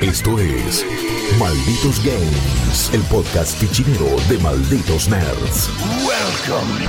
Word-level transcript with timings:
Esto 0.00 0.38
es 0.38 0.86
Malditos 1.40 2.04
Games, 2.04 2.90
el 2.94 3.02
podcast 3.10 3.60
fichinero 3.60 4.06
de 4.28 4.38
Malditos 4.38 5.08
Nerds. 5.08 5.68
Welcome, 6.06 6.86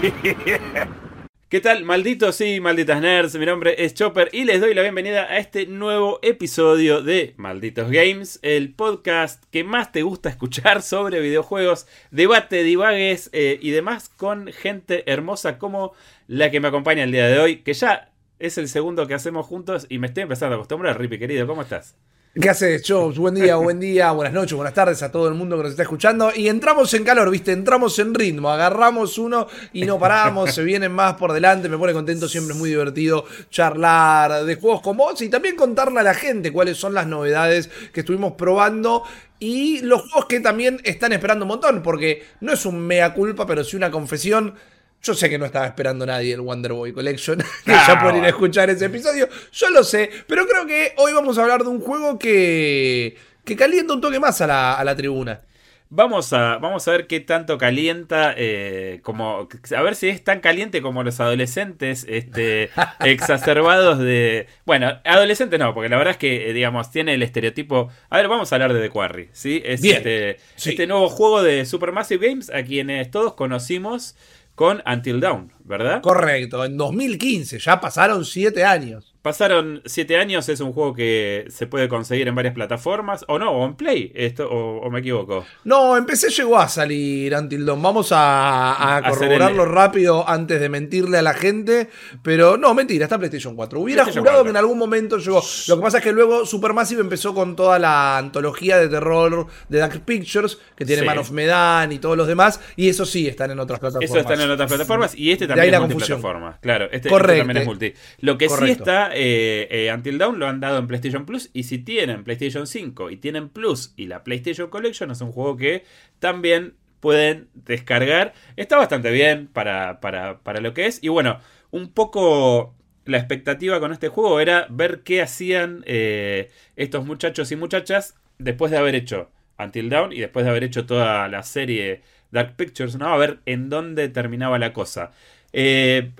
stranger. 0.00 0.88
¿Qué 1.50 1.60
tal, 1.60 1.84
malditos 1.84 2.40
y 2.40 2.58
malditas 2.60 3.02
nerds? 3.02 3.36
Mi 3.36 3.44
nombre 3.44 3.84
es 3.84 3.92
Chopper 3.92 4.30
y 4.32 4.44
les 4.44 4.62
doy 4.62 4.72
la 4.72 4.80
bienvenida 4.80 5.24
a 5.24 5.36
este 5.36 5.66
nuevo 5.66 6.20
episodio 6.22 7.02
de 7.02 7.34
Malditos 7.36 7.90
Games, 7.90 8.38
el 8.40 8.72
podcast 8.72 9.44
que 9.50 9.62
más 9.62 9.92
te 9.92 10.02
gusta 10.02 10.30
escuchar 10.30 10.80
sobre 10.82 11.20
videojuegos, 11.20 11.86
debate, 12.10 12.62
divagues 12.62 13.28
eh, 13.34 13.58
y 13.60 13.72
demás 13.72 14.08
con 14.08 14.46
gente 14.54 15.04
hermosa 15.04 15.58
como 15.58 15.92
la 16.28 16.50
que 16.50 16.60
me 16.60 16.68
acompaña 16.68 17.04
el 17.04 17.12
día 17.12 17.28
de 17.28 17.38
hoy, 17.38 17.56
que 17.58 17.74
ya 17.74 18.10
es 18.38 18.58
el 18.58 18.68
segundo 18.68 19.06
que 19.06 19.14
hacemos 19.14 19.46
juntos 19.46 19.86
y 19.88 19.98
me 19.98 20.08
estoy 20.08 20.24
empezando 20.24 20.54
a 20.54 20.58
acostumbrar. 20.58 20.98
Rippy, 20.98 21.18
querido, 21.18 21.46
¿cómo 21.46 21.62
estás? 21.62 21.94
¿Qué 22.38 22.50
haces, 22.50 22.82
Chops? 22.82 23.16
Buen 23.16 23.34
día, 23.34 23.56
buen 23.56 23.80
día, 23.80 24.12
buenas 24.12 24.34
noches, 24.34 24.52
buenas 24.52 24.74
tardes 24.74 25.02
a 25.02 25.10
todo 25.10 25.26
el 25.28 25.34
mundo 25.34 25.56
que 25.56 25.62
nos 25.62 25.70
está 25.70 25.84
escuchando. 25.84 26.30
Y 26.36 26.48
entramos 26.48 26.92
en 26.92 27.02
calor, 27.02 27.30
¿viste? 27.30 27.52
Entramos 27.52 27.98
en 27.98 28.12
ritmo, 28.12 28.50
agarramos 28.50 29.16
uno 29.16 29.46
y 29.72 29.86
no 29.86 29.98
paramos, 29.98 30.52
se 30.52 30.62
vienen 30.62 30.92
más 30.92 31.14
por 31.14 31.32
delante, 31.32 31.70
me 31.70 31.78
pone 31.78 31.94
contento, 31.94 32.28
siempre 32.28 32.52
es 32.52 32.58
muy 32.58 32.68
divertido 32.68 33.24
charlar 33.48 34.44
de 34.44 34.56
juegos 34.56 34.82
con 34.82 34.98
vos 34.98 35.22
y 35.22 35.30
también 35.30 35.56
contarle 35.56 36.00
a 36.00 36.02
la 36.02 36.14
gente 36.14 36.52
cuáles 36.52 36.76
son 36.76 36.92
las 36.92 37.06
novedades 37.06 37.70
que 37.94 38.00
estuvimos 38.00 38.34
probando 38.34 39.04
y 39.38 39.80
los 39.80 40.02
juegos 40.02 40.26
que 40.26 40.40
también 40.40 40.78
están 40.84 41.14
esperando 41.14 41.46
un 41.46 41.48
montón, 41.48 41.82
porque 41.82 42.22
no 42.40 42.52
es 42.52 42.66
un 42.66 42.78
mea 42.80 43.14
culpa, 43.14 43.46
pero 43.46 43.64
sí 43.64 43.76
una 43.76 43.90
confesión. 43.90 44.54
Yo 45.02 45.14
sé 45.14 45.30
que 45.30 45.38
no 45.38 45.44
estaba 45.46 45.66
esperando 45.66 46.04
nadie 46.04 46.34
el 46.34 46.40
Wonder 46.40 46.72
Boy 46.72 46.92
Collection, 46.92 47.38
que 47.64 47.72
ya 47.72 48.00
pueden 48.00 48.18
ir 48.18 48.24
a 48.24 48.28
escuchar 48.28 48.70
ese 48.70 48.86
episodio. 48.86 49.28
Yo 49.52 49.70
lo 49.70 49.84
sé, 49.84 50.10
pero 50.26 50.46
creo 50.46 50.66
que 50.66 50.94
hoy 50.96 51.12
vamos 51.12 51.38
a 51.38 51.42
hablar 51.42 51.62
de 51.62 51.68
un 51.68 51.80
juego 51.80 52.18
que, 52.18 53.16
que 53.44 53.56
calienta 53.56 53.94
un 53.94 54.00
toque 54.00 54.18
más 54.18 54.40
a 54.40 54.46
la, 54.46 54.74
a 54.74 54.84
la 54.84 54.96
tribuna. 54.96 55.42
Vamos 55.88 56.32
a, 56.32 56.58
vamos 56.58 56.86
a 56.88 56.90
ver 56.90 57.06
qué 57.06 57.20
tanto 57.20 57.58
calienta, 57.58 58.34
eh, 58.36 58.98
como 59.02 59.48
a 59.76 59.82
ver 59.82 59.94
si 59.94 60.08
es 60.08 60.24
tan 60.24 60.40
caliente 60.40 60.82
como 60.82 61.04
los 61.04 61.20
adolescentes 61.20 62.04
este, 62.08 62.70
exacerbados 63.04 63.98
de... 64.00 64.48
Bueno, 64.64 64.98
adolescentes 65.04 65.60
no, 65.60 65.72
porque 65.74 65.88
la 65.88 65.96
verdad 65.96 66.12
es 66.12 66.18
que, 66.18 66.50
eh, 66.50 66.52
digamos, 66.52 66.90
tiene 66.90 67.14
el 67.14 67.22
estereotipo... 67.22 67.88
A 68.10 68.16
ver, 68.16 68.26
vamos 68.26 68.50
a 68.50 68.56
hablar 68.56 68.72
de 68.72 68.80
The 68.80 68.90
Quarry, 68.90 69.28
¿sí? 69.32 69.62
Es 69.64 69.80
Bien, 69.80 69.98
este, 69.98 70.38
sí. 70.56 70.70
este 70.70 70.88
nuevo 70.88 71.08
juego 71.08 71.44
de 71.44 71.64
Supermassive 71.64 72.30
Games 72.30 72.50
a 72.50 72.64
quienes 72.64 73.08
todos 73.12 73.34
conocimos 73.34 74.16
con 74.56 74.82
Until 74.86 75.20
Dawn, 75.20 75.52
¿verdad? 75.64 76.02
Correcto, 76.02 76.64
en 76.64 76.76
2015, 76.76 77.60
ya 77.60 77.78
pasaron 77.78 78.24
siete 78.24 78.64
años. 78.64 79.14
Pasaron 79.26 79.82
7 79.84 80.18
años, 80.18 80.48
es 80.48 80.60
un 80.60 80.72
juego 80.72 80.94
que 80.94 81.46
se 81.48 81.66
puede 81.66 81.88
conseguir 81.88 82.28
en 82.28 82.36
varias 82.36 82.54
plataformas, 82.54 83.24
o 83.26 83.40
no, 83.40 83.50
o 83.50 83.66
en 83.66 83.74
Play, 83.74 84.12
esto, 84.14 84.48
o, 84.48 84.78
o 84.86 84.88
me 84.88 85.00
equivoco. 85.00 85.44
No, 85.64 85.96
empecé 85.96 86.28
llegó 86.30 86.56
a 86.60 86.68
salir 86.68 87.34
Until 87.34 87.66
Dawn. 87.66 87.82
Vamos 87.82 88.10
a, 88.12 89.02
corroborarlo 89.08 89.64
el- 89.64 89.68
rápido 89.70 90.28
antes 90.28 90.60
de 90.60 90.68
mentirle 90.68 91.18
a 91.18 91.22
la 91.22 91.34
gente. 91.34 91.88
Pero 92.22 92.56
no, 92.56 92.72
mentira, 92.72 93.02
está 93.06 93.18
PlayStation 93.18 93.56
4. 93.56 93.80
Hubiera 93.80 94.04
PlayStation 94.04 94.22
jurado 94.22 94.38
4. 94.42 94.44
que 94.44 94.50
en 94.50 94.56
algún 94.58 94.78
momento 94.78 95.18
llegó. 95.18 95.42
Lo 95.66 95.76
que 95.76 95.82
pasa 95.82 95.98
es 95.98 96.04
que 96.04 96.12
luego 96.12 96.46
Supermassive 96.46 97.00
empezó 97.00 97.34
con 97.34 97.56
toda 97.56 97.80
la 97.80 98.18
antología 98.18 98.78
de 98.78 98.88
terror 98.88 99.48
de 99.68 99.78
Dark 99.78 100.02
Pictures, 100.04 100.56
que 100.76 100.84
tiene 100.84 101.02
Sí. 101.02 101.06
Man 101.08 101.18
of 101.18 101.32
Medan 101.32 101.90
y 101.90 101.98
todos 101.98 102.16
los 102.16 102.28
demás. 102.28 102.60
Y 102.76 102.88
eso 102.88 103.04
sí 103.04 103.26
están 103.26 103.50
en 103.50 103.58
otras 103.58 103.80
plataformas. 103.80 104.08
Eso 104.08 104.20
están 104.20 104.40
en 104.40 104.52
otras 104.52 104.68
plataformas 104.68 105.16
y 105.18 105.32
este 105.32 105.48
De 105.48 105.54
ahí 105.54 105.56
también 105.56 105.72
la 105.72 105.78
es 105.78 105.82
multiplataforma. 105.94 106.58
Claro, 106.60 106.84
este, 106.84 106.96
este 106.98 107.08
Correcto. 107.08 107.38
también 107.40 107.56
es 107.56 107.66
multi. 107.66 107.92
Lo 108.20 108.38
que 108.38 108.48
sí 108.48 108.70
está, 108.70 109.15
eh, 109.16 109.68
eh, 109.70 109.92
Until 109.92 110.18
Dawn 110.18 110.38
lo 110.38 110.46
han 110.46 110.60
dado 110.60 110.78
en 110.78 110.86
PlayStation 110.86 111.26
Plus 111.26 111.50
y 111.52 111.64
si 111.64 111.78
tienen 111.78 112.24
PlayStation 112.24 112.66
5 112.66 113.10
y 113.10 113.16
tienen 113.16 113.48
Plus 113.48 113.94
y 113.96 114.06
la 114.06 114.24
PlayStation 114.24 114.70
Collection 114.70 115.10
es 115.10 115.20
un 115.20 115.32
juego 115.32 115.56
que 115.56 115.84
también 116.18 116.74
pueden 117.00 117.48
descargar. 117.54 118.34
Está 118.56 118.76
bastante 118.76 119.10
bien 119.10 119.48
para, 119.48 120.00
para, 120.00 120.40
para 120.40 120.60
lo 120.60 120.74
que 120.74 120.86
es 120.86 120.98
y 121.02 121.08
bueno, 121.08 121.40
un 121.70 121.92
poco 121.92 122.74
la 123.04 123.18
expectativa 123.18 123.80
con 123.80 123.92
este 123.92 124.08
juego 124.08 124.40
era 124.40 124.66
ver 124.68 125.02
qué 125.02 125.22
hacían 125.22 125.82
eh, 125.86 126.50
estos 126.74 127.06
muchachos 127.06 127.50
y 127.52 127.56
muchachas 127.56 128.16
después 128.38 128.70
de 128.70 128.78
haber 128.78 128.94
hecho 128.94 129.30
Until 129.58 129.88
Dawn 129.88 130.12
y 130.12 130.20
después 130.20 130.44
de 130.44 130.50
haber 130.50 130.64
hecho 130.64 130.86
toda 130.86 131.28
la 131.28 131.42
serie 131.42 132.02
Dark 132.30 132.56
Pictures, 132.56 132.96
¿no? 132.96 133.06
A 133.06 133.16
ver 133.16 133.38
en 133.46 133.70
dónde 133.70 134.08
terminaba 134.08 134.58
la 134.58 134.72
cosa. 134.72 135.12
Eh, 135.52 136.12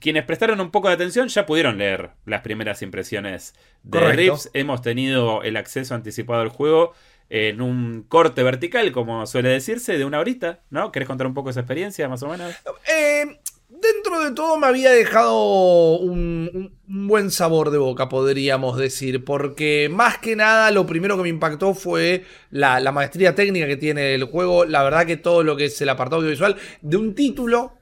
quienes 0.00 0.24
prestaron 0.24 0.60
un 0.60 0.70
poco 0.70 0.88
de 0.88 0.94
atención 0.94 1.28
ya 1.28 1.46
pudieron 1.46 1.78
leer 1.78 2.10
las 2.24 2.40
primeras 2.40 2.82
impresiones 2.82 3.54
de 3.82 3.98
Correcto. 3.98 4.34
Rips. 4.34 4.50
Hemos 4.54 4.82
tenido 4.82 5.42
el 5.42 5.56
acceso 5.56 5.94
anticipado 5.94 6.40
al 6.40 6.48
juego 6.48 6.92
en 7.28 7.60
un 7.62 8.04
corte 8.08 8.42
vertical, 8.42 8.90
como 8.90 9.24
suele 9.26 9.50
decirse, 9.50 9.96
de 9.96 10.04
una 10.04 10.18
horita, 10.18 10.60
¿no? 10.70 10.90
¿Querés 10.90 11.06
contar 11.06 11.28
un 11.28 11.34
poco 11.34 11.50
esa 11.50 11.60
experiencia, 11.60 12.08
más 12.08 12.24
o 12.24 12.28
menos? 12.28 12.52
Eh, 12.92 13.38
dentro 13.68 14.20
de 14.24 14.32
todo 14.32 14.58
me 14.58 14.66
había 14.66 14.90
dejado 14.90 15.98
un, 15.98 16.74
buen 16.86 17.30
sabor 17.30 17.70
de 17.70 17.78
boca, 17.78 18.08
podríamos 18.08 18.76
decir, 18.76 19.24
porque 19.24 19.88
más 19.88 20.18
que 20.18 20.34
nada 20.34 20.72
lo 20.72 20.86
primero 20.86 21.16
que 21.16 21.22
me 21.22 21.28
impactó 21.28 21.72
fue 21.72 22.24
la, 22.50 22.80
la 22.80 22.90
maestría 22.90 23.36
técnica 23.36 23.68
que 23.68 23.76
tiene 23.76 24.14
el 24.14 24.24
juego, 24.24 24.64
la 24.64 24.82
verdad 24.82 25.06
que 25.06 25.16
todo 25.16 25.44
lo 25.44 25.56
que 25.56 25.66
es 25.66 25.80
el 25.80 25.88
apartado 25.88 26.22
audiovisual 26.22 26.56
de 26.82 26.96
un 26.96 27.14
título 27.14 27.79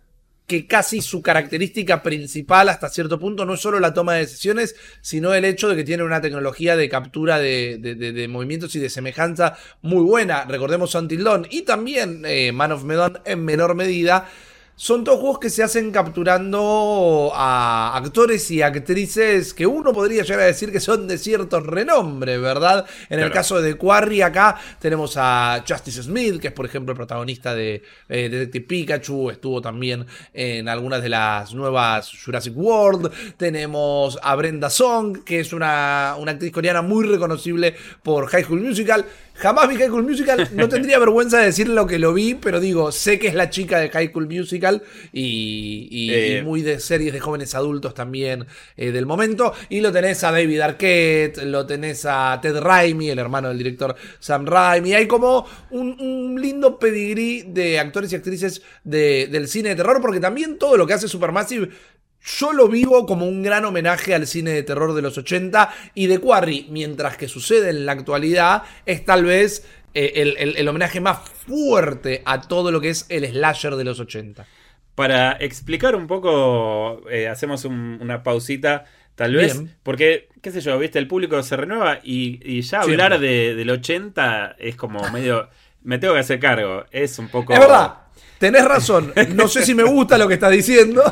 que 0.49 0.67
casi 0.67 1.03
su 1.03 1.23
característica 1.23 2.03
principal 2.03 2.71
hasta 2.71 2.89
cierto 2.89 3.21
punto 3.21 3.45
no 3.45 3.55
es 3.55 3.61
solo 3.61 3.79
la 3.79 3.93
toma 3.95 4.15
de 4.15 4.21
decisiones, 4.21 4.75
sino 5.03 5.35
el 5.35 5.45
hecho 5.45 5.69
de 5.69 5.77
que 5.77 5.85
tiene 5.85 6.03
una 6.03 6.21
tecnología 6.23 6.75
de 6.75 6.89
captura 6.89 7.39
de, 7.39 7.79
de- 7.79 7.95
de- 7.95 8.29
movimientos 8.29 8.75
y 8.75 8.81
de 8.81 8.89
semejanza 8.91 9.57
muy 9.83 10.03
buena. 10.03 10.45
Recordemos 10.47 10.95
Until 10.97 11.23
Dawn 11.23 11.47
y 11.51 11.63
también 11.63 12.23
eh, 12.25 12.51
Man 12.51 12.73
of 12.73 12.83
Medan 12.83 13.21
en 13.27 13.45
menor 13.45 13.75
medida. 13.77 14.27
Son 14.81 15.03
todos 15.03 15.19
juegos 15.19 15.41
que 15.41 15.51
se 15.51 15.65
hacen 15.65 15.91
capturando 15.91 17.33
a 17.35 17.97
actores 17.97 18.49
y 18.53 18.63
actrices 18.63 19.53
que 19.53 19.67
uno 19.67 19.93
podría 19.93 20.23
llegar 20.23 20.43
a 20.43 20.45
decir 20.45 20.71
que 20.71 20.79
son 20.79 21.09
de 21.09 21.19
cierto 21.19 21.59
renombre, 21.59 22.39
¿verdad? 22.39 22.87
En 23.11 23.19
el 23.19 23.33
caso 23.33 23.61
de 23.61 23.75
Quarry 23.75 24.23
acá 24.23 24.57
tenemos 24.79 25.17
a 25.17 25.65
Justice 25.69 26.05
Smith, 26.05 26.39
que 26.39 26.47
es 26.47 26.53
por 26.53 26.65
ejemplo 26.65 26.93
el 26.93 26.97
protagonista 26.97 27.57
de 27.57 27.83
eh, 28.09 28.29
Detective 28.29 28.67
Pikachu, 28.67 29.31
estuvo 29.31 29.61
también 29.61 30.07
en 30.33 30.69
algunas 30.69 31.03
de 31.03 31.09
las 31.09 31.53
nuevas 31.55 32.13
Jurassic 32.25 32.57
World. 32.57 33.11
Tenemos 33.37 34.17
a 34.23 34.37
Brenda 34.37 34.71
Song, 34.71 35.25
que 35.25 35.41
es 35.41 35.53
una, 35.53 36.15
una 36.21 36.31
actriz 36.31 36.53
coreana 36.53 36.83
muy 36.83 37.05
reconocible 37.05 37.75
por 38.05 38.29
High 38.29 38.45
School 38.45 38.61
Musical. 38.61 39.05
Jamás 39.41 39.69
vi 39.69 39.77
High 39.77 39.87
School 39.89 40.03
Musical, 40.03 40.49
no 40.53 40.69
tendría 40.69 40.99
vergüenza 40.99 41.39
de 41.39 41.47
decir 41.47 41.69
lo 41.69 41.87
que 41.87 41.99
lo 41.99 42.13
vi, 42.13 42.35
pero 42.35 42.59
digo, 42.59 42.91
sé 42.91 43.19
que 43.19 43.29
es 43.29 43.35
la 43.35 43.51
chica 43.51 43.79
de 43.79 43.89
High 43.89 44.09
School 44.09 44.27
Musical 44.29 44.83
y, 45.13 45.89
y- 45.91 46.11
Eh. 46.11 46.39
y 46.39 46.43
muy 46.45 46.63
de 46.63 46.81
series 46.81 47.13
de 47.13 47.21
jóvenes 47.21 47.55
adultos 47.55 47.95
también 47.95 48.47
eh, 48.77 48.91
del 48.91 49.07
momento. 49.07 49.53
Y 49.69 49.81
lo 49.81 49.93
tenés 49.93 50.25
a 50.25 50.33
David 50.33 50.61
Arquette, 50.61 51.39
lo 51.45 51.67
tenés 51.67 52.05
a 52.09 52.39
Ted 52.43 52.59
Raimi, 52.59 53.11
el 53.11 53.19
hermano 53.19 53.49
del 53.49 53.59
director 53.59 53.95
Sam 54.19 54.45
Raimi. 54.47 54.95
Hay 54.95 55.07
como 55.07 55.47
un, 55.71 56.01
un 56.01 56.41
lindo 56.41 56.79
pedigrí 56.79 57.43
de 57.47 57.79
actores 57.79 58.13
y 58.13 58.17
actrices 58.17 58.63
de- 58.85 59.29
del 59.31 59.47
cine 59.49 59.71
de 59.71 59.77
terror, 59.77 60.01
porque 60.01 60.21
también 60.21 60.59
todo 60.59 60.77
lo 60.77 60.87
que 60.87 60.95
hace 60.95 61.07
Supermassive 61.09 61.69
yo 62.25 62.53
lo 62.53 62.69
vivo 62.69 63.07
como 63.07 63.27
un 63.27 63.43
gran 63.43 63.65
homenaje 63.65 64.15
al 64.15 64.27
cine 64.27 64.51
de 64.51 64.63
terror 64.63 64.95
de 64.95 65.03
los 65.03 65.17
80 65.17 65.71
y 65.95 66.07
de 66.09 66.19
Quarry, 66.19 66.67
mientras 66.71 67.17
que 67.17 67.29
sucede 67.29 67.71
en 67.71 67.87
la 67.87 67.93
actualidad, 67.93 68.63
es 68.87 69.05
tal 69.05 69.25
vez 69.25 69.67
eh, 69.95 70.13
el, 70.17 70.37
el- 70.39 70.57
el 70.57 70.69
homenaje 70.69 71.01
más 71.01 71.19
fuerte 71.47 72.23
a 72.27 72.41
todo 72.43 72.71
lo 72.71 72.81
que 72.81 72.91
es 72.91 73.07
el 73.09 73.27
slasher 73.27 73.77
de 73.77 73.85
los 73.85 74.01
80. 74.01 74.47
Para 74.95 75.33
explicar 75.33 75.95
un 75.95 76.07
poco, 76.07 77.09
eh, 77.09 77.29
hacemos 77.29 77.65
un- 77.65 77.99
una 78.03 78.23
pausita, 78.23 78.85
tal 79.15 79.35
vez, 79.35 79.55
Bien. 79.59 79.75
porque, 79.83 80.29
qué 80.43 80.51
sé 80.51 80.61
yo, 80.61 80.79
viste, 80.79 80.99
el 80.99 81.09
público 81.09 81.43
se 81.43 81.57
renueva 81.57 82.01
y, 82.03 82.41
y 82.43 82.61
ya 82.63 82.81
hablar 82.83 83.19
de, 83.21 83.55
del 83.55 83.71
80 83.71 84.57
es 84.59 84.77
como 84.77 85.09
medio... 85.11 85.49
me 85.83 85.99
tengo 85.99 86.15
que 86.15 86.21
hacer 86.21 86.39
cargo, 86.41 86.85
es 86.91 87.19
un 87.19 87.29
poco... 87.29 87.53
Es 87.55 87.61
verdad, 87.61 87.95
tenés 88.39 88.65
razón, 88.65 89.13
no 89.35 89.49
sé 89.49 89.65
si 89.65 89.75
me 89.75 89.85
gusta 89.85 90.19
lo 90.19 90.29
que 90.29 90.35
estás 90.35 90.51
diciendo. 90.53 91.03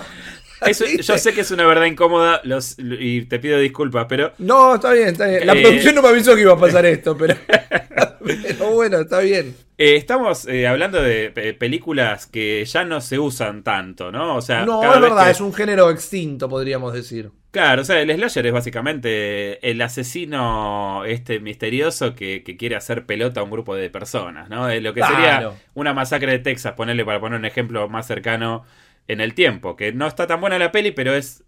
Eso- 0.67 0.85
yo 0.87 1.19
sé 1.19 1.33
que 1.35 1.43
es 1.43 1.51
una 1.51 1.67
verdad 1.67 1.85
incómoda 1.87 2.41
los, 2.45 2.77
y 2.79 3.23
te 3.27 3.39
pido 3.39 3.59
disculpas, 3.59 4.07
pero 4.09 4.33
No, 4.39 4.77
está 4.77 4.93
bien, 4.93 5.09
está 5.09 5.27
bien. 5.27 5.47
La 5.47 5.53
Eh. 5.55 5.63
producción 5.63 5.95
no 5.95 6.03
me 6.03 6.09
avisó 6.09 6.35
que 6.35 6.43
iba 6.43 6.53
a 6.55 6.59
pasar 6.59 6.87
esto, 6.87 7.17
pero, 7.17 7.35
pero 8.25 8.71
bueno, 8.73 9.01
está 9.01 9.21
bien. 9.21 9.55
eh, 9.79 9.97
estamos 9.97 10.47
eh, 10.49 10.67
hablando 10.67 11.03
de 11.03 11.31
pe- 11.31 11.53
películas 11.55 12.27
que 12.27 12.65
ya 12.65 12.85
no 12.85 13.01
se 13.01 13.19
usan 13.19 13.63
tanto, 13.63 14.11
¿no? 14.11 14.37
O 14.37 14.41
sea, 14.41 14.65
No, 14.65 14.81
cada 14.81 14.95
es 14.95 15.01
vez 15.01 15.11
verdad, 15.11 15.25
que- 15.27 15.31
es 15.33 15.41
un 15.41 15.53
género 15.53 15.91
extinto, 15.91 16.49
podríamos 16.49 16.93
decir. 16.95 17.31
Claro, 17.51 17.81
o 17.83 17.85
sea, 17.87 18.01
el 18.03 18.11
slasher 18.15 18.47
es 18.47 18.53
básicamente 18.53 19.71
el 19.71 19.81
asesino 19.81 21.05
este 21.07 21.41
misterioso 21.41 22.15
que, 22.15 22.43
que 22.43 22.57
quiere 22.59 22.77
hacer 22.77 23.07
pelota 23.07 23.41
a 23.41 23.45
un 23.45 23.51
grupo 23.51 23.75
de 23.75 23.89
personas, 23.89 24.51
¿no? 24.51 24.69
Lo 24.81 24.93
que 24.93 25.03
sería 25.03 25.39
Claro. 25.39 25.55
una 25.75 25.95
masacre 25.95 26.33
de 26.33 26.39
Texas, 26.41 26.75
ponerle 26.75 27.05
para 27.07 27.19
poner 27.21 27.39
un 27.39 27.47
ejemplo 27.47 27.89
más 27.89 28.07
cercano 28.07 28.65
en 29.09 29.21
el 29.21 29.35
tiempo, 29.35 29.77
que 29.77 29.93
no 29.93 30.07
está 30.07 30.27
tan 30.27 30.41
buena 30.41 30.59
la 30.59 30.73
peli, 30.73 30.93
pero 30.93 31.15
es 31.15 31.45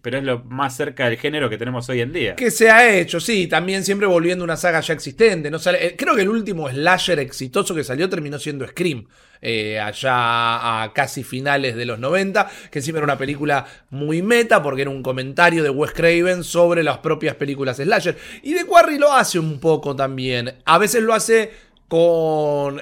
pero 0.00 0.18
es 0.18 0.24
lo 0.24 0.44
más 0.44 0.76
cerca 0.76 1.08
del 1.08 1.18
género 1.18 1.50
que 1.50 1.58
tenemos 1.58 1.88
hoy 1.88 2.00
en 2.00 2.12
día. 2.12 2.36
Que 2.36 2.52
se 2.52 2.70
ha 2.70 2.94
hecho, 2.94 3.18
sí, 3.18 3.48
también 3.48 3.84
siempre 3.84 4.06
volviendo 4.06 4.44
una 4.44 4.56
saga 4.56 4.80
ya 4.80 4.94
existente. 4.94 5.50
No 5.50 5.58
eh, 5.72 5.96
creo 5.98 6.14
que 6.14 6.22
el 6.22 6.28
último 6.28 6.68
slasher 6.68 7.18
exitoso 7.18 7.74
que 7.74 7.82
salió 7.82 8.08
terminó 8.08 8.38
siendo 8.38 8.66
Scream. 8.66 9.06
Eh, 9.42 9.80
allá 9.80 10.82
a 10.82 10.92
casi 10.92 11.24
finales 11.24 11.74
de 11.74 11.86
los 11.86 11.98
90, 11.98 12.48
que 12.70 12.82
siempre 12.82 12.98
era 12.98 13.06
una 13.06 13.18
película 13.18 13.66
muy 13.88 14.20
meta, 14.20 14.62
porque 14.62 14.82
era 14.82 14.90
un 14.90 15.02
comentario 15.02 15.62
de 15.62 15.70
Wes 15.70 15.92
Craven 15.92 16.44
sobre 16.44 16.84
las 16.84 16.98
propias 16.98 17.34
películas 17.34 17.78
slasher. 17.78 18.16
Y 18.42 18.52
de 18.52 18.66
Quarry 18.66 18.98
lo 18.98 19.12
hace 19.12 19.38
un 19.38 19.58
poco 19.58 19.96
también. 19.96 20.58
A 20.64 20.78
veces 20.78 21.02
lo 21.02 21.14
hace 21.14 21.50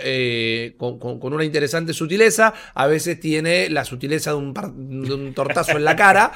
eh, 0.03 0.75
con, 0.77 0.99
con, 0.99 1.33
una 1.33 1.45
interesante 1.45 1.93
sutileza, 1.93 2.53
a 2.75 2.87
veces 2.87 3.19
tiene 3.21 3.69
la 3.71 3.85
sutileza 3.85 4.31
de 4.31 4.37
un, 4.37 4.55
de 4.55 5.15
un 5.15 5.35
tortazo 5.35 5.73
en 5.73 5.85
la 5.85 5.97
cara, 5.97 6.33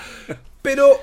pero 0.62 0.98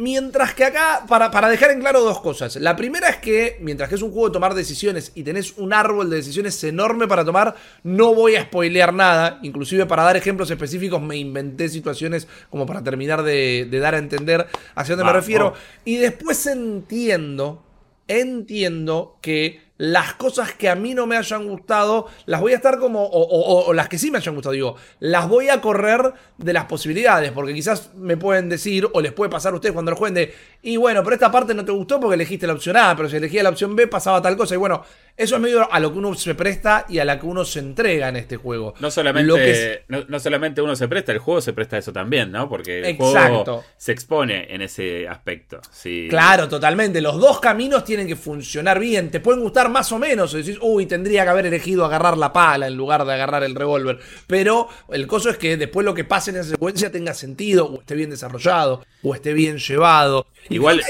Mientras 0.00 0.54
que 0.54 0.64
acá, 0.64 1.04
para, 1.06 1.30
para, 1.30 1.50
dejar 1.50 1.72
en 1.72 1.80
claro 1.80 2.00
dos 2.00 2.22
cosas. 2.22 2.56
La 2.56 2.74
primera 2.74 3.10
es 3.10 3.16
que, 3.18 3.58
mientras 3.60 3.90
que 3.90 3.96
es 3.96 4.02
un 4.02 4.12
juego 4.12 4.28
de 4.28 4.32
tomar 4.32 4.54
decisiones 4.54 5.12
y 5.14 5.24
tenés 5.24 5.58
un 5.58 5.74
árbol 5.74 6.08
de 6.08 6.16
decisiones 6.16 6.64
enorme 6.64 7.06
para 7.06 7.22
tomar, 7.22 7.54
no 7.82 8.14
voy 8.14 8.36
a 8.36 8.44
spoilear 8.44 8.94
nada. 8.94 9.38
Inclusive 9.42 9.84
para 9.84 10.02
dar 10.02 10.16
ejemplos 10.16 10.50
específicos 10.50 11.02
me 11.02 11.18
inventé 11.18 11.68
situaciones 11.68 12.28
como 12.48 12.64
para 12.64 12.82
terminar 12.82 13.22
de, 13.22 13.68
dar 13.70 13.94
a 13.94 13.98
entender 13.98 14.46
hacia 14.74 14.96
dónde 14.96 15.12
me 15.12 15.18
refiero. 15.18 15.52
Y 15.84 15.98
después 15.98 16.46
entiendo, 16.46 17.62
entiendo 18.08 19.18
que 19.20 19.60
las 19.80 20.12
cosas 20.12 20.52
que 20.52 20.68
a 20.68 20.74
mí 20.74 20.92
no 20.92 21.06
me 21.06 21.16
hayan 21.16 21.48
gustado, 21.48 22.06
las 22.26 22.42
voy 22.42 22.52
a 22.52 22.56
estar 22.56 22.78
como, 22.78 23.02
o, 23.02 23.72
las 23.72 23.88
que 23.88 23.98
sí 23.98 24.10
me 24.10 24.18
hayan 24.18 24.34
gustado, 24.34 24.52
digo, 24.52 24.76
las 24.98 25.26
voy 25.26 25.48
a 25.48 25.62
correr 25.62 26.12
de 26.36 26.52
las 26.52 26.66
posibilidades, 26.66 27.32
porque 27.32 27.54
quizás 27.54 27.94
me 27.94 28.18
pueden 28.18 28.50
decir, 28.50 28.86
o 28.92 29.00
les 29.00 29.14
puede 29.14 29.30
pasar 29.30 29.54
a 29.54 29.56
ustedes 29.56 29.72
cuando 29.72 29.92
lo 29.92 29.96
jueguen 29.96 30.16
de, 30.16 30.34
y 30.60 30.76
bueno, 30.76 31.02
pero 31.02 31.14
esta 31.14 31.32
parte 31.32 31.54
no 31.54 31.64
te 31.64 31.72
gustó 31.72 31.98
porque 31.98 32.16
elegiste 32.16 32.46
la 32.46 32.52
opción 32.52 32.76
A, 32.76 32.94
pero 32.94 33.08
si 33.08 33.16
elegías 33.16 33.42
la 33.42 33.48
opción 33.48 33.74
B 33.74 33.86
pasaba 33.86 34.20
tal 34.20 34.36
cosa, 34.36 34.54
y 34.54 34.58
bueno, 34.58 34.84
eso 35.20 35.36
es 35.36 35.42
medio 35.42 35.70
a 35.70 35.78
lo 35.80 35.92
que 35.92 35.98
uno 35.98 36.14
se 36.14 36.34
presta 36.34 36.86
y 36.88 36.98
a 36.98 37.04
la 37.04 37.20
que 37.20 37.26
uno 37.26 37.44
se 37.44 37.58
entrega 37.58 38.08
en 38.08 38.16
este 38.16 38.38
juego. 38.38 38.72
No 38.80 38.90
solamente, 38.90 39.84
no, 39.88 40.18
solamente 40.18 40.62
uno 40.62 40.74
se 40.74 40.88
presta, 40.88 41.12
el 41.12 41.18
juego 41.18 41.42
se 41.42 41.52
presta 41.52 41.76
a 41.76 41.78
eso 41.80 41.92
también, 41.92 42.32
¿no? 42.32 42.48
Porque 42.48 42.80
el 42.80 42.96
juego 42.96 43.62
se 43.76 43.92
expone 43.92 44.46
en 44.48 44.62
ese 44.62 45.06
aspecto. 45.06 45.60
Sí. 45.70 46.06
Claro, 46.08 46.48
totalmente. 46.48 47.02
Los 47.02 47.20
dos 47.20 47.38
caminos 47.38 47.84
tienen 47.84 48.06
que 48.06 48.16
funcionar 48.16 48.78
bien. 48.78 49.10
Te 49.10 49.20
pueden 49.20 49.42
gustar 49.42 49.68
más 49.68 49.92
o 49.92 49.98
menos. 49.98 50.32
Decís, 50.32 50.56
uy, 50.62 50.86
tendría 50.86 51.24
que 51.24 51.30
haber 51.30 51.46
elegido 51.46 51.84
agarrar 51.84 52.16
la 52.16 52.32
pala 52.32 52.66
en 52.66 52.74
lugar 52.74 53.04
de 53.04 53.12
agarrar 53.12 53.44
el 53.44 53.54
revólver. 53.54 53.98
Pero 54.26 54.68
el 54.90 55.06
coso 55.06 55.28
es 55.28 55.36
que 55.36 55.58
después 55.58 55.84
lo 55.84 55.92
que 55.92 56.04
pase 56.04 56.30
en 56.30 56.38
esa 56.38 56.50
secuencia 56.50 56.90
tenga 56.90 57.12
sentido, 57.12 57.66
o 57.66 57.80
esté 57.80 57.94
bien 57.94 58.08
desarrollado, 58.08 58.86
o 59.02 59.14
esté 59.14 59.34
bien 59.34 59.58
llevado. 59.58 60.26
Igual. 60.48 60.82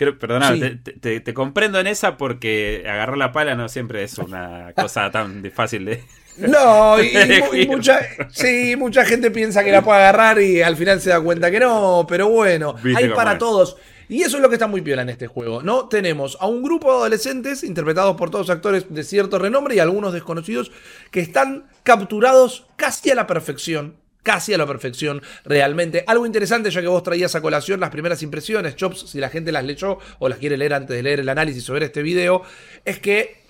Creo, 0.00 0.16
te, 0.16 1.34
comprendo 1.34 1.78
en 1.78 1.86
esa 1.86 2.16
porque 2.16 2.86
agarrar 2.88 3.18
la 3.18 3.32
pala 3.32 3.54
no 3.54 3.68
siempre 3.68 4.02
es 4.02 4.16
una 4.16 4.72
cosa 4.74 5.10
tan 5.10 5.44
fácil 5.52 5.84
de. 5.84 6.02
No, 6.38 6.96
y, 7.02 7.66
mucha, 7.68 8.00
sí, 8.30 8.76
mucha 8.76 9.04
gente 9.04 9.30
piensa 9.30 9.62
que 9.62 9.70
la 9.70 9.82
puede 9.82 9.98
agarrar 9.98 10.40
y 10.40 10.62
al 10.62 10.74
final 10.78 11.02
se 11.02 11.10
da 11.10 11.20
cuenta 11.20 11.50
que 11.50 11.60
no, 11.60 12.06
pero 12.08 12.30
bueno, 12.30 12.76
hay 12.96 13.10
para 13.10 13.36
todos. 13.36 13.76
Y 14.08 14.22
eso 14.22 14.38
es 14.38 14.42
lo 14.42 14.48
que 14.48 14.54
está 14.54 14.66
muy 14.66 14.80
piola 14.80 15.02
en 15.02 15.10
este 15.10 15.26
juego, 15.26 15.62
¿no? 15.62 15.86
Tenemos 15.86 16.38
a 16.40 16.46
un 16.46 16.62
grupo 16.62 16.90
de 16.90 16.96
adolescentes 16.96 17.62
interpretados 17.62 18.16
por 18.16 18.30
todos 18.30 18.48
actores 18.48 18.86
de 18.88 19.04
cierto 19.04 19.38
renombre 19.38 19.74
y 19.74 19.80
algunos 19.80 20.14
desconocidos 20.14 20.72
que 21.10 21.20
están 21.20 21.66
capturados 21.82 22.66
casi 22.76 23.10
a 23.10 23.14
la 23.14 23.26
perfección 23.26 23.96
casi 24.22 24.54
a 24.54 24.58
la 24.58 24.66
perfección 24.66 25.22
realmente. 25.44 26.04
Algo 26.06 26.26
interesante, 26.26 26.70
ya 26.70 26.80
que 26.80 26.88
vos 26.88 27.02
traías 27.02 27.34
a 27.34 27.40
colación 27.40 27.80
las 27.80 27.90
primeras 27.90 28.22
impresiones, 28.22 28.76
Chops, 28.76 29.10
si 29.10 29.18
la 29.18 29.28
gente 29.28 29.52
las 29.52 29.64
leyó 29.64 29.98
o 30.18 30.28
las 30.28 30.38
quiere 30.38 30.56
leer 30.56 30.74
antes 30.74 30.96
de 30.96 31.02
leer 31.02 31.20
el 31.20 31.28
análisis 31.28 31.64
sobre 31.64 31.86
este 31.86 32.02
video, 32.02 32.42
es 32.84 32.98
que 32.98 33.40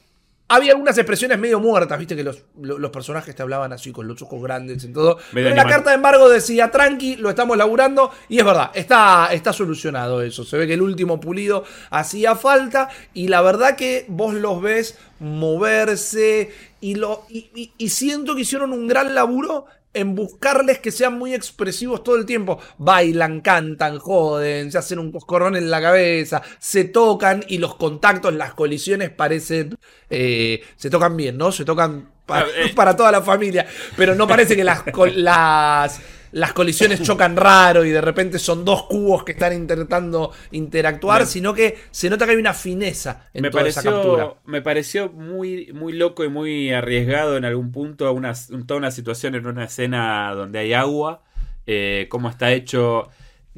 había 0.50 0.72
algunas 0.72 0.98
expresiones 0.98 1.38
medio 1.38 1.60
muertas, 1.60 1.96
viste 1.96 2.16
que 2.16 2.24
los, 2.24 2.42
personajes 2.90 3.36
te 3.36 3.42
hablaban 3.42 3.72
así 3.72 3.92
con 3.92 4.08
los 4.08 4.20
ojos 4.20 4.42
grandes 4.42 4.82
y 4.82 4.92
todo. 4.92 5.16
Pero 5.32 5.54
la 5.54 5.64
carta 5.64 5.90
de 5.90 5.96
embargo 5.96 6.28
decía, 6.28 6.72
tranqui, 6.72 7.16
lo 7.16 7.30
estamos 7.30 7.56
laburando. 7.56 8.10
Y 8.28 8.40
es 8.40 8.44
verdad, 8.44 8.72
está, 8.74 9.28
está 9.32 9.52
solucionado 9.52 10.22
eso. 10.22 10.42
Se 10.44 10.58
ve 10.58 10.66
que 10.66 10.74
el 10.74 10.82
último 10.82 11.20
pulido 11.20 11.62
hacía 11.90 12.34
falta. 12.34 12.88
Y 13.14 13.28
la 13.28 13.42
verdad 13.42 13.76
que 13.76 14.06
vos 14.08 14.34
los 14.34 14.60
ves 14.60 14.98
moverse. 15.20 16.50
Y, 16.80 16.96
lo, 16.96 17.26
y 17.28 17.88
siento 17.90 18.34
que 18.34 18.40
hicieron 18.40 18.72
un 18.72 18.88
gran 18.88 19.14
laburo 19.14 19.66
en 19.92 20.14
buscarles 20.14 20.78
que 20.78 20.90
sean 20.90 21.18
muy 21.18 21.34
expresivos 21.34 22.02
todo 22.02 22.16
el 22.16 22.26
tiempo. 22.26 22.58
Bailan, 22.78 23.40
cantan, 23.40 23.98
joden, 23.98 24.70
se 24.70 24.78
hacen 24.78 24.98
un 24.98 25.12
coscorrón 25.12 25.56
en 25.56 25.70
la 25.70 25.80
cabeza, 25.80 26.42
se 26.58 26.84
tocan 26.84 27.44
y 27.48 27.58
los 27.58 27.74
contactos, 27.76 28.34
las 28.34 28.54
colisiones 28.54 29.10
parecen... 29.10 29.76
Eh, 30.08 30.62
se 30.76 30.90
tocan 30.90 31.16
bien, 31.16 31.36
¿no? 31.36 31.52
Se 31.52 31.64
tocan 31.64 32.10
para, 32.26 32.46
eh. 32.48 32.72
para 32.74 32.96
toda 32.96 33.12
la 33.12 33.22
familia, 33.22 33.66
pero 33.96 34.14
no 34.14 34.26
parece 34.26 34.56
que 34.56 34.64
las... 34.64 34.84
las 35.14 36.00
las 36.32 36.52
colisiones 36.52 37.02
chocan 37.02 37.36
raro 37.36 37.84
y 37.84 37.90
de 37.90 38.00
repente 38.00 38.38
son 38.38 38.64
dos 38.64 38.84
cubos 38.84 39.24
que 39.24 39.32
están 39.32 39.52
intentando 39.52 40.32
interactuar, 40.52 41.26
sino 41.26 41.54
que 41.54 41.78
se 41.90 42.08
nota 42.08 42.24
que 42.24 42.32
hay 42.32 42.36
una 42.36 42.54
fineza 42.54 43.28
en 43.34 43.42
me 43.42 43.50
toda 43.50 43.62
pareció, 43.62 43.80
esa 43.80 43.90
captura. 43.90 44.34
Me 44.44 44.62
pareció 44.62 45.10
muy, 45.10 45.72
muy 45.72 45.92
loco 45.92 46.24
y 46.24 46.28
muy 46.28 46.72
arriesgado 46.72 47.36
en 47.36 47.44
algún 47.44 47.72
punto 47.72 48.12
una, 48.12 48.32
toda 48.66 48.78
una 48.78 48.90
situación 48.90 49.34
en 49.34 49.46
una 49.46 49.64
escena 49.64 50.32
donde 50.34 50.60
hay 50.60 50.72
agua, 50.72 51.22
eh, 51.66 52.06
cómo 52.08 52.28
está 52.28 52.52
hecho, 52.52 53.08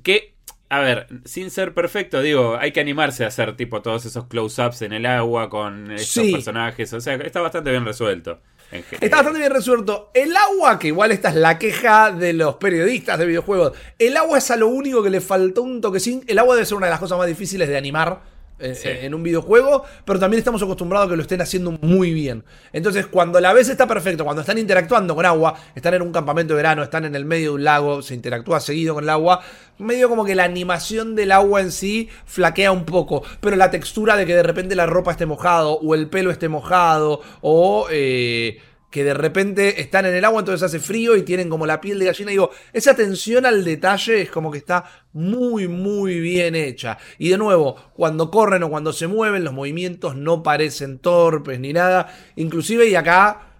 que 0.03 0.33
a 0.73 0.81
ver, 0.81 1.07
sin 1.27 1.51
ser 1.51 1.75
perfecto, 1.75 2.23
digo, 2.23 2.57
hay 2.59 2.73
que 2.73 2.81
animarse 2.81 3.25
a 3.25 3.27
hacer 3.27 3.57
tipo 3.57 3.83
todos 3.83 4.07
esos 4.07 4.25
close-ups 4.27 4.81
en 4.81 4.95
el 4.95 5.05
agua 5.05 5.51
con 5.51 5.91
esos 5.91 6.27
personajes. 6.33 6.91
O 6.95 7.01
sea, 7.03 7.17
está 7.17 7.43
bastante 7.43 7.71
bien 7.71 7.85
resuelto. 7.85 8.41
Está 8.73 9.17
bastante 9.17 9.39
bien 9.39 9.53
resuelto. 9.53 10.11
El 10.15 10.35
agua, 10.37 10.79
que 10.79 10.89
igual 10.89 11.13
esta 11.13 11.29
es 11.29 11.35
la 11.35 11.59
queja 11.59 12.11
de 12.11 12.33
los 12.33 12.57
periodistas 12.57 13.19
de 13.19 13.27
videojuegos. 13.27 13.73
El 13.99 14.17
agua 14.17 14.39
es 14.39 14.51
a 14.51 14.57
lo 14.57 14.69
único 14.69 15.03
que 15.03 15.11
le 15.11 15.21
faltó 15.21 15.63
un 15.63 15.81
toquecín. 15.81 16.25
El 16.27 16.39
agua 16.39 16.55
debe 16.55 16.67
ser 16.67 16.79
una 16.79 16.87
de 16.87 16.93
las 16.93 17.01
cosas 17.01 17.19
más 17.19 17.27
difíciles 17.27 17.69
de 17.69 17.77
animar 17.77 18.32
eh, 18.63 19.01
en 19.03 19.15
un 19.15 19.23
videojuego, 19.23 19.85
pero 20.05 20.19
también 20.19 20.39
estamos 20.39 20.63
acostumbrados 20.63 21.09
a 21.09 21.11
que 21.11 21.17
lo 21.17 21.23
estén 21.23 21.41
haciendo 21.41 21.73
muy 21.81 22.13
bien. 22.13 22.45
Entonces, 22.73 23.07
cuando 23.07 23.41
la 23.41 23.53
vez 23.53 23.69
está 23.69 23.87
perfecto, 23.87 24.25
cuando 24.25 24.43
están 24.43 24.59
interactuando 24.59 25.15
con 25.15 25.27
agua, 25.27 25.55
están 25.75 25.95
en 25.95 26.03
un 26.03 26.13
campamento 26.13 26.55
de 26.55 26.57
verano, 26.57 26.83
están 26.83 27.05
en 27.05 27.15
el 27.15 27.25
medio 27.25 27.51
de 27.51 27.55
un 27.57 27.65
lago, 27.65 28.03
se 28.03 28.15
interactúa 28.15 28.61
seguido 28.61 28.95
con 28.95 29.05
el 29.05 29.11
agua, 29.11 29.41
medio 29.79 30.09
como 30.09 30.25
que 30.25 30.35
la 30.35 30.45
animación 30.45 31.15
del 31.15 31.33
agua 31.33 31.61
en 31.61 31.73
sí 31.73 32.09
flaquea 32.25 32.73
un 32.73 32.85
poco, 32.85 33.23
pero 33.41 33.57
la 33.57 33.71
textura 33.71 34.17
de 34.17 34.27
que 34.27 34.37
de 34.37 34.43
repente 34.43 34.75
la 34.75 34.87
ropa 34.87 35.11
esté 35.11 35.27
mojado, 35.27 35.79
o 35.79 35.95
el 35.95 36.09
pelo 36.09 36.31
esté 36.31 36.49
mojado, 36.49 37.21
o... 37.41 37.87
Eh, 37.91 38.61
que 38.93 39.03
de 39.03 39.15
repente 39.15 39.81
están 39.81 40.05
en 40.05 40.15
el 40.15 40.25
agua, 40.25 40.41
entonces 40.41 40.63
hace 40.63 40.79
frío 40.79 41.17
y 41.17 41.23
tienen 41.23 41.49
como 41.49 41.67
la 41.67 41.81
piel 41.81 41.99
de 41.99 42.05
gallina. 42.05 42.31
Digo, 42.31 42.51
esa 42.73 42.93
atención 42.93 43.47
al 43.47 43.65
detalle 43.65 44.21
es 44.21 44.31
como 44.31 44.53
que 44.53 44.59
está 44.59 44.85
muy, 45.15 45.67
muy 45.67 46.21
bien 46.21 46.55
hecha. 46.55 46.99
Y 47.19 47.31
de 47.31 47.39
nuevo, 47.39 47.75
cuando 47.95 48.31
corren 48.31 48.63
o 48.63 48.71
cuando 48.71 48.93
se 48.93 49.07
mueven, 49.07 49.45
los 49.45 49.55
movimientos 49.55 50.15
no 50.15 50.43
parecen 50.43 50.99
torpes 50.99 51.59
ni 51.59 51.73
nada. 51.73 52.15
Inclusive, 52.37 52.87
y 52.87 52.95
acá 52.95 53.52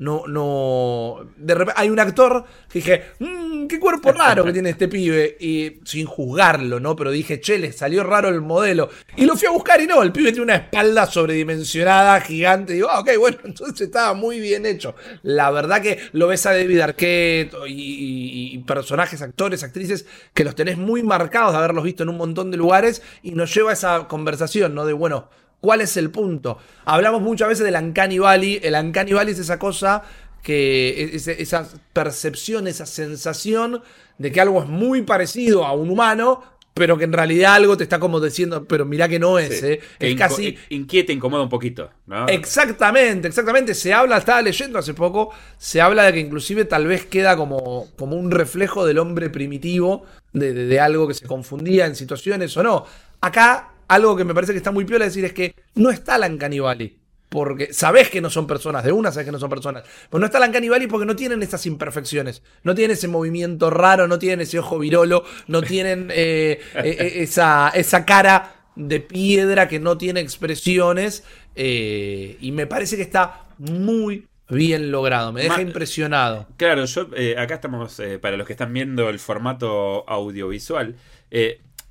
no, 0.00 0.22
no. 0.26 1.30
De 1.36 1.54
repente 1.54 1.78
hay 1.78 1.90
un 1.90 2.00
actor 2.00 2.42
que 2.70 2.78
dije, 2.78 3.02
mmm, 3.18 3.66
qué 3.66 3.78
cuerpo 3.78 4.10
raro 4.12 4.44
que 4.44 4.52
tiene 4.52 4.70
este 4.70 4.88
pibe. 4.88 5.36
Y 5.38 5.78
sin 5.84 6.06
juzgarlo, 6.06 6.80
¿no? 6.80 6.96
Pero 6.96 7.10
dije, 7.10 7.38
che, 7.38 7.58
le 7.58 7.70
salió 7.70 8.02
raro 8.02 8.30
el 8.30 8.40
modelo. 8.40 8.88
Y 9.16 9.26
lo 9.26 9.36
fui 9.36 9.46
a 9.46 9.50
buscar 9.50 9.78
y 9.78 9.86
no, 9.86 10.02
el 10.02 10.10
pibe 10.10 10.30
tiene 10.32 10.44
una 10.44 10.56
espalda 10.56 11.04
sobredimensionada, 11.04 12.18
gigante. 12.22 12.72
Y 12.72 12.76
digo, 12.76 12.88
ah, 12.90 13.00
ok, 13.00 13.10
bueno, 13.18 13.36
entonces 13.44 13.88
estaba 13.88 14.14
muy 14.14 14.40
bien 14.40 14.64
hecho. 14.64 14.94
La 15.22 15.50
verdad 15.50 15.82
que 15.82 15.98
lo 16.12 16.28
ves 16.28 16.46
a 16.46 16.52
David 16.52 16.80
Arquette 16.80 17.52
y, 17.68 18.54
y 18.54 18.58
personajes, 18.60 19.20
actores, 19.20 19.62
actrices, 19.64 20.06
que 20.32 20.44
los 20.44 20.54
tenés 20.54 20.78
muy 20.78 21.02
marcados 21.02 21.52
de 21.52 21.58
haberlos 21.58 21.84
visto 21.84 22.04
en 22.04 22.08
un 22.08 22.16
montón 22.16 22.50
de 22.50 22.56
lugares. 22.56 23.02
Y 23.22 23.32
nos 23.32 23.54
lleva 23.54 23.68
a 23.68 23.74
esa 23.74 24.08
conversación, 24.08 24.74
¿no? 24.74 24.86
De, 24.86 24.94
bueno, 24.94 25.28
¿Cuál 25.60 25.82
es 25.82 25.96
el 25.96 26.10
punto? 26.10 26.58
Hablamos 26.84 27.20
muchas 27.20 27.48
veces 27.48 27.64
del 27.64 27.74
Uncanny 27.74 28.18
Valley. 28.18 28.60
El 28.62 28.74
Uncanny 28.74 29.12
Valley 29.12 29.34
es 29.34 29.40
esa 29.40 29.58
cosa 29.58 30.02
que 30.42 31.10
esa 31.14 31.68
percepción, 31.92 32.66
esa 32.66 32.86
sensación 32.86 33.82
de 34.18 34.32
que 34.32 34.40
algo 34.40 34.62
es 34.62 34.68
muy 34.68 35.02
parecido 35.02 35.66
a 35.66 35.72
un 35.72 35.90
humano, 35.90 36.42
pero 36.72 36.96
que 36.96 37.04
en 37.04 37.12
realidad 37.12 37.54
algo 37.54 37.76
te 37.76 37.82
está 37.84 37.98
como 37.98 38.20
diciendo, 38.20 38.64
pero 38.64 38.86
mira 38.86 39.08
que 39.08 39.18
no 39.18 39.38
es, 39.38 39.62
¿eh? 39.62 39.80
es 39.98 40.14
casi 40.16 40.56
inquieta, 40.70 41.12
incomoda 41.12 41.42
un 41.42 41.48
poquito, 41.48 41.90
Exactamente, 42.28 43.28
exactamente. 43.28 43.74
Se 43.74 43.92
habla, 43.92 44.18
estaba 44.18 44.40
leyendo 44.40 44.78
hace 44.78 44.94
poco, 44.94 45.30
se 45.58 45.80
habla 45.80 46.04
de 46.04 46.14
que 46.14 46.20
inclusive 46.20 46.64
tal 46.64 46.86
vez 46.86 47.04
queda 47.04 47.36
como, 47.36 47.88
como 47.98 48.16
un 48.16 48.30
reflejo 48.30 48.86
del 48.86 48.98
hombre 48.98 49.28
primitivo, 49.28 50.04
de, 50.32 50.54
de 50.54 50.80
algo 50.80 51.06
que 51.06 51.14
se 51.14 51.26
confundía 51.26 51.86
en 51.86 51.96
situaciones 51.96 52.56
o 52.56 52.62
no. 52.62 52.86
Acá 53.20 53.72
algo 53.90 54.16
que 54.16 54.24
me 54.24 54.34
parece 54.34 54.52
que 54.52 54.58
está 54.58 54.70
muy 54.70 54.84
piola 54.84 55.04
decir 55.04 55.24
es 55.24 55.32
que 55.32 55.52
no 55.74 55.90
está 55.90 56.16
la 56.16 56.28
Valley. 56.28 56.96
porque 57.28 57.72
sabes 57.72 58.08
que 58.08 58.20
no 58.20 58.30
son 58.30 58.46
personas, 58.46 58.84
de 58.84 58.92
una 58.92 59.10
sabes 59.10 59.26
que 59.26 59.32
no 59.32 59.40
son 59.40 59.50
personas. 59.50 59.82
Pero 60.08 60.20
no 60.20 60.26
está 60.26 60.38
la 60.38 60.48
Valley 60.48 60.86
porque 60.86 61.06
no 61.06 61.16
tienen 61.16 61.42
esas 61.42 61.66
imperfecciones. 61.66 62.42
No 62.62 62.76
tienen 62.76 62.96
ese 62.96 63.08
movimiento 63.08 63.68
raro, 63.68 64.06
no 64.06 64.20
tienen 64.20 64.42
ese 64.42 64.60
ojo 64.60 64.78
virolo, 64.78 65.24
no 65.48 65.60
tienen 65.74 66.08
eh, 66.12 66.60
eh, 66.74 66.82
eh, 66.84 67.12
esa, 67.16 67.70
esa 67.74 68.04
cara 68.04 68.66
de 68.76 69.00
piedra 69.00 69.66
que 69.66 69.80
no 69.80 69.98
tiene 69.98 70.20
expresiones. 70.20 71.24
y 71.56 72.50
me 72.52 72.68
parece 72.68 72.94
que 72.94 73.02
está 73.02 73.46
muy 73.58 74.28
bien 74.48 74.92
logrado. 74.92 75.32
Me 75.32 75.42
deja 75.42 75.62
impresionado. 75.62 76.46
Claro, 76.56 76.84
yo 76.84 77.08
acá 77.38 77.56
estamos, 77.56 78.00
para 78.20 78.36
los 78.36 78.46
que 78.46 78.52
están 78.52 78.72
viendo 78.72 79.08
el 79.08 79.18
formato 79.18 80.08
audiovisual. 80.08 80.94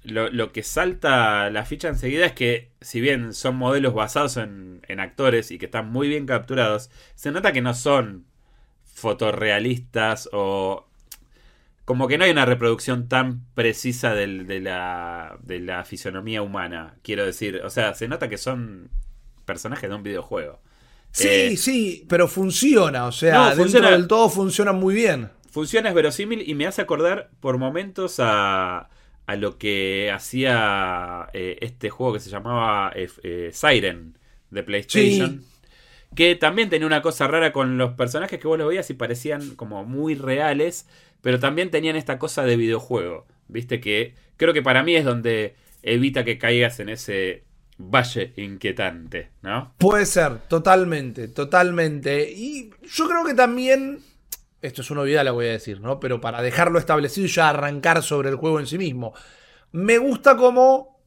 Lo, 0.04 0.54
que 0.54 0.64
salta 0.64 1.50
la 1.50 1.66
ficha 1.66 1.90
enseguida 1.90 2.26
es 2.26 2.32
que, 2.32 2.72
si 2.80 3.02
bien 3.02 3.34
son 3.34 3.58
modelos 3.58 3.94
basados 3.94 4.38
en, 4.38 4.82
actores 5.00 5.52
y 5.52 5.58
que 5.58 5.66
están 5.66 5.92
muy 5.92 6.08
bien 6.08 6.26
capturados, 6.26 6.90
se 7.16 7.32
nota 7.32 7.52
que 7.52 7.62
no 7.62 7.74
son 7.74 8.26
fotorrealistas 8.86 10.30
o. 10.32 10.86
Como 11.86 12.08
que 12.08 12.20
no 12.20 12.24
hay 12.24 12.32
una 12.32 12.46
reproducción 12.46 13.10
tan 13.10 13.46
precisa 13.56 14.14
de, 14.14 14.28
la, 14.60 15.40
de 15.42 15.60
la 15.60 15.84
fisonomía 15.84 16.44
humana, 16.44 16.96
quiero 17.02 17.26
decir. 17.26 17.62
O 17.66 17.72
sea, 17.72 17.96
se 17.96 18.08
nota 18.08 18.30
que 18.30 18.38
son 18.38 18.92
personajes 19.46 19.90
de 19.90 19.96
un 19.96 20.04
videojuego. 20.04 20.62
Sí, 21.12 21.28
eh, 21.28 21.58
sí, 21.58 22.06
pero 22.08 22.28
funciona, 22.28 23.08
o 23.08 23.12
sea, 23.12 23.56
dentro 23.56 23.90
del 23.90 24.08
todo 24.08 24.30
funciona 24.30 24.72
muy 24.72 24.94
bien. 24.94 25.32
Funciona, 25.50 25.90
es 25.90 25.96
verosímil 25.96 26.48
y 26.48 26.54
me 26.54 26.68
hace 26.68 26.84
acordar 26.84 27.32
por 27.40 27.58
momentos 27.58 28.18
a 28.20 28.90
a 29.30 29.36
lo 29.36 29.60
que 29.60 30.10
hacía 30.12 31.30
eh, 31.34 31.60
este 31.62 31.92
juego 31.92 32.14
que 32.14 32.20
se 32.20 32.32
llamaba 32.32 32.92
eh, 32.96 33.08
eh, 33.22 33.52
Siren 33.54 34.18
de 34.50 34.64
PlayStation. 34.64 35.44
Que 36.16 36.36
también 36.36 36.70
tenía 36.70 36.88
una 36.88 37.04
cosa 37.04 37.28
rara 37.28 37.52
con 37.52 37.78
los 37.78 37.94
personajes 37.94 38.40
que 38.40 38.48
vos 38.48 38.58
los 38.58 38.68
veías 38.68 38.90
y 38.90 38.96
parecían 38.96 39.52
como 39.56 39.86
muy 39.86 40.16
reales, 40.16 40.88
pero 41.22 41.40
también 41.40 41.70
tenían 41.70 41.96
esta 41.96 42.18
cosa 42.18 42.44
de 42.44 42.58
videojuego. 42.58 43.28
Viste 43.48 43.80
que 43.80 44.16
creo 44.36 44.52
que 44.52 44.64
para 44.64 44.82
mí 44.82 44.96
es 44.96 45.06
donde 45.06 45.54
evita 45.84 46.26
que 46.26 46.40
caigas 46.40 46.80
en 46.80 46.90
ese 46.90 47.44
valle 47.78 48.34
inquietante, 48.36 49.30
¿no? 49.44 49.76
Puede 49.78 50.08
ser, 50.08 50.40
totalmente, 50.48 51.28
totalmente. 51.28 52.32
Y 52.32 52.72
yo 52.92 53.08
creo 53.08 53.24
que 53.24 53.36
también 53.36 54.00
esto 54.62 54.82
es 54.82 54.92
una 54.92 55.02
obviedad, 55.02 55.24
la 55.24 55.32
voy 55.32 55.48
a 55.48 55.52
decir, 55.52 55.82
¿no? 55.82 56.00
Pero 56.00 56.20
para 56.20 56.42
dejarlo 56.42 56.80
establecido 56.80 57.26
y 57.26 57.30
ya 57.30 57.50
arrancar 57.50 58.04
sobre 58.04 58.30
el 58.30 58.36
juego 58.36 58.60
en 58.60 58.68
sí 58.68 58.78
mismo. 58.78 59.14
Me 59.72 59.98
gusta 59.98 60.36
como 60.36 61.00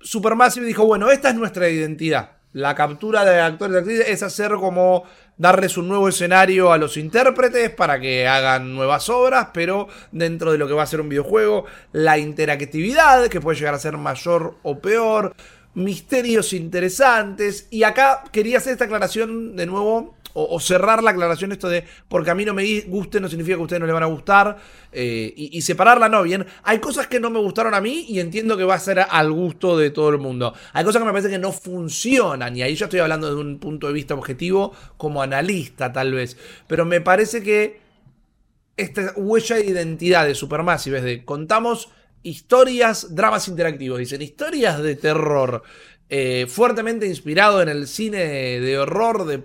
Supermassive 0.00 0.66
dijo, 0.66 0.84
bueno, 0.86 1.10
esta 1.10 1.30
es 1.30 1.34
nuestra 1.34 1.68
identidad. 1.68 2.36
La 2.52 2.74
captura 2.74 3.24
de 3.24 3.40
actores 3.40 3.74
y 3.74 3.78
actrices 3.78 4.08
es 4.08 4.22
hacer 4.22 4.52
como 4.52 5.04
darles 5.36 5.76
un 5.76 5.88
nuevo 5.88 6.08
escenario 6.08 6.72
a 6.72 6.78
los 6.78 6.96
intérpretes 6.96 7.70
para 7.70 8.00
que 8.00 8.26
hagan 8.26 8.74
nuevas 8.74 9.08
obras, 9.10 9.48
pero 9.52 9.88
dentro 10.10 10.52
de 10.52 10.58
lo 10.58 10.66
que 10.66 10.72
va 10.72 10.82
a 10.82 10.86
ser 10.86 11.00
un 11.00 11.10
videojuego, 11.10 11.66
la 11.92 12.18
interactividad, 12.18 13.26
que 13.28 13.40
puede 13.40 13.58
llegar 13.58 13.74
a 13.74 13.78
ser 13.78 13.98
mayor 13.98 14.56
o 14.62 14.78
peor, 14.78 15.34
misterios 15.74 16.54
interesantes. 16.54 17.68
Y 17.70 17.82
acá 17.82 18.24
quería 18.32 18.58
hacer 18.58 18.72
esta 18.72 18.86
aclaración 18.86 19.54
de 19.56 19.66
nuevo 19.66 20.15
o, 20.38 20.60
cerrar 20.60 21.02
la 21.02 21.12
aclaración 21.12 21.52
esto 21.52 21.68
de 21.68 21.84
porque 22.08 22.30
a 22.30 22.34
mí 22.34 22.44
no 22.44 22.52
me 22.52 22.80
guste 22.82 23.20
no 23.20 23.28
significa 23.28 23.56
que 23.56 23.60
a 23.60 23.64
ustedes 23.64 23.80
no 23.80 23.86
le 23.86 23.92
van 23.92 24.02
a 24.02 24.06
gustar 24.06 24.58
eh, 24.92 25.32
y, 25.34 25.62
separarla 25.62 26.08
no 26.08 26.22
bien. 26.22 26.46
Hay 26.62 26.78
cosas 26.78 27.06
que 27.06 27.18
no 27.18 27.30
me 27.30 27.38
gustaron 27.38 27.74
a 27.74 27.80
mí 27.80 28.04
y 28.08 28.20
entiendo 28.20 28.56
que 28.56 28.64
va 28.64 28.74
a 28.74 28.78
ser 28.78 29.00
al 29.00 29.32
gusto 29.32 29.78
de 29.78 29.90
todo 29.90 30.10
el 30.10 30.18
mundo. 30.18 30.54
Hay 30.74 30.84
cosas 30.84 31.00
que 31.00 31.06
me 31.06 31.12
parece 31.12 31.30
que 31.30 31.38
no 31.38 31.52
funcionan 31.52 32.54
y 32.56 32.62
ahí 32.62 32.74
yo 32.74 32.84
estoy 32.84 33.00
hablando 33.00 33.34
de 33.34 33.40
un 33.40 33.58
punto 33.58 33.86
de 33.86 33.94
vista 33.94 34.14
objetivo 34.14 34.72
como 34.96 35.22
analista 35.22 35.92
tal 35.92 36.12
vez. 36.12 36.36
Pero 36.66 36.84
me 36.84 37.00
parece 37.00 37.42
que 37.42 37.80
esta 38.76 39.14
huella 39.16 39.56
de 39.56 39.66
identidad 39.66 40.26
de 40.26 40.34
Supermassive 40.34 41.00
de 41.00 41.24
contamos 41.24 41.88
historias, 42.22 43.14
dramas 43.14 43.48
interactivos, 43.48 43.98
dicen 43.98 44.20
historias 44.20 44.82
de 44.82 44.96
terror, 44.96 45.62
eh, 46.08 46.46
fuertemente 46.48 47.06
inspirado 47.06 47.62
en 47.62 47.68
el 47.68 47.86
cine 47.86 48.18
de 48.60 48.78
horror 48.78 49.24
de 49.24 49.42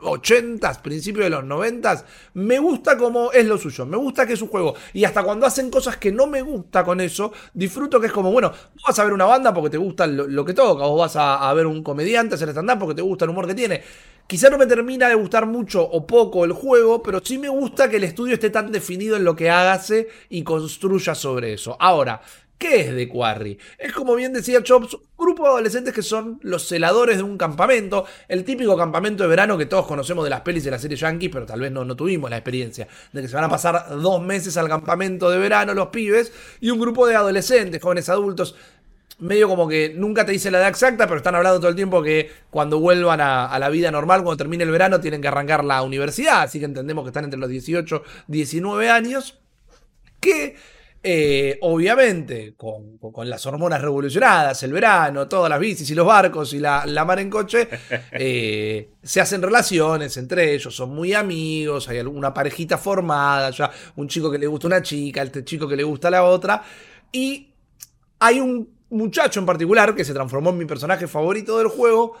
80s, 0.00 0.80
principios 0.80 1.24
de 1.24 1.30
los 1.30 1.44
90s, 1.44 2.04
me 2.34 2.58
gusta 2.58 2.96
como 2.96 3.32
es 3.32 3.46
lo 3.46 3.58
suyo, 3.58 3.86
me 3.86 3.96
gusta 3.96 4.26
que 4.26 4.34
es 4.34 4.42
un 4.42 4.48
juego. 4.48 4.74
Y 4.92 5.04
hasta 5.04 5.22
cuando 5.22 5.46
hacen 5.46 5.70
cosas 5.70 5.96
que 5.96 6.12
no 6.12 6.26
me 6.26 6.42
gusta 6.42 6.84
con 6.84 7.00
eso, 7.00 7.32
disfruto 7.54 8.00
que 8.00 8.06
es 8.06 8.12
como, 8.12 8.30
bueno, 8.30 8.50
vos 8.50 8.82
vas 8.86 8.98
a 8.98 9.04
ver 9.04 9.12
una 9.12 9.26
banda 9.26 9.52
porque 9.52 9.70
te 9.70 9.78
gusta 9.78 10.06
lo, 10.06 10.44
que 10.44 10.54
toca, 10.54 10.84
vos 10.84 10.98
vas 10.98 11.16
a, 11.16 11.52
ver 11.54 11.66
un 11.66 11.82
comediante 11.82 12.34
hacer 12.34 12.50
stand-up 12.50 12.78
porque 12.78 12.94
te 12.94 13.02
gusta 13.02 13.24
el 13.24 13.30
humor 13.30 13.46
que 13.46 13.54
tiene. 13.54 13.82
Quizá 14.26 14.48
no 14.48 14.58
me 14.58 14.66
termina 14.66 15.08
de 15.08 15.16
gustar 15.16 15.44
mucho 15.44 15.82
o 15.82 16.06
poco 16.06 16.44
el 16.44 16.52
juego, 16.52 17.02
pero 17.02 17.20
sí 17.20 17.36
me 17.36 17.48
gusta 17.48 17.90
que 17.90 17.96
el 17.96 18.04
estudio 18.04 18.34
esté 18.34 18.50
tan 18.50 18.70
definido 18.70 19.16
en 19.16 19.24
lo 19.24 19.34
que 19.34 19.50
hágase 19.50 20.08
y 20.28 20.44
construya 20.44 21.16
sobre 21.16 21.54
eso. 21.54 21.76
Ahora, 21.80 22.22
¿Qué 22.60 22.80
es 22.80 22.94
The 22.94 23.08
Quarry? 23.08 23.58
Es 23.78 23.90
como 23.90 24.14
bien 24.14 24.34
decía 24.34 24.62
Chops, 24.62 24.92
un 24.92 25.00
grupo 25.16 25.44
de 25.44 25.48
adolescentes 25.48 25.94
que 25.94 26.02
son 26.02 26.38
los 26.42 26.68
celadores 26.68 27.16
de 27.16 27.22
un 27.22 27.38
campamento, 27.38 28.04
el 28.28 28.44
típico 28.44 28.76
campamento 28.76 29.22
de 29.22 29.30
verano 29.30 29.56
que 29.56 29.64
todos 29.64 29.86
conocemos 29.86 30.24
de 30.24 30.30
las 30.30 30.42
pelis 30.42 30.62
de 30.64 30.70
la 30.70 30.78
serie 30.78 30.98
Yankee, 30.98 31.30
pero 31.30 31.46
tal 31.46 31.58
vez 31.58 31.72
no, 31.72 31.86
no 31.86 31.96
tuvimos 31.96 32.28
la 32.28 32.36
experiencia 32.36 32.86
de 33.14 33.22
que 33.22 33.28
se 33.28 33.34
van 33.34 33.44
a 33.44 33.48
pasar 33.48 33.98
dos 33.98 34.20
meses 34.20 34.58
al 34.58 34.68
campamento 34.68 35.30
de 35.30 35.38
verano 35.38 35.72
los 35.72 35.88
pibes, 35.88 36.34
y 36.60 36.68
un 36.68 36.78
grupo 36.78 37.06
de 37.06 37.16
adolescentes, 37.16 37.80
jóvenes 37.80 38.10
adultos, 38.10 38.54
medio 39.20 39.48
como 39.48 39.66
que 39.66 39.94
nunca 39.96 40.26
te 40.26 40.32
dice 40.32 40.50
la 40.50 40.58
edad 40.58 40.68
exacta, 40.68 41.06
pero 41.06 41.16
están 41.16 41.36
hablando 41.36 41.60
todo 41.60 41.70
el 41.70 41.76
tiempo 41.76 42.02
que 42.02 42.30
cuando 42.50 42.78
vuelvan 42.78 43.22
a, 43.22 43.46
a, 43.46 43.58
la 43.58 43.70
vida 43.70 43.90
normal, 43.90 44.22
cuando 44.22 44.36
termine 44.36 44.64
el 44.64 44.70
verano, 44.70 45.00
tienen 45.00 45.22
que 45.22 45.28
arrancar 45.28 45.64
la 45.64 45.80
universidad, 45.80 46.42
así 46.42 46.58
que 46.58 46.66
entendemos 46.66 47.04
que 47.04 47.08
están 47.08 47.24
entre 47.24 47.40
los 47.40 47.48
18 47.48 48.02
y 48.28 48.32
19 48.32 48.90
años, 48.90 49.38
que 50.20 50.56
eh, 51.02 51.58
obviamente, 51.62 52.54
con, 52.56 52.98
las 53.24 53.46
hormonas 53.46 53.80
revolucionadas, 53.80 54.62
el 54.62 54.72
verano, 54.72 55.26
todas 55.28 55.48
las 55.48 55.58
bicis 55.58 55.88
y 55.90 55.94
los 55.94 56.06
barcos 56.06 56.52
y 56.52 56.58
la, 56.58 56.84
mar 57.06 57.18
en 57.20 57.30
coche, 57.30 57.68
eh, 58.12 58.90
se 59.02 59.20
hacen 59.20 59.40
relaciones 59.40 60.16
entre 60.18 60.52
ellos, 60.52 60.74
son 60.74 60.90
muy 60.90 61.14
amigos, 61.14 61.88
hay 61.88 61.98
alguna 61.98 62.34
parejita 62.34 62.76
formada, 62.76 63.50
ya 63.50 63.70
un 63.96 64.08
chico 64.08 64.30
que 64.30 64.38
le 64.38 64.46
gusta 64.46 64.66
una 64.66 64.82
chica, 64.82 65.22
este 65.22 65.42
chico 65.42 65.66
que 65.66 65.76
le 65.76 65.84
gusta 65.84 66.10
la 66.10 66.24
otra, 66.24 66.62
y 67.10 67.48
hay 68.18 68.40
un 68.40 68.68
muchacho 68.90 69.40
en 69.40 69.46
particular 69.46 69.94
que 69.94 70.04
se 70.04 70.12
transformó 70.12 70.50
en 70.50 70.58
mi 70.58 70.66
personaje 70.66 71.08
favorito 71.08 71.56
del 71.56 71.68
juego, 71.68 72.16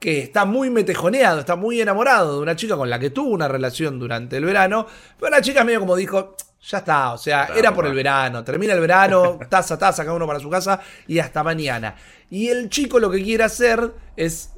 que 0.00 0.18
está 0.18 0.44
muy 0.44 0.70
metejoneado, 0.70 1.38
está 1.38 1.54
muy 1.54 1.80
enamorado 1.80 2.36
de 2.36 2.42
una 2.42 2.56
chica 2.56 2.76
con 2.76 2.90
la 2.90 2.98
que 2.98 3.10
tuvo 3.10 3.30
una 3.30 3.46
relación 3.46 4.00
durante 4.00 4.38
el 4.38 4.44
verano, 4.44 4.86
pero 5.20 5.30
la 5.30 5.40
chica 5.40 5.62
medio 5.62 5.78
como 5.78 5.94
dijo, 5.94 6.34
ya 6.68 6.78
está, 6.78 7.12
o 7.12 7.18
sea, 7.18 7.50
era 7.54 7.74
por 7.74 7.86
el 7.86 7.94
verano. 7.94 8.42
Termina 8.42 8.72
el 8.72 8.80
verano, 8.80 9.38
taza, 9.50 9.78
taza, 9.78 10.04
cada 10.04 10.16
uno 10.16 10.26
para 10.26 10.40
su 10.40 10.48
casa 10.48 10.80
y 11.06 11.18
hasta 11.18 11.42
mañana. 11.42 11.96
Y 12.30 12.48
el 12.48 12.68
chico 12.70 12.98
lo 12.98 13.10
que 13.10 13.22
quiere 13.22 13.44
hacer 13.44 13.92
es 14.16 14.50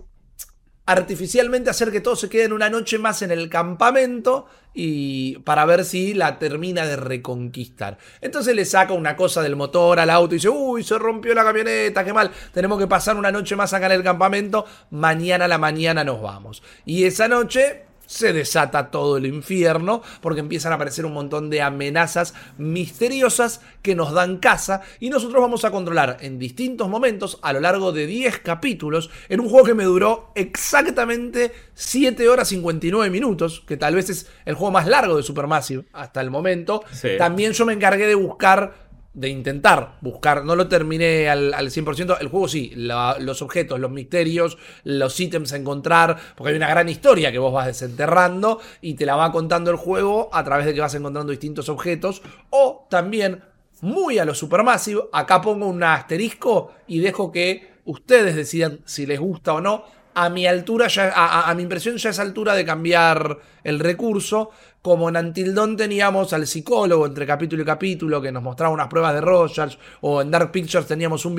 artificialmente 0.86 1.68
hacer 1.68 1.90
que 1.90 2.00
todos 2.00 2.20
se 2.20 2.28
queden 2.28 2.52
una 2.52 2.70
noche 2.70 2.98
más 2.98 3.20
en 3.22 3.32
el 3.32 3.48
campamento 3.48 4.46
y 4.72 5.38
para 5.38 5.64
ver 5.64 5.84
si 5.84 6.14
la 6.14 6.38
termina 6.38 6.86
de 6.86 6.94
reconquistar. 6.94 7.98
Entonces 8.20 8.54
le 8.54 8.64
saca 8.64 8.92
una 8.92 9.16
cosa 9.16 9.42
del 9.42 9.56
motor 9.56 9.98
al 9.98 10.10
auto 10.10 10.34
y 10.34 10.38
dice, 10.38 10.48
uy, 10.48 10.84
se 10.84 10.96
rompió 10.96 11.34
la 11.34 11.42
camioneta, 11.42 12.04
qué 12.04 12.12
mal, 12.12 12.30
tenemos 12.52 12.78
que 12.78 12.86
pasar 12.86 13.16
una 13.16 13.32
noche 13.32 13.56
más 13.56 13.72
acá 13.72 13.86
en 13.86 13.92
el 13.92 14.04
campamento, 14.04 14.64
mañana 14.90 15.46
a 15.46 15.48
la 15.48 15.58
mañana 15.58 16.04
nos 16.04 16.22
vamos. 16.22 16.62
Y 16.84 17.04
esa 17.04 17.26
noche 17.26 17.85
se 18.06 18.32
desata 18.32 18.90
todo 18.90 19.16
el 19.16 19.26
infierno 19.26 20.02
porque 20.20 20.40
empiezan 20.40 20.72
a 20.72 20.76
aparecer 20.76 21.04
un 21.04 21.12
montón 21.12 21.50
de 21.50 21.62
amenazas 21.62 22.34
misteriosas 22.58 23.60
que 23.82 23.94
nos 23.94 24.12
dan 24.12 24.38
casa 24.38 24.82
y 25.00 25.10
nosotros 25.10 25.40
vamos 25.40 25.64
a 25.64 25.70
controlar 25.70 26.18
en 26.20 26.38
distintos 26.38 26.88
momentos 26.88 27.38
a 27.42 27.52
lo 27.52 27.60
largo 27.60 27.92
de 27.92 28.06
10 28.06 28.38
capítulos 28.40 29.10
en 29.28 29.40
un 29.40 29.48
juego 29.48 29.66
que 29.66 29.74
me 29.74 29.84
duró 29.84 30.32
exactamente 30.34 31.52
7 31.74 32.28
horas 32.28 32.48
59 32.48 33.10
minutos, 33.10 33.62
que 33.66 33.76
tal 33.76 33.94
vez 33.94 34.10
es 34.10 34.26
el 34.44 34.54
juego 34.54 34.72
más 34.72 34.86
largo 34.86 35.16
de 35.16 35.22
Supermassive 35.22 35.84
hasta 35.92 36.20
el 36.20 36.30
momento. 36.30 36.82
También 37.18 37.52
yo 37.52 37.66
me 37.66 37.72
encargué 37.72 38.06
de 38.06 38.14
buscar 38.14 38.85
de 39.16 39.30
intentar 39.30 39.96
buscar, 40.02 40.44
no 40.44 40.54
lo 40.54 40.68
terminé 40.68 41.30
al, 41.30 41.54
al 41.54 41.70
100%, 41.70 42.18
el 42.20 42.28
juego 42.28 42.48
sí, 42.48 42.72
los 42.76 43.40
objetos, 43.40 43.80
los 43.80 43.90
misterios, 43.90 44.58
los 44.84 45.18
ítems 45.18 45.54
a 45.54 45.56
encontrar, 45.56 46.18
porque 46.36 46.50
hay 46.50 46.56
una 46.56 46.68
gran 46.68 46.90
historia 46.90 47.32
que 47.32 47.38
vos 47.38 47.52
vas 47.52 47.66
desenterrando 47.66 48.60
y 48.82 48.92
te 48.92 49.06
la 49.06 49.16
va 49.16 49.32
contando 49.32 49.70
el 49.70 49.78
juego 49.78 50.28
a 50.34 50.44
través 50.44 50.66
de 50.66 50.74
que 50.74 50.82
vas 50.82 50.94
encontrando 50.94 51.30
distintos 51.30 51.70
objetos, 51.70 52.20
o 52.50 52.86
también, 52.90 53.42
muy 53.80 54.18
a 54.18 54.26
lo 54.26 54.34
Supermassive, 54.34 55.04
acá 55.14 55.40
pongo 55.40 55.66
un 55.66 55.82
asterisco 55.82 56.74
y 56.86 57.00
dejo 57.00 57.32
que 57.32 57.70
ustedes 57.86 58.36
decidan 58.36 58.80
si 58.84 59.06
les 59.06 59.18
gusta 59.18 59.54
o 59.54 59.62
no, 59.62 59.84
a 60.18 60.30
mi 60.30 60.46
altura, 60.46 60.88
ya, 60.88 61.12
a, 61.14 61.54
mi 61.54 61.62
impresión, 61.62 61.98
ya 61.98 62.08
es 62.08 62.18
altura 62.18 62.54
de 62.54 62.64
cambiar 62.64 63.38
el 63.64 63.78
recurso. 63.78 64.50
Como 64.80 65.08
en 65.10 65.16
Antildón 65.16 65.76
teníamos 65.76 66.32
al 66.32 66.46
psicólogo 66.46 67.04
entre 67.06 67.26
capítulo 67.26 67.62
y 67.62 67.66
capítulo 67.66 68.22
que 68.22 68.32
nos 68.32 68.42
mostraba 68.42 68.72
unas 68.72 68.88
pruebas 68.88 69.12
de 69.14 69.20
Rogers, 69.20 69.78
o 70.00 70.22
en 70.22 70.30
Dark 70.30 70.52
Pictures 70.52 70.86
teníamos 70.86 71.24
un 71.26 71.34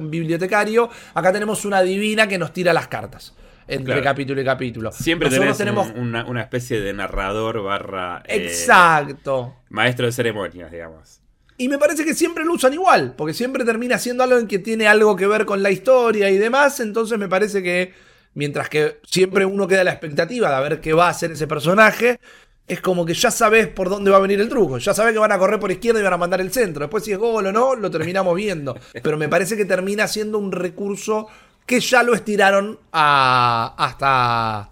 bibliotecario, 0.00 0.88
acá 1.14 1.32
tenemos 1.32 1.64
una 1.64 1.82
divina 1.82 2.26
que 2.26 2.38
nos 2.38 2.52
tira 2.52 2.72
las 2.72 2.88
cartas. 2.88 3.34
entre 3.68 3.94
Claro. 3.94 4.02
capítulo 4.04 4.40
y 4.40 4.44
capítulo. 4.44 4.92
Siempre 4.92 5.28
tenés 5.28 5.58
tenemos. 5.58 5.88
un- 5.90 5.98
una, 5.98 6.24
una 6.24 6.40
especie 6.40 6.80
de 6.80 6.92
narrador 6.92 7.60
barra 7.64 8.22
eh, 8.28 8.36
Exacto. 8.46 9.56
maestro 9.70 10.06
de 10.06 10.12
ceremonias, 10.12 10.70
digamos. 10.70 11.20
Y 11.58 11.68
me 11.68 11.76
parece 11.76 12.04
que 12.04 12.14
siempre 12.14 12.44
lo 12.44 12.52
usan 12.52 12.72
igual, 12.74 13.14
porque 13.16 13.34
siempre 13.34 13.64
termina 13.64 13.98
siendo 13.98 14.22
algo 14.22 14.38
en 14.38 14.46
que 14.46 14.60
tiene 14.60 14.86
algo 14.86 15.16
que 15.16 15.26
ver 15.26 15.46
con 15.46 15.64
la 15.64 15.72
historia 15.72 16.30
y 16.30 16.38
demás. 16.38 16.78
Entonces 16.78 17.18
me 17.18 17.28
parece 17.28 17.60
que, 17.60 17.92
mientras 18.36 18.68
que 18.68 19.00
siempre 19.04 19.44
uno 19.44 19.66
queda 19.66 19.80
a 19.80 19.84
la 19.84 19.90
expectativa 19.92 20.54
de 20.54 20.68
ver 20.68 20.80
qué 20.80 20.92
va 20.92 21.06
a 21.06 21.10
hacer 21.10 21.32
ese 21.32 21.46
personaje, 21.48 22.20
es 22.68 22.80
como 22.80 23.06
que 23.06 23.14
ya 23.14 23.30
sabes 23.30 23.66
por 23.68 23.88
dónde 23.88 24.10
va 24.10 24.18
a 24.18 24.20
venir 24.20 24.40
el 24.40 24.48
truco. 24.48 24.78
Ya 24.78 24.92
sabes 24.92 25.12
que 25.14 25.18
van 25.18 25.32
a 25.32 25.38
correr 25.38 25.58
por 25.58 25.70
izquierda 25.72 26.00
y 26.00 26.02
van 26.02 26.12
a 26.12 26.18
mandar 26.18 26.40
el 26.40 26.52
centro. 26.52 26.82
Después, 26.82 27.02
si 27.04 27.12
es 27.12 27.18
gol 27.18 27.46
o 27.46 27.52
no, 27.52 27.74
lo 27.74 27.90
terminamos 27.90 28.36
viendo. 28.36 28.76
Pero 29.02 29.16
me 29.16 29.28
parece 29.28 29.56
que 29.56 29.64
termina 29.64 30.06
siendo 30.06 30.38
un 30.38 30.52
recurso 30.52 31.28
que 31.64 31.80
ya 31.80 32.02
lo 32.02 32.14
estiraron 32.14 32.78
a, 32.92 33.74
hasta. 33.78 34.70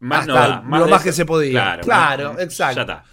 Más 0.00 0.20
Hasta 0.20 0.32
no 0.32 0.38
da, 0.70 0.78
lo 0.78 0.88
más 0.88 1.02
que 1.02 1.12
se 1.12 1.24
podía. 1.24 1.52
Claro, 1.52 1.82
Claro, 1.82 2.32
más- 2.34 2.42
exacto. 2.42 2.76
Ya 2.76 2.82
está. 2.82 3.04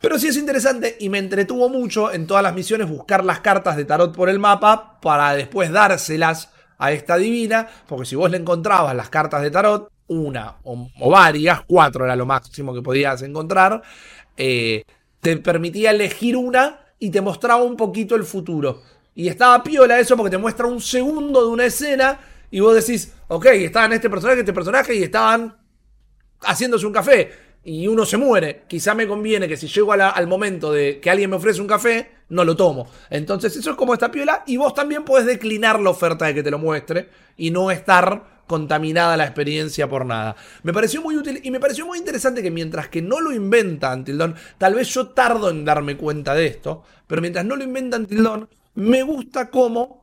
Pero 0.00 0.18
sí 0.18 0.28
es 0.28 0.36
interesante 0.36 0.96
y 1.00 1.08
me 1.08 1.18
entretuvo 1.18 1.68
mucho 1.68 2.12
en 2.12 2.26
todas 2.28 2.42
las 2.44 2.54
misiones 2.54 2.88
buscar 2.88 3.24
las 3.24 3.40
cartas 3.40 3.76
de 3.76 3.84
tarot 3.84 4.14
por 4.14 4.28
el 4.28 4.38
mapa 4.38 5.00
para 5.00 5.32
después 5.34 5.72
dárselas 5.72 6.51
a 6.78 6.92
esta 6.92 7.16
divina, 7.16 7.68
porque 7.86 8.06
si 8.06 8.16
vos 8.16 8.30
le 8.30 8.38
encontrabas 8.38 8.94
las 8.94 9.08
cartas 9.08 9.42
de 9.42 9.50
tarot, 9.50 9.90
una 10.08 10.56
o, 10.64 11.10
varias, 11.10 11.62
cuatro 11.66 12.04
era 12.04 12.16
lo 12.16 12.26
máximo 12.26 12.74
que 12.74 12.82
podías 12.82 13.22
encontrar, 13.22 13.82
eh, 14.36 14.84
te 15.20 15.36
permitía 15.38 15.90
elegir 15.90 16.36
una 16.36 16.80
y 16.98 17.10
te 17.10 17.20
mostraba 17.20 17.62
un 17.62 17.76
poquito 17.76 18.14
el 18.14 18.24
futuro. 18.24 18.82
Y 19.14 19.28
estaba 19.28 19.62
piola 19.62 19.98
eso 19.98 20.16
porque 20.16 20.30
te 20.30 20.38
muestra 20.38 20.66
un 20.66 20.80
segundo 20.80 21.42
de 21.42 21.48
una 21.48 21.64
escena 21.64 22.18
y 22.50 22.60
vos 22.60 22.74
decís, 22.74 23.12
ok, 23.28 23.46
estaban 23.46 23.92
este 23.92 24.10
personaje, 24.10 24.40
este 24.40 24.52
personaje 24.52 24.94
y 24.94 25.02
estaban 25.02 25.56
haciéndose 26.40 26.86
un 26.86 26.92
café 26.92 27.30
y 27.64 27.86
uno 27.86 28.04
se 28.04 28.16
muere, 28.16 28.64
quizá 28.68 28.94
me 28.94 29.06
conviene 29.06 29.46
que 29.48 29.56
si 29.56 29.68
llego 29.68 29.94
la- 29.94 30.10
al 30.10 30.26
momento 30.26 30.72
de 30.72 30.98
que 31.00 31.10
alguien 31.10 31.30
me 31.30 31.36
ofrece 31.36 31.60
un 31.60 31.66
café, 31.68 32.10
no 32.28 32.44
lo 32.44 32.56
tomo. 32.56 32.88
Entonces 33.10 33.56
eso 33.56 33.70
es 33.70 33.76
como 33.76 33.94
esta 33.94 34.10
piola 34.10 34.42
y 34.46 34.56
vos 34.56 34.74
también 34.74 35.04
podés 35.04 35.26
declinar 35.26 35.80
la 35.80 35.90
oferta 35.90 36.26
de 36.26 36.34
que 36.34 36.42
te 36.42 36.50
lo 36.50 36.58
muestre 36.58 37.08
y 37.36 37.50
no 37.50 37.70
estar 37.70 38.42
contaminada 38.46 39.16
la 39.16 39.24
experiencia 39.24 39.88
por 39.88 40.04
nada. 40.04 40.34
Me 40.62 40.72
pareció 40.72 41.00
muy 41.00 41.16
útil 41.16 41.40
y 41.42 41.50
me 41.50 41.60
pareció 41.60 41.86
muy 41.86 41.98
interesante 41.98 42.42
que 42.42 42.50
mientras 42.50 42.88
que 42.88 43.00
no 43.00 43.20
lo 43.20 43.32
inventa 43.32 43.92
Until 43.94 44.18
Dawn, 44.18 44.34
tal 44.58 44.74
vez 44.74 44.88
yo 44.88 45.08
tardo 45.08 45.48
en 45.48 45.64
darme 45.64 45.96
cuenta 45.96 46.34
de 46.34 46.46
esto, 46.46 46.82
pero 47.06 47.22
mientras 47.22 47.44
no 47.44 47.56
lo 47.56 47.64
inventa 47.64 47.96
Until 47.96 48.22
Dawn, 48.24 48.48
me 48.74 49.02
gusta 49.02 49.48
cómo 49.50 50.01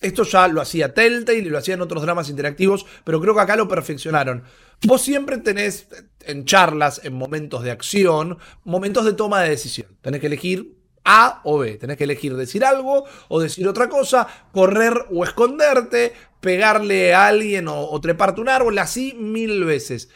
esto 0.00 0.22
ya 0.22 0.48
lo 0.48 0.60
hacía 0.60 0.94
Telltale 0.94 1.38
y 1.38 1.44
lo 1.44 1.58
hacían 1.58 1.82
otros 1.82 2.02
dramas 2.02 2.30
interactivos, 2.30 2.86
pero 3.04 3.20
creo 3.20 3.34
que 3.34 3.40
acá 3.40 3.56
lo 3.56 3.68
perfeccionaron. 3.68 4.44
Vos 4.82 5.02
siempre 5.02 5.38
tenés 5.38 5.88
en 6.24 6.46
charlas, 6.46 7.02
en 7.04 7.12
momentos 7.12 7.62
de 7.62 7.70
acción, 7.70 8.38
momentos 8.64 9.04
de 9.04 9.12
toma 9.12 9.42
de 9.42 9.50
decisión. 9.50 9.88
Tenés 10.00 10.20
que 10.20 10.28
elegir 10.28 10.74
A 11.04 11.40
o 11.44 11.58
B. 11.58 11.76
Tenés 11.76 11.98
que 11.98 12.04
elegir 12.04 12.34
decir 12.34 12.64
algo 12.64 13.04
o 13.28 13.40
decir 13.40 13.68
otra 13.68 13.88
cosa, 13.90 14.26
correr 14.52 14.94
o 15.10 15.24
esconderte, 15.24 16.14
pegarle 16.40 17.12
a 17.12 17.26
alguien 17.26 17.68
o, 17.68 17.90
o 17.90 18.00
treparte 18.00 18.40
un 18.40 18.48
árbol, 18.48 18.78
así 18.78 19.14
mil 19.18 19.64
veces. 19.64 20.08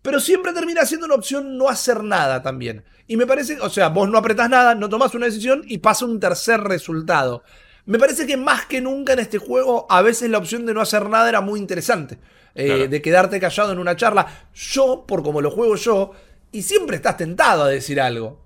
Pero 0.00 0.20
siempre 0.20 0.52
termina 0.52 0.86
siendo 0.86 1.06
una 1.06 1.16
opción 1.16 1.58
no 1.58 1.68
hacer 1.68 2.02
nada 2.04 2.42
también. 2.42 2.84
Y 3.06 3.16
me 3.16 3.26
parece, 3.26 3.60
o 3.60 3.68
sea, 3.68 3.88
vos 3.88 4.08
no 4.08 4.18
apretás 4.18 4.48
nada, 4.48 4.74
no 4.74 4.88
tomás 4.88 5.14
una 5.14 5.26
decisión 5.26 5.62
y 5.66 5.78
pasa 5.78 6.06
un 6.06 6.20
tercer 6.20 6.60
resultado. 6.60 7.42
Me 7.86 7.98
parece 7.98 8.26
que 8.26 8.36
más 8.36 8.66
que 8.66 8.80
nunca 8.80 9.12
en 9.12 9.20
este 9.20 9.38
juego, 9.38 9.86
a 9.88 10.02
veces 10.02 10.28
la 10.28 10.38
opción 10.38 10.66
de 10.66 10.74
no 10.74 10.80
hacer 10.80 11.08
nada 11.08 11.28
era 11.28 11.40
muy 11.40 11.58
interesante. 11.60 12.18
Eh, 12.54 12.66
Claro. 12.66 12.88
De 12.88 13.02
quedarte 13.02 13.38
callado 13.40 13.72
en 13.72 13.78
una 13.78 13.96
charla. 13.96 14.26
Yo, 14.54 15.04
por 15.06 15.22
como 15.22 15.40
lo 15.40 15.50
juego 15.50 15.76
yo, 15.76 16.12
y 16.52 16.62
siempre 16.62 16.96
estás 16.96 17.16
tentado 17.16 17.64
a 17.64 17.68
decir 17.68 18.00
algo. 18.00 18.44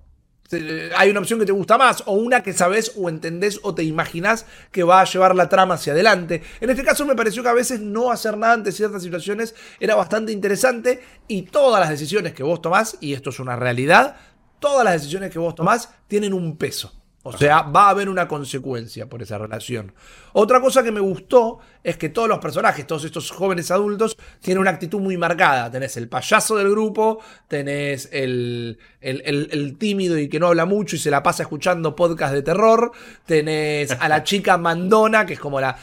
Eh, 0.51 0.91
Hay 0.97 1.09
una 1.09 1.21
opción 1.21 1.39
que 1.39 1.45
te 1.45 1.53
gusta 1.53 1.77
más, 1.77 2.03
o 2.05 2.13
una 2.13 2.43
que 2.43 2.51
sabes 2.51 2.91
o 2.97 3.07
entendés 3.07 3.59
o 3.63 3.73
te 3.73 3.83
imaginás 3.83 4.45
que 4.71 4.83
va 4.83 4.99
a 4.99 5.05
llevar 5.05 5.33
la 5.33 5.47
trama 5.47 5.75
hacia 5.75 5.93
adelante. 5.93 6.43
En 6.59 6.69
este 6.69 6.83
caso 6.83 7.05
me 7.05 7.15
pareció 7.15 7.41
que 7.41 7.49
a 7.49 7.53
veces 7.53 7.79
no 7.79 8.11
hacer 8.11 8.37
nada 8.37 8.53
ante 8.53 8.73
ciertas 8.73 9.01
situaciones 9.01 9.55
era 9.79 9.95
bastante 9.95 10.33
interesante 10.33 11.01
y 11.27 11.43
todas 11.43 11.79
las 11.79 11.89
decisiones 11.89 12.33
que 12.33 12.43
vos 12.43 12.61
tomás, 12.61 12.97
y 12.99 13.13
esto 13.13 13.29
es 13.29 13.39
una 13.39 13.55
realidad, 13.55 14.17
todas 14.59 14.83
las 14.83 14.95
decisiones 14.95 15.31
que 15.31 15.39
vos 15.39 15.55
tomás 15.55 15.89
tienen 16.07 16.33
un 16.33 16.57
peso. 16.57 17.00
O 17.23 17.37
sea, 17.37 17.61
va 17.61 17.85
a 17.85 17.89
haber 17.91 18.09
una 18.09 18.27
consecuencia 18.27 19.07
por 19.07 19.21
esa 19.21 19.37
relación. 19.37 19.93
Otra 20.33 20.59
cosa 20.59 20.81
que 20.81 20.91
me 20.91 20.99
gustó 20.99 21.59
es 21.83 21.95
que 21.97 22.09
todos 22.09 22.27
los 22.27 22.39
personajes, 22.39 22.87
todos 22.87 23.03
estos 23.03 23.29
jóvenes 23.29 23.69
adultos, 23.69 24.17
tienen 24.41 24.59
una 24.59 24.71
actitud 24.71 24.99
muy 24.99 25.17
marcada. 25.17 25.69
Tenés 25.69 25.97
el 25.97 26.09
payaso 26.09 26.55
del 26.57 26.71
grupo, 26.71 27.19
tenés 27.47 28.09
el, 28.11 28.79
el, 29.01 29.77
tímido 29.77 30.17
y 30.17 30.29
que 30.29 30.39
no 30.39 30.47
habla 30.47 30.65
mucho 30.65 30.95
y 30.95 30.99
se 30.99 31.11
la 31.11 31.21
pasa 31.21 31.43
escuchando 31.43 31.95
podcast 31.95 32.33
de 32.33 32.41
terror, 32.41 32.91
tenés 33.27 33.91
a 33.91 34.09
la 34.09 34.23
chica 34.23 34.57
mandona, 34.57 35.27
que 35.27 35.33
es 35.33 35.39
como 35.39 35.61
la, 35.61 35.77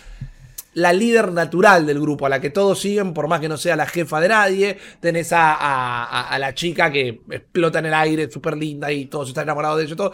la 0.74 0.92
líder 0.92 1.30
natural 1.30 1.86
del 1.86 2.00
grupo, 2.00 2.26
a 2.26 2.30
la 2.30 2.40
que 2.40 2.50
todos 2.50 2.80
siguen, 2.80 3.14
por 3.14 3.28
más 3.28 3.38
que 3.40 3.48
no 3.48 3.56
sea 3.56 3.76
la 3.76 3.86
jefa 3.86 4.20
de 4.20 4.28
nadie. 4.28 4.78
Tenés 4.98 5.32
a, 5.32 5.54
a- 5.54 6.28
a- 6.30 6.38
la 6.40 6.52
chica 6.54 6.90
que 6.90 7.20
explota 7.30 7.78
en 7.78 7.86
el 7.86 7.94
aire, 7.94 8.28
súper 8.28 8.56
linda 8.56 8.90
y 8.90 9.06
todos 9.06 9.28
están 9.28 9.44
enamorados 9.44 9.78
de 9.78 9.84
ella 9.84 9.94
todo. 9.94 10.12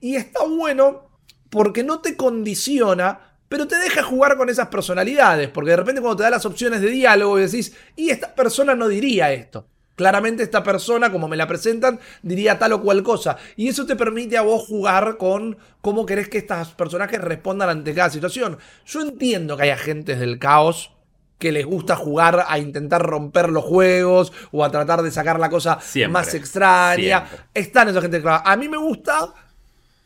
Y 0.00 0.16
está 0.16 0.44
bueno 0.44 1.10
porque 1.50 1.82
no 1.82 2.00
te 2.00 2.16
condiciona, 2.16 3.38
pero 3.48 3.66
te 3.66 3.76
deja 3.76 4.02
jugar 4.02 4.36
con 4.36 4.50
esas 4.50 4.68
personalidades. 4.68 5.48
Porque 5.48 5.70
de 5.70 5.76
repente 5.76 6.00
cuando 6.00 6.16
te 6.16 6.22
da 6.24 6.30
las 6.30 6.46
opciones 6.46 6.80
de 6.80 6.90
diálogo 6.90 7.38
y 7.38 7.42
decís, 7.42 7.74
y 7.96 8.10
esta 8.10 8.34
persona 8.34 8.74
no 8.74 8.88
diría 8.88 9.32
esto. 9.32 9.66
Claramente 9.94 10.42
esta 10.42 10.62
persona, 10.62 11.10
como 11.10 11.26
me 11.26 11.38
la 11.38 11.48
presentan, 11.48 11.98
diría 12.22 12.58
tal 12.58 12.74
o 12.74 12.82
cual 12.82 13.02
cosa. 13.02 13.38
Y 13.56 13.68
eso 13.68 13.86
te 13.86 13.96
permite 13.96 14.36
a 14.36 14.42
vos 14.42 14.66
jugar 14.66 15.16
con 15.16 15.56
cómo 15.80 16.04
querés 16.04 16.28
que 16.28 16.38
estos 16.38 16.74
personajes 16.74 17.18
respondan 17.18 17.70
ante 17.70 17.94
cada 17.94 18.10
situación. 18.10 18.58
Yo 18.84 19.00
entiendo 19.00 19.56
que 19.56 19.62
hay 19.62 19.70
agentes 19.70 20.20
del 20.20 20.38
caos 20.38 20.92
que 21.38 21.50
les 21.52 21.64
gusta 21.64 21.96
jugar 21.96 22.44
a 22.46 22.58
intentar 22.58 23.02
romper 23.02 23.48
los 23.48 23.64
juegos 23.64 24.32
o 24.52 24.64
a 24.64 24.70
tratar 24.70 25.00
de 25.02 25.10
sacar 25.10 25.40
la 25.40 25.48
cosa 25.48 25.78
Siempre. 25.80 26.12
más 26.12 26.34
extraña. 26.34 27.26
Siempre. 27.26 27.46
Están 27.54 27.88
esos 27.88 27.98
agentes 27.98 28.22
del 28.22 28.30
caos. 28.30 28.42
A 28.44 28.56
mí 28.56 28.68
me 28.68 28.76
gusta 28.76 29.32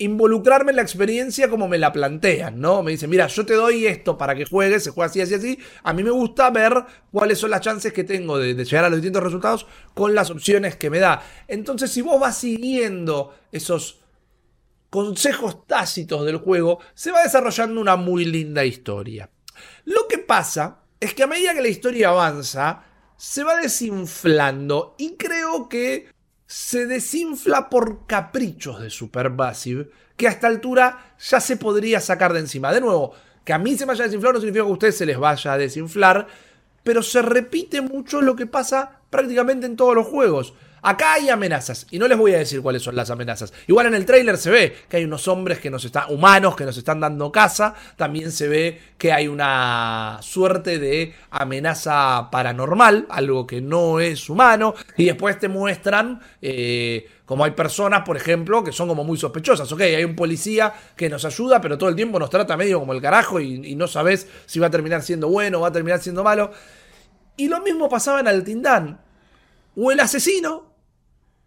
involucrarme 0.01 0.73
en 0.73 0.77
la 0.77 0.83
experiencia 0.83 1.51
como 1.51 1.69
me 1.69 1.79
la 1.79 1.93
plantean, 1.93 2.59
¿no? 2.59 2.83
Me 2.83 2.93
dicen, 2.93 3.11
mira, 3.11 3.27
yo 3.27 3.45
te 3.45 3.55
doy 3.55 3.87
esto 3.87 4.17
para 4.17 4.35
que 4.35 4.47
juegues, 4.47 4.83
se 4.83 4.91
juega 4.91 5.11
así, 5.11 5.21
así, 5.21 5.35
así. 5.35 5.59
A 5.83 5.93
mí 5.93 6.03
me 6.03 6.11
gusta 6.11 6.51
ver 6.51 6.73
cuáles 7.13 7.39
son 7.39 7.51
las 7.51 7.61
chances 7.61 7.93
que 7.93 8.05
tengo 8.05 8.39
de, 8.39 8.55
de 8.55 8.65
llegar 8.65 8.87
a 8.87 8.89
los 8.89 8.97
distintos 8.97 9.23
resultados 9.23 9.67
con 9.93 10.15
las 10.15 10.31
opciones 10.31 10.77
que 10.77 10.89
me 10.89 11.01
da. 11.01 11.23
Entonces, 11.47 11.91
si 11.93 12.01
vos 12.01 12.19
vas 12.19 12.39
siguiendo 12.39 13.35
esos 13.53 14.01
consejos 14.89 15.67
tácitos 15.67 16.25
del 16.25 16.39
juego, 16.39 16.81
se 16.95 17.13
va 17.13 17.23
desarrollando 17.23 17.81
una 17.81 17.97
muy 17.97 18.25
linda 18.25 18.65
historia. 18.65 19.31
Lo 19.85 20.09
que 20.09 20.17
pasa 20.19 20.81
es 20.99 21.13
que 21.13 21.25
a 21.25 21.27
medida 21.27 21.55
que 21.55 21.63
la 21.63 21.69
historia 21.69 22.09
avanza, 22.09 22.85
se 23.19 23.45
va 23.45 23.57
desinflando 23.57 24.95
y 24.97 25.17
creo 25.17 25.69
que 25.69 26.09
se 26.51 26.89
desinfla 26.89 27.71
por 27.71 28.09
caprichos 28.09 28.81
de 28.83 28.91
Supermassive 28.91 29.89
que 30.17 30.27
a 30.27 30.33
esta 30.33 30.49
altura 30.49 31.15
ya 31.21 31.39
se 31.39 31.57
podría 31.57 32.01
sacar 32.01 32.33
de 32.33 32.41
encima. 32.41 32.73
De 32.73 32.81
nuevo, 32.81 33.15
que 33.45 33.53
a 33.53 33.59
mí 33.59 33.77
se 33.77 33.87
me 33.87 33.93
haya 33.93 34.03
desinflado 34.03 34.33
no 34.33 34.41
significa 34.41 34.65
que 34.65 34.71
a 34.71 34.73
ustedes 34.73 34.97
se 34.97 35.07
les 35.07 35.17
vaya 35.17 35.53
a 35.53 35.59
desinflar, 35.59 36.27
pero 36.83 37.05
se 37.05 37.23
repite 37.23 37.81
mucho 37.83 38.21
lo 38.21 38.35
que 38.35 38.47
pasa 38.47 38.99
prácticamente 39.11 39.67
en 39.67 39.77
todos 39.77 39.95
los 39.95 40.09
juegos. 40.09 40.53
Acá 40.83 41.15
hay 41.15 41.29
amenazas, 41.29 41.87
y 41.91 41.99
no 41.99 42.09
les 42.09 42.17
voy 42.17 42.35
a 42.35 42.39
decir 42.39 42.63
cuáles 42.63 42.83
son 42.83 42.97
las 42.97 43.11
amenazas. 43.11 43.53
Igual 43.67 43.87
en 43.87 43.95
el 43.95 44.07
tráiler 44.07 44.39
se 44.39 44.51
ve 44.51 44.77
que 44.89 44.97
hay 44.97 45.05
unos 45.05 45.29
hombres 45.29 45.59
que 45.59 45.71
nos 45.71 45.85
están, 45.85 46.05
humanos 46.09 46.57
que 46.57 46.65
nos 46.65 46.77
están 46.77 47.01
dando 47.01 47.31
caza. 47.31 47.75
También 47.97 48.33
se 48.33 48.49
ve 48.49 48.81
que 48.97 49.13
hay 49.13 49.29
una 49.29 50.19
suerte 50.23 50.79
de 50.79 51.15
amenaza 51.31 52.31
paranormal, 52.31 53.07
algo 53.11 53.47
que 53.47 53.61
no 53.61 54.01
es 54.01 54.29
humano. 54.31 54.75
Y 54.97 55.07
después 55.07 55.39
te 55.39 55.49
muestran 55.49 56.21
eh, 56.41 57.09
como 57.27 57.45
hay 57.45 57.53
personas, 57.53 58.03
por 58.05 58.17
ejemplo, 58.17 58.65
que 58.65 58.73
son 58.73 58.89
como 58.89 59.05
muy 59.05 59.19
sospechosas. 59.19 59.71
Ok, 59.71 59.83
hay 59.83 60.05
un 60.05 60.17
policía 60.17 60.73
que 60.97 61.09
nos 61.09 61.25
ayuda, 61.25 61.61
pero 61.61 61.79
todo 61.79 61.89
el 61.89 61.97
tiempo 61.97 62.19
nos 62.19 62.31
trata 62.31 62.57
medio 62.57 62.81
como 62.81 62.93
el 62.93 63.01
carajo 63.01 63.39
y, 63.39 63.71
y 63.71 63.77
no 63.77 63.87
sabes 63.87 64.27
si 64.47 64.59
va 64.59 64.67
a 64.69 64.71
terminar 64.71 65.03
siendo 65.03 65.29
bueno 65.29 65.59
o 65.59 65.61
va 65.61 65.69
a 65.69 65.73
terminar 65.73 66.01
siendo 66.01 66.25
malo. 66.25 66.51
Y 67.37 67.49
lo 67.49 67.61
mismo 67.61 67.89
pasaba 67.89 68.21
en 68.21 68.29
Altindán. 68.29 69.01
O 69.77 69.91
el 69.93 70.01
asesino, 70.01 70.70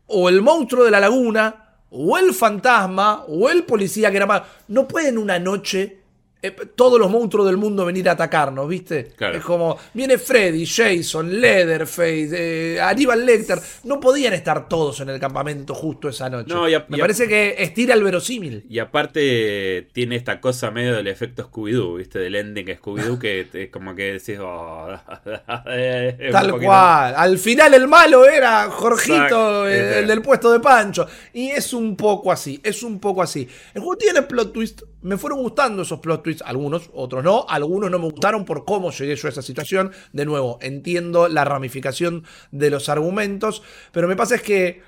o 0.08 0.30
el 0.30 0.42
monstruo 0.42 0.84
de 0.84 0.92
la 0.92 1.00
laguna, 1.00 1.78
o 1.89 2.18
el 2.18 2.34
fantasma, 2.34 3.24
o 3.28 3.50
el 3.50 3.63
policía 3.63 4.12
que 4.12 4.18
era 4.18 4.26
malo. 4.26 4.46
No 4.68 4.88
pueden 4.88 5.18
una 5.18 5.39
noche 5.39 6.03
eh, 6.44 6.52
todos 6.76 7.00
los 7.00 7.10
monstruos 7.10 7.48
del 7.48 7.58
mundo 7.58 7.86
venir 7.86 8.08
a 8.10 8.12
atacarnos, 8.12 8.68
¿viste? 8.68 9.14
Claro. 9.16 9.38
Es 9.38 9.44
como, 9.44 9.78
viene 9.94 10.18
Freddy, 10.18 10.66
Jason, 10.66 11.40
Leatherface, 11.42 12.30
eh, 12.76 12.82
Aníbal 12.82 13.26
Lecter. 13.26 13.60
No 13.86 14.00
podían 14.00 14.34
estar 14.34 14.68
todos 14.68 15.00
en 15.00 15.10
el 15.10 15.20
campamento 15.20 15.74
justo 15.74 16.10
esa 16.10 16.30
noche. 16.30 16.54
No, 16.54 16.68
y 16.70 16.74
a- 16.76 16.86
Me 16.90 16.98
parece 16.98 17.28
que 17.28 17.56
estira 17.58 17.94
el 17.96 18.04
verosímil. 18.04 18.66
Y 18.70 18.80
aparte 18.80 19.88
tiene 19.94 20.16
esta 20.16 20.40
cosa 20.42 20.70
medio 20.72 20.94
del 20.96 21.08
efecto 21.08 21.50
Scooby-Doo, 21.50 21.96
¿viste? 21.98 22.20
Del 22.20 22.36
ending 22.36 22.68
Scooby-Doo 22.68 23.18
que 23.18 23.48
te- 23.52 23.72
como 23.72 23.96
que 23.96 24.14
decís... 24.14 24.38
oh, 24.42 24.90
es 25.68 26.32
Tal 26.32 26.52
cual. 26.60 27.14
Al 27.16 27.38
final 27.38 27.74
el 27.74 27.88
malo 27.88 28.26
era 28.26 28.70
Jorgito, 28.70 29.68
el, 29.68 29.74
el 30.00 30.08
del 30.08 30.22
puesto 30.22 30.52
de 30.52 30.60
Pancho. 30.60 31.08
Y 31.34 31.50
es 31.50 31.74
un 31.74 31.96
poco 31.96 32.32
así, 32.32 32.60
es 32.64 32.84
un 32.84 33.00
poco 33.00 33.22
así. 33.22 33.48
El 33.74 33.82
juego 33.82 33.98
tiene 33.98 34.22
plot 34.24 34.54
twist. 34.54 34.82
Me 35.04 35.18
fueron 35.18 35.39
gustando 35.42 35.84
esos 35.84 36.00
plot 36.00 36.24
twists, 36.24 36.44
algunos, 36.46 36.89
otros 36.94 37.24
no. 37.24 37.46
Algunos 37.48 37.92
no 37.92 38.00
me 38.00 38.06
gustaron 38.06 38.46
por 38.46 38.66
cómo 38.66 38.92
llegué 38.92 39.16
yo 39.16 39.28
a 39.28 39.32
esa 39.32 39.42
situación. 39.42 39.92
De 40.13 40.26
nuevo, 40.26 40.58
entiendo 40.62 41.28
la 41.28 41.46
ramificación 41.46 42.24
de 42.52 42.70
los 42.70 42.89
argumentos. 42.89 43.62
Pero 43.92 44.08
me 44.08 44.16
pasa 44.16 44.36
es 44.36 44.42
que 44.42 44.82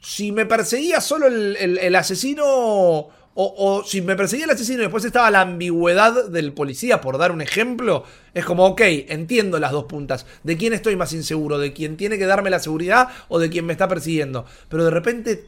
si 0.00 0.32
me 0.32 0.46
perseguía 0.46 1.00
solo 1.00 1.26
el, 1.28 1.56
el- 1.56 1.94
asesino. 1.94 3.08
O, 3.34 3.54
o 3.56 3.82
si 3.82 4.02
me 4.02 4.14
perseguía 4.14 4.44
el 4.44 4.50
asesino 4.50 4.80
y 4.80 4.82
después 4.82 5.06
estaba 5.06 5.30
la 5.30 5.40
ambigüedad 5.40 6.28
del 6.28 6.52
policía, 6.52 7.00
por 7.00 7.16
dar 7.16 7.32
un 7.32 7.40
ejemplo, 7.40 8.04
es 8.34 8.44
como, 8.44 8.66
ok, 8.66 8.82
entiendo 9.08 9.58
las 9.58 9.72
dos 9.72 9.84
puntas. 9.84 10.26
¿De 10.42 10.58
quién 10.58 10.74
estoy 10.74 10.96
más 10.96 11.14
inseguro? 11.14 11.58
¿De 11.58 11.72
quién 11.72 11.96
tiene 11.96 12.18
que 12.18 12.26
darme 12.26 12.50
la 12.50 12.58
seguridad 12.58 13.08
o 13.28 13.38
de 13.38 13.48
quién 13.48 13.64
me 13.64 13.72
está 13.72 13.88
persiguiendo? 13.88 14.44
Pero 14.68 14.84
de 14.84 14.90
repente 14.90 15.46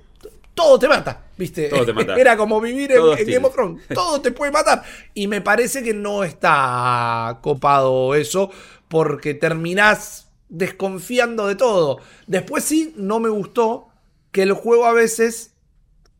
todo 0.54 0.78
te 0.78 0.88
mata, 0.88 1.24
¿viste? 1.36 1.68
Todo 1.68 1.84
te 1.84 1.92
mata. 1.92 2.14
Era 2.18 2.36
como 2.36 2.60
vivir 2.60 2.92
en. 2.92 3.26
Game 3.26 3.46
of 3.46 3.52
Thrones. 3.54 3.82
Todo 3.92 4.20
te 4.20 4.30
puede 4.30 4.52
matar. 4.52 4.82
Y 5.12 5.26
me 5.26 5.40
parece 5.40 5.82
que 5.82 5.92
no 5.94 6.24
está 6.24 7.38
copado 7.42 8.14
eso, 8.14 8.50
porque 8.88 9.34
terminás 9.34 10.28
desconfiando 10.48 11.46
de 11.46 11.56
todo. 11.56 11.98
Después 12.26 12.64
sí, 12.64 12.94
no 12.96 13.18
me 13.20 13.28
gustó 13.28 13.88
que 14.30 14.42
el 14.42 14.52
juego 14.52 14.86
a 14.86 14.92
veces 14.92 15.54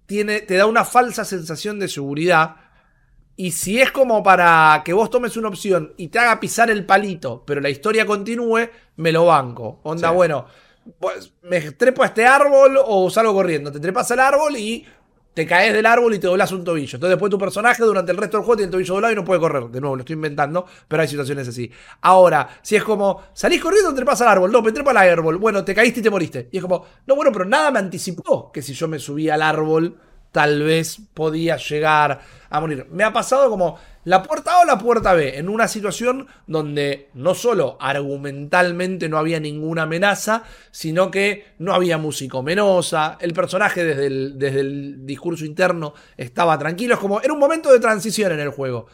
tiene, 0.07 0.41
te 0.41 0.57
da 0.57 0.67
una 0.67 0.85
falsa 0.85 1.25
sensación 1.25 1.79
de 1.79 1.89
seguridad. 1.89 2.57
Y 3.37 3.53
si 3.53 3.81
es 3.81 3.91
como 3.91 4.23
para 4.23 4.83
que 4.85 4.93
vos 4.93 5.11
tomes 5.11 5.37
una 5.37 5.49
opción 5.49 5.93
y 5.97 6.09
te 6.09 6.19
haga 6.21 6.39
pisar 6.39 6.71
el 6.71 6.87
palito, 6.87 7.43
pero 7.47 7.61
la 7.61 7.71
historia 7.71 8.07
continúe, 8.07 8.69
me 8.97 9.11
lo 9.13 9.27
banco. 9.27 9.81
Onda, 9.83 10.11
Sí. 10.11 10.15
bueno, 10.15 10.47
pues, 10.99 11.33
me 11.43 11.61
trepo 11.73 12.03
a 12.03 12.07
este 12.07 12.27
árbol 12.27 12.79
o 12.85 13.11
salgo 13.11 13.35
corriendo. 13.35 13.73
Te 13.73 13.81
trepas 13.81 14.11
al 14.11 14.21
árbol 14.21 14.57
y 14.57 14.87
te 15.35 15.47
caes 15.47 15.73
del 15.73 15.85
árbol 15.85 16.15
y 16.15 16.19
te 16.19 16.29
doblas 16.29 16.53
un 16.53 16.65
tobillo. 16.65 16.97
Entonces 16.97 17.11
después 17.11 17.29
tu 17.29 17.39
personaje 17.39 17.83
durante 17.83 18.13
el 18.13 18.19
resto 18.19 18.37
del 18.37 18.45
juego 18.45 18.57
tiene 18.57 18.67
el 18.67 18.73
tobillo 18.73 18.95
doblado 18.95 19.13
y 19.13 19.17
no 19.17 19.25
puede 19.25 19.41
correr. 19.41 19.65
De 19.65 19.81
nuevo, 19.81 19.97
lo 19.97 20.03
estoy 20.03 20.15
inventando, 20.15 20.65
pero 20.87 21.03
hay 21.03 21.09
situaciones 21.09 21.49
así. 21.49 21.71
Ahora, 22.03 22.49
si 22.63 22.77
es 22.77 22.85
como, 22.85 23.21
salís 23.33 23.61
corriendo, 23.61 23.91
te 23.91 23.97
trepas 23.97 24.21
al 24.23 24.29
árbol. 24.29 24.53
No, 24.53 24.63
me 24.63 24.73
trepo 24.73 24.91
al 24.91 24.97
árbol. 24.97 25.39
Bueno, 25.39 25.65
te 25.65 25.75
caíste 25.75 26.01
y 26.01 26.03
te 26.05 26.11
moriste. 26.11 26.49
Y 26.53 26.59
es 26.59 26.63
como, 26.63 26.85
no, 27.07 27.17
bueno, 27.17 27.33
pero 27.33 27.45
nada 27.45 27.71
me 27.73 27.81
anticipó 27.81 28.53
que 28.53 28.63
si 28.63 28.75
yo 28.75 28.87
me 28.87 28.99
subía 28.99 29.35
al 29.35 29.43
árbol, 29.43 29.99
tal 30.35 30.65
vez 30.65 30.99
podía 31.15 31.57
llegar 31.59 32.21
a 32.51 32.61
morir. 32.61 32.89
Me 32.91 33.05
ha 33.05 33.13
pasado 33.13 33.49
como 33.49 33.79
la 34.03 34.21
puerta 34.25 34.57
A 34.57 34.63
o 34.63 34.65
la 34.65 34.79
puerta 34.79 35.13
B, 35.15 35.39
en 35.39 35.49
una 35.49 35.69
situación 35.69 36.27
donde 36.49 37.09
no 37.15 37.37
solo 37.37 37.77
argumentalmente 37.81 39.09
no 39.09 39.17
había 39.17 39.39
ninguna 39.39 39.83
amenaza, 39.83 40.43
sino 40.73 41.13
que 41.13 41.55
no 41.59 41.73
había 41.73 41.99
música 41.99 42.37
omenosa, 42.37 43.17
el 43.21 43.33
personaje 43.33 43.85
desde 43.85 44.07
el, 44.07 44.37
desde 44.37 44.59
el 44.59 45.07
discurso 45.07 45.45
interno 45.45 45.95
estaba 46.17 46.59
tranquilo, 46.59 46.95
es 46.95 47.01
como, 47.01 47.21
era 47.21 47.33
un 47.33 47.39
momento 47.39 47.71
de 47.71 47.79
transición 47.79 48.33
en 48.33 48.41
el 48.41 48.51
juego. 48.51 48.87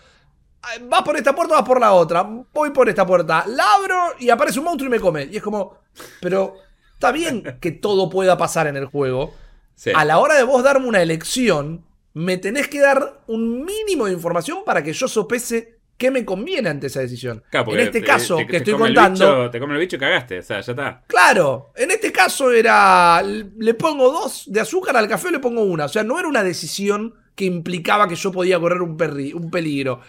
Ah, 0.62 0.68
Vas 0.90 1.03
por 1.03 1.16
esta 1.16 1.35
puerta, 1.35 1.55
vas 1.55 1.64
por 1.66 1.81
la 1.81 1.94
otra, 1.94 2.22
voy 2.53 2.68
por 2.68 2.87
esta 2.90 3.07
puerta, 3.07 3.46
la 3.46 3.76
abro 3.76 3.98
y 4.18 4.29
aparece 4.29 4.59
un 4.59 4.66
monstruo 4.66 4.88
y 4.88 4.90
me 4.90 5.00
come. 5.00 5.24
Y 5.33 5.38
es 5.38 5.42
como, 5.42 5.79
pero 6.20 6.57
está 6.92 7.12
bien 7.12 7.57
que 7.62 7.72
todo 7.72 8.11
pueda 8.11 8.37
pasar 8.37 8.66
en 8.66 8.76
el 8.76 8.85
juego. 8.85 9.33
Sí. 9.80 9.92
A 9.94 10.04
la 10.04 10.18
hora 10.18 10.34
de 10.34 10.42
vos 10.42 10.62
darme 10.62 10.86
una 10.88 11.00
elección, 11.00 11.86
me 12.12 12.36
tenés 12.36 12.68
que 12.68 12.80
dar 12.80 13.22
un 13.28 13.64
mínimo 13.64 14.04
de 14.04 14.12
información 14.12 14.58
para 14.66 14.82
que 14.84 14.92
yo 14.92 15.08
sopese 15.08 15.78
qué 15.96 16.10
me 16.10 16.22
conviene 16.26 16.68
ante 16.68 16.88
esa 16.88 17.00
decisión. 17.00 17.42
Claro, 17.50 17.72
en 17.72 17.80
este 17.80 18.00
te- 18.00 18.06
caso 18.06 18.36
te- 18.36 18.44
que 18.46 18.50
te 18.52 18.56
estoy 18.58 18.74
contando, 18.74 19.24
bicho- 19.44 19.50
te 19.50 19.58
come 19.58 19.72
el 19.74 19.80
bicho 19.80 19.96
y 19.96 19.98
cagaste, 19.98 20.38
o 20.40 20.42
sea, 20.42 20.60
ya 20.60 20.72
está. 20.72 21.02
claro, 21.06 21.72
en 21.76 21.90
este 21.92 22.12
caso 22.12 22.52
era, 22.52 23.22
le 23.22 23.72
pongo 23.72 24.10
dos 24.12 24.44
de 24.52 24.60
azúcar 24.60 24.96
al 24.98 25.08
café 25.08 25.28
o 25.28 25.30
le 25.30 25.38
pongo 25.38 25.62
una. 25.62 25.86
O 25.86 25.88
sea, 25.88 26.04
no 26.04 26.18
era 26.18 26.28
una 26.28 26.42
decisión 26.42 27.14
que 27.34 27.46
implicaba 27.46 28.06
que 28.06 28.16
yo 28.16 28.30
podía 28.30 28.60
correr 28.60 28.82
un, 28.82 28.98
perri- 28.98 29.32
un 29.34 29.50
peligro. 29.50 30.00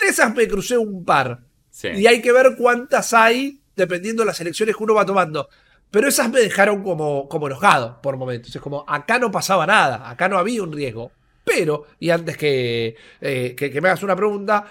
De 0.00 0.06
esas 0.06 0.34
me 0.34 0.48
crucé 0.48 0.76
un 0.76 1.04
par. 1.04 1.42
Sí. 1.70 1.88
Y 1.94 2.08
hay 2.08 2.20
que 2.20 2.32
ver 2.32 2.56
cuántas 2.58 3.12
hay 3.12 3.60
dependiendo 3.76 4.22
de 4.22 4.26
las 4.26 4.40
elecciones 4.40 4.76
que 4.76 4.82
uno 4.82 4.94
va 4.94 5.06
tomando. 5.06 5.48
Pero 5.92 6.08
esas 6.08 6.28
me 6.30 6.40
dejaron 6.40 6.82
como, 6.82 7.28
como 7.28 7.46
enojado 7.46 8.00
por 8.02 8.16
momentos. 8.16 8.52
Es 8.56 8.60
como, 8.60 8.84
acá 8.88 9.20
no 9.20 9.30
pasaba 9.30 9.66
nada, 9.66 10.10
acá 10.10 10.28
no 10.28 10.38
había 10.38 10.62
un 10.64 10.72
riesgo. 10.72 11.12
Pero, 11.44 11.86
y 12.00 12.10
antes 12.10 12.36
que, 12.36 12.96
eh, 13.20 13.54
que, 13.56 13.70
que 13.70 13.80
me 13.80 13.88
hagas 13.88 14.02
una 14.02 14.16
pregunta, 14.16 14.64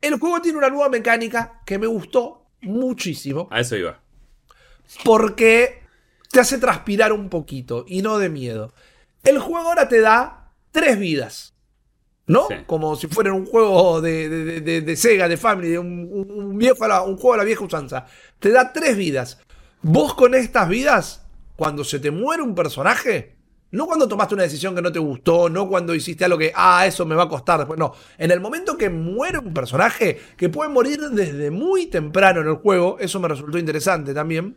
el 0.00 0.18
juego 0.18 0.40
tiene 0.42 0.58
una 0.58 0.68
nueva 0.68 0.88
mecánica 0.90 1.62
que 1.66 1.78
me 1.78 1.86
gustó 1.88 2.44
muchísimo 2.60 3.48
A 3.50 3.60
eso 3.60 3.76
iba. 3.76 3.98
porque 5.04 5.82
te 6.30 6.40
hace 6.40 6.58
transpirar 6.58 7.12
un 7.12 7.28
poquito 7.28 7.84
y 7.88 8.02
no 8.02 8.18
de 8.18 8.28
miedo. 8.28 8.72
El 9.24 9.38
juego 9.38 9.68
ahora 9.68 9.88
te 9.88 10.00
da 10.00 10.52
tres 10.70 10.98
vidas. 10.98 11.54
¿No? 12.28 12.48
Sí. 12.48 12.56
Como 12.66 12.96
si 12.96 13.06
fuera 13.06 13.32
un 13.32 13.46
juego 13.46 14.00
de, 14.00 14.28
de- 14.60 14.80
de- 14.80 14.96
Sega, 14.96 15.28
de 15.28 15.36
Family, 15.36 15.68
de 15.70 15.78
un, 15.78 16.08
un- 16.12 16.58
viejo, 16.58 16.84
a 16.84 17.02
un 17.04 17.16
juego 17.16 17.34
de 17.34 17.38
la 17.38 17.44
vieja 17.44 17.62
usanza. 17.64 18.04
Te 18.40 18.50
da 18.50 18.72
tres 18.72 18.96
vidas. 18.96 19.38
Vos 19.82 20.14
con 20.14 20.34
estas 20.34 20.68
vidas, 20.68 21.26
cuando 21.56 21.84
se 21.84 21.98
te 21.98 22.10
muere 22.10 22.42
un 22.42 22.54
personaje, 22.54 23.36
no 23.70 23.86
cuando 23.86 24.08
tomaste 24.08 24.34
una 24.34 24.44
decisión 24.44 24.74
que 24.74 24.82
no 24.82 24.92
te 24.92 24.98
gustó, 24.98 25.48
no 25.48 25.68
cuando 25.68 25.94
hiciste 25.94 26.24
algo 26.24 26.38
que, 26.38 26.52
ah, 26.54 26.86
eso 26.86 27.04
me 27.04 27.14
va 27.14 27.24
a 27.24 27.28
costar 27.28 27.58
después, 27.58 27.78
no. 27.78 27.92
En 28.16 28.30
el 28.30 28.40
momento 28.40 28.76
que 28.76 28.90
muere 28.90 29.38
un 29.38 29.52
personaje, 29.52 30.18
que 30.36 30.48
puede 30.48 30.70
morir 30.70 31.00
desde 31.10 31.50
muy 31.50 31.86
temprano 31.86 32.40
en 32.40 32.48
el 32.48 32.54
juego, 32.54 32.96
eso 33.00 33.20
me 33.20 33.28
resultó 33.28 33.58
interesante 33.58 34.14
también. 34.14 34.56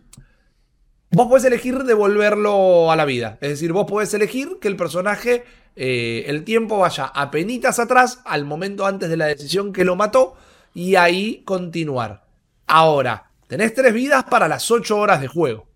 Vos 1.12 1.28
podés 1.28 1.46
elegir 1.46 1.84
devolverlo 1.84 2.92
a 2.92 2.96
la 2.96 3.06
vida. 3.06 3.40
Es 3.42 3.50
decir, 3.50 3.74
vos 3.74 3.88
podés 3.88 4.14
elegir 4.14 4.58
que 4.62 4.68
el 4.68 4.76
personaje, 4.76 5.44
eh, 5.76 6.26
el 6.28 6.44
tiempo 6.44 6.78
vaya 6.78 7.06
a 7.06 7.32
penitas 7.32 7.80
atrás, 7.80 8.22
al 8.26 8.46
momento 8.46 8.86
antes 8.86 9.10
de 9.10 9.18
la 9.18 9.26
decisión 9.26 9.74
que 9.74 9.86
lo 9.86 9.96
mató, 9.96 10.36
y 10.76 10.96
ahí 10.96 11.42
continuar. 11.46 12.26
Ahora, 12.68 13.29
tenés 13.50 13.74
tres 13.74 13.92
vidas 13.92 14.26
para 14.26 14.48
las 14.48 14.70
ocho 14.70 14.98
horas 14.98 15.20
de 15.20 15.28
juego. 15.28 15.68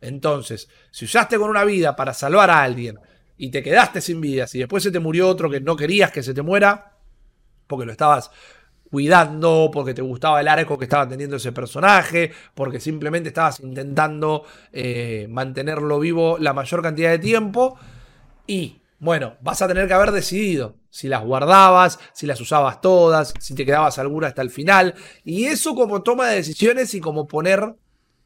Entonces, 0.00 0.68
si 0.90 1.04
usaste 1.04 1.38
con 1.38 1.48
una 1.48 1.64
vida 1.64 1.94
para 1.94 2.12
salvar 2.12 2.50
a 2.50 2.60
alguien 2.60 2.98
y 3.36 3.50
te 3.50 3.62
quedaste 3.62 4.00
sin 4.00 4.20
vidas 4.20 4.52
y 4.56 4.58
después 4.58 4.82
se 4.82 4.90
te 4.90 4.98
murió 4.98 5.28
otro 5.28 5.48
que 5.48 5.60
no 5.60 5.76
querías 5.76 6.10
que 6.10 6.24
se 6.24 6.34
te 6.34 6.42
muera, 6.42 6.96
porque 7.68 7.86
lo 7.86 7.92
estabas 7.92 8.32
cuidando, 8.90 9.70
porque 9.72 9.94
te 9.94 10.02
gustaba 10.02 10.40
el 10.40 10.48
arco 10.48 10.76
que 10.76 10.86
estaba 10.86 11.08
teniendo 11.08 11.36
ese 11.36 11.52
personaje, 11.52 12.32
porque 12.52 12.80
simplemente 12.80 13.28
estabas 13.28 13.60
intentando 13.60 14.44
eh, 14.72 15.28
mantenerlo 15.30 16.00
vivo 16.00 16.36
la 16.36 16.52
mayor 16.52 16.82
cantidad 16.82 17.10
de 17.10 17.20
tiempo. 17.20 17.78
Y 18.48 18.79
bueno, 19.00 19.36
vas 19.40 19.60
a 19.62 19.66
tener 19.66 19.88
que 19.88 19.94
haber 19.94 20.12
decidido 20.12 20.76
si 20.90 21.08
las 21.08 21.24
guardabas, 21.24 21.98
si 22.12 22.26
las 22.26 22.40
usabas 22.40 22.80
todas, 22.80 23.34
si 23.40 23.54
te 23.54 23.64
quedabas 23.66 23.98
alguna 23.98 24.28
hasta 24.28 24.42
el 24.42 24.50
final. 24.50 24.94
Y 25.24 25.46
eso 25.46 25.74
como 25.74 26.02
toma 26.02 26.28
de 26.28 26.36
decisiones 26.36 26.94
y 26.94 27.00
como 27.00 27.26
poner 27.26 27.74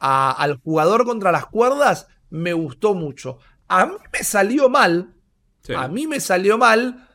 a- 0.01 0.31
al 0.33 0.59
jugador 0.59 1.05
contra 1.07 1.33
las 1.33 1.47
cuerdas, 1.47 2.09
me 2.29 2.53
gustó 2.53 2.95
mucho. 2.95 3.39
A 3.69 3.87
mí 3.87 3.95
me 4.13 4.23
salió 4.25 4.69
mal, 4.69 5.15
Sí. 5.63 5.73
a 5.75 5.89
mí 5.89 6.07
me 6.07 6.21
salió 6.21 6.59
mal, 6.59 7.09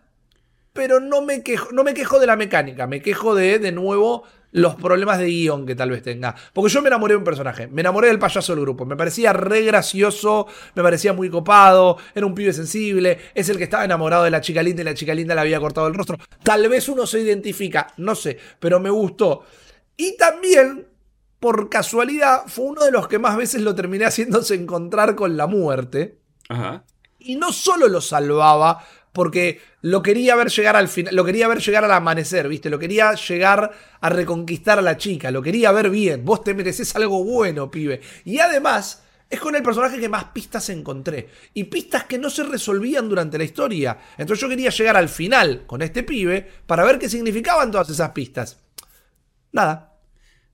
pero 0.73 0.99
no 0.99 1.21
me 1.21 1.43
quejo, 1.43 1.71
no 1.71 1.83
me 1.83 1.93
quejo 1.93 2.19
de 2.19 2.27
la 2.27 2.35
mecánica, 2.35 2.87
me 2.87 3.01
quejo 3.01 3.35
de, 3.35 3.59
de 3.59 3.71
nuevo, 3.71 4.23
los 4.51 4.75
problemas 4.75 5.19
de 5.19 5.27
guion 5.27 5.65
que 5.65 5.75
tal 5.75 5.91
vez 5.91 6.01
tenga. 6.01 6.35
Porque 6.53 6.71
yo 6.71 6.81
me 6.81 6.87
enamoré 6.87 7.13
de 7.13 7.17
un 7.17 7.23
personaje, 7.23 7.67
me 7.67 7.81
enamoré 7.81 8.07
del 8.07 8.19
payaso 8.19 8.53
del 8.53 8.61
grupo, 8.61 8.85
me 8.85 8.95
parecía 8.95 9.33
re 9.33 9.63
gracioso, 9.63 10.47
me 10.75 10.83
parecía 10.83 11.13
muy 11.13 11.29
copado, 11.29 11.97
era 12.13 12.25
un 12.25 12.33
pibe 12.33 12.53
sensible, 12.53 13.17
es 13.33 13.49
el 13.49 13.57
que 13.57 13.65
estaba 13.65 13.85
enamorado 13.85 14.23
de 14.23 14.31
la 14.31 14.41
chica 14.41 14.63
linda 14.63 14.81
y 14.81 14.85
la 14.85 14.93
chica 14.93 15.13
linda 15.13 15.35
le 15.35 15.41
había 15.41 15.59
cortado 15.59 15.87
el 15.87 15.93
rostro. 15.93 16.17
Tal 16.43 16.67
vez 16.69 16.89
uno 16.89 17.05
se 17.05 17.19
identifica, 17.19 17.87
no 17.97 18.15
sé, 18.15 18.37
pero 18.59 18.79
me 18.79 18.89
gustó. 18.89 19.43
Y 19.97 20.15
también, 20.17 20.87
por 21.39 21.69
casualidad, 21.69 22.43
fue 22.47 22.65
uno 22.65 22.85
de 22.85 22.91
los 22.91 23.07
que 23.07 23.19
más 23.19 23.37
veces 23.37 23.61
lo 23.61 23.75
terminé 23.75 24.05
haciéndose 24.05 24.55
encontrar 24.55 25.15
con 25.15 25.37
la 25.37 25.47
muerte. 25.47 26.19
Ajá. 26.47 26.85
Y 27.21 27.35
no 27.35 27.51
solo 27.51 27.89
lo 27.89 27.99
salvaba, 27.99 28.81
porque 29.11 29.61
lo 29.81 30.01
quería 30.01 30.35
ver 30.35 30.49
llegar 30.49 30.75
al 30.75 30.87
final, 30.87 31.15
lo 31.15 31.25
quería 31.25 31.47
ver 31.47 31.59
llegar 31.59 31.83
al 31.83 31.91
amanecer, 31.91 32.47
¿viste? 32.47 32.69
Lo 32.69 32.79
quería 32.79 33.13
llegar 33.13 33.71
a 33.99 34.09
reconquistar 34.09 34.79
a 34.79 34.83
la 34.83 34.97
chica, 34.97 35.31
lo 35.31 35.41
quería 35.41 35.71
ver 35.71 35.89
bien. 35.89 36.23
Vos 36.25 36.43
te 36.43 36.53
mereces 36.53 36.95
algo 36.95 37.23
bueno, 37.23 37.71
pibe. 37.71 38.01
Y 38.25 38.39
además, 38.39 39.03
es 39.29 39.39
con 39.39 39.55
el 39.55 39.63
personaje 39.63 39.99
que 39.99 40.09
más 40.09 40.25
pistas 40.25 40.69
encontré. 40.69 41.29
Y 41.53 41.65
pistas 41.65 42.05
que 42.05 42.17
no 42.17 42.29
se 42.29 42.43
resolvían 42.43 43.07
durante 43.07 43.37
la 43.37 43.43
historia. 43.43 43.97
Entonces 44.17 44.41
yo 44.41 44.49
quería 44.49 44.71
llegar 44.71 44.97
al 44.97 45.09
final 45.09 45.65
con 45.67 45.81
este 45.81 46.03
pibe 46.03 46.47
para 46.65 46.83
ver 46.83 46.97
qué 46.97 47.09
significaban 47.09 47.71
todas 47.71 47.89
esas 47.89 48.09
pistas. 48.11 48.57
Nada. 49.51 49.97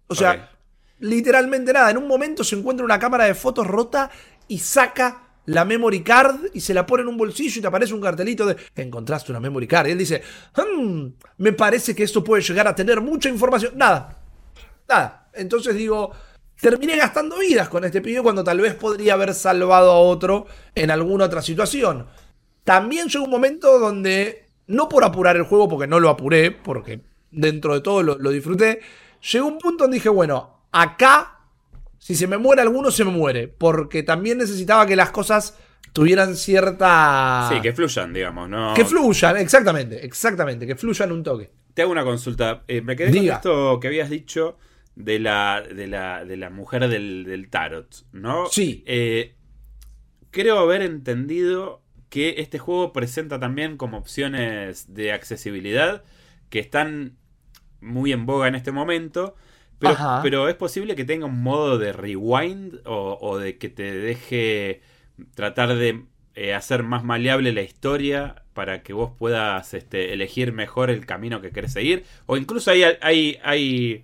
O 0.08 0.16
sea, 0.16 0.52
literalmente 1.00 1.72
nada. 1.72 1.90
En 1.90 1.98
un 1.98 2.08
momento 2.08 2.44
se 2.44 2.56
encuentra 2.56 2.86
una 2.86 3.00
cámara 3.00 3.26
de 3.26 3.36
fotos 3.36 3.66
rota 3.66 4.10
y 4.48 4.60
saca 4.60 5.25
la 5.46 5.66
memory 5.66 6.02
card 6.02 6.36
y 6.54 6.62
se 6.62 6.74
la 6.74 6.86
pone 6.86 7.04
en 7.04 7.10
un 7.10 7.18
bolsillo 7.18 7.60
y 7.60 7.62
te 7.62 7.68
aparece 7.68 7.94
un 7.94 8.02
cartelito 8.02 8.46
de 8.46 8.56
encontraste 8.76 9.32
una 9.32 9.40
memory 9.40 9.68
card. 9.68 9.88
Y 9.88 9.92
él 9.92 9.98
dice, 9.98 10.22
"Hmm, 10.56 11.08
me 11.38 11.54
parece 11.54 11.96
que 11.96 12.04
esto 12.04 12.24
puede 12.24 12.42
llegar 12.42 12.68
a 12.68 12.76
tener 12.76 13.02
mucha 13.02 13.30
información. 13.30 13.74
Nada. 13.78 14.18
Nada. 14.88 15.30
Entonces 15.34 15.76
digo, 15.76 16.12
terminé 16.60 16.96
gastando 16.98 17.38
vidas 17.38 17.70
con 17.70 17.84
este 17.84 18.02
pibe 18.02 18.22
cuando 18.22 18.44
tal 18.44 18.60
vez 18.60 18.74
podría 18.74 19.14
haber 19.14 19.34
salvado 19.34 19.92
a 19.92 20.00
otro 20.00 20.48
en 20.74 20.92
alguna 20.92 21.26
otra 21.26 21.42
situación. 21.42 22.08
También 22.64 23.08
llegó 23.08 23.26
un 23.26 23.32
momento 23.32 23.80
donde, 23.80 24.48
no 24.68 24.90
por 24.90 25.04
apurar 25.04 25.36
el 25.36 25.44
juego, 25.44 25.70
porque 25.70 25.88
no 25.88 26.00
lo 26.00 26.10
apuré, 26.10 26.52
porque 26.52 27.02
dentro 27.32 27.74
de 27.74 27.82
todo 27.82 28.02
lo, 28.02 28.18
lo 28.18 28.30
disfruté, 28.32 28.80
llegó 29.32 29.48
un 29.48 29.60
punto 29.60 29.84
donde 29.84 29.96
dije, 29.96 30.10
bueno, 30.10 30.62
acá, 30.72 31.35
si 32.06 32.14
se 32.14 32.28
me 32.28 32.38
muere 32.38 32.62
alguno, 32.62 32.92
se 32.92 33.04
me 33.04 33.10
muere, 33.10 33.48
porque 33.48 34.04
también 34.04 34.38
necesitaba 34.38 34.86
que 34.86 34.96
las 34.96 35.10
cosas 35.10 35.58
tuvieran 35.92 36.36
cierta... 36.36 37.50
Sí, 37.52 37.60
que 37.62 37.74
fluyan, 37.74 38.14
digamos, 38.14 38.48
¿no? 38.48 38.76
Que 38.76 38.86
fluyan, 38.86 39.38
exactamente, 39.38 40.06
exactamente, 40.06 40.68
que 40.68 40.76
fluyan 40.76 41.12
un 41.12 41.24
toque. 41.24 41.50
Te 41.74 41.82
hago 41.82 41.92
una 41.92 42.04
consulta. 42.04 42.62
Eh, 42.68 42.82
me 42.82 42.96
quedé 42.96 43.10
Diga. 43.10 43.22
con 43.22 43.36
esto 43.38 43.80
que 43.80 43.88
habías 43.88 44.12
dicho 44.12 44.60
de 44.96 45.18
la, 45.18 45.64
de 45.68 45.88
la, 45.88 46.24
de 46.26 46.38
la 46.38 46.52
mujer 46.52 46.88
del, 46.90 47.24
del 47.24 47.50
tarot, 47.50 48.06
¿no? 48.12 48.46
Sí. 48.52 48.84
Eh, 48.86 49.34
creo 50.30 50.60
haber 50.60 50.84
entendido 50.84 51.82
que 52.10 52.36
este 52.38 52.60
juego 52.60 52.94
presenta 52.94 53.40
también 53.40 53.78
como 53.78 53.98
opciones 53.98 54.94
de 54.94 55.12
accesibilidad 55.12 56.04
que 56.52 56.60
están 56.60 57.18
muy 57.82 58.12
en 58.12 58.28
boga 58.28 58.48
en 58.48 58.54
este 58.54 58.72
momento. 58.72 59.36
Pero, 60.24 60.50
es 60.50 60.56
posible 60.56 60.96
que 60.96 61.06
tenga 61.06 61.26
un 61.26 61.42
modo 61.42 61.78
de 61.78 61.94
rewind 61.94 62.82
o, 62.86 63.18
o 63.22 63.38
de 63.38 63.58
que 63.58 63.70
te 63.70 63.92
deje 63.92 64.82
tratar 65.34 65.76
de 65.76 66.06
eh, 66.36 66.54
hacer 66.54 66.84
más 66.84 67.04
maleable 67.04 67.54
la 67.54 67.62
historia 67.62 68.44
para 68.54 68.84
que 68.84 68.94
vos 68.94 69.12
puedas 69.18 69.74
este, 69.74 70.14
elegir 70.14 70.52
mejor 70.52 70.90
el 70.90 71.06
camino 71.06 71.42
que 71.42 71.52
querés 71.52 71.74
seguir. 71.74 72.04
O 72.26 72.38
incluso 72.38 72.72
hay, 72.72 72.84
hay, 73.02 73.40
hay 73.44 74.04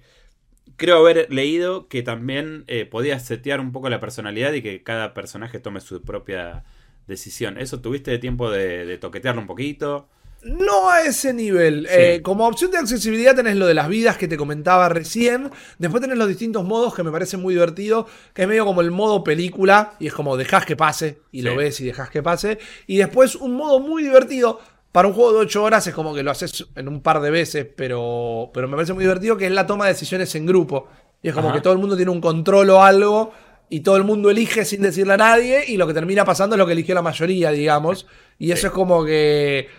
creo 0.77 0.97
haber 0.97 1.31
leído 1.31 1.87
que 1.89 2.03
también 2.03 2.63
eh, 2.67 2.85
podías 2.85 3.25
setear 3.25 3.59
un 3.59 3.71
poco 3.73 3.89
la 3.89 3.99
personalidad 3.99 4.53
y 4.53 4.61
que 4.61 4.81
cada 4.81 5.13
personaje 5.13 5.59
tome 5.59 5.81
su 5.81 6.01
propia 6.03 6.63
decisión. 7.07 7.57
¿Eso 7.57 7.81
tuviste 7.81 8.17
tiempo 8.17 8.49
de, 8.49 8.85
de 8.85 8.97
toquetearlo 8.97 9.41
un 9.41 9.47
poquito? 9.47 10.07
No 10.43 10.89
a 10.89 11.01
ese 11.01 11.33
nivel. 11.33 11.87
Sí. 11.87 11.95
Eh, 11.95 12.21
como 12.23 12.47
opción 12.47 12.71
de 12.71 12.79
accesibilidad 12.79 13.35
tenés 13.35 13.55
lo 13.57 13.67
de 13.67 13.75
las 13.75 13.87
vidas 13.87 14.17
que 14.17 14.27
te 14.27 14.37
comentaba 14.37 14.89
recién. 14.89 15.51
Después 15.77 16.01
tenés 16.01 16.17
los 16.17 16.27
distintos 16.27 16.63
modos 16.63 16.95
que 16.95 17.03
me 17.03 17.11
parecen 17.11 17.41
muy 17.41 17.53
divertidos. 17.53 18.07
Que 18.33 18.43
es 18.43 18.47
medio 18.47 18.65
como 18.65 18.81
el 18.81 18.89
modo 18.89 19.23
película. 19.23 19.93
Y 19.99 20.07
es 20.07 20.13
como 20.13 20.37
dejás 20.37 20.65
que 20.65 20.75
pase. 20.75 21.19
Y 21.31 21.43
lo 21.43 21.55
ves 21.55 21.79
y 21.81 21.85
dejás 21.85 22.09
que 22.09 22.23
pase. 22.23 22.57
Y 22.87 22.97
después 22.97 23.35
un 23.35 23.55
modo 23.55 23.79
muy 23.79 24.03
divertido. 24.03 24.59
Para 24.91 25.07
un 25.07 25.13
juego 25.13 25.31
de 25.31 25.39
8 25.39 25.63
horas 25.63 25.87
es 25.87 25.93
como 25.93 26.13
que 26.13 26.21
lo 26.21 26.31
haces 26.31 26.65
en 26.75 26.87
un 26.87 27.01
par 27.01 27.21
de 27.21 27.29
veces. 27.29 27.67
Pero, 27.75 28.49
pero 28.53 28.67
me 28.67 28.75
parece 28.75 28.93
muy 28.93 29.03
divertido 29.03 29.37
que 29.37 29.45
es 29.45 29.51
la 29.51 29.67
toma 29.67 29.85
de 29.85 29.93
decisiones 29.93 30.33
en 30.35 30.47
grupo. 30.47 30.87
Y 31.21 31.29
es 31.29 31.35
como 31.35 31.49
Ajá. 31.49 31.57
que 31.57 31.61
todo 31.61 31.73
el 31.73 31.79
mundo 31.79 31.95
tiene 31.95 32.11
un 32.11 32.19
control 32.19 32.71
o 32.71 32.83
algo. 32.83 33.31
Y 33.69 33.81
todo 33.81 33.95
el 33.95 34.03
mundo 34.03 34.31
elige 34.31 34.65
sin 34.65 34.81
decirle 34.81 35.13
a 35.13 35.17
nadie. 35.17 35.65
Y 35.67 35.77
lo 35.77 35.85
que 35.85 35.93
termina 35.93 36.25
pasando 36.25 36.55
es 36.55 36.57
lo 36.57 36.65
que 36.65 36.73
eligió 36.73 36.95
la 36.95 37.03
mayoría, 37.03 37.51
digamos. 37.51 38.07
Y 38.39 38.51
eso 38.51 38.67
es 38.67 38.73
como 38.73 39.05
que 39.05 39.69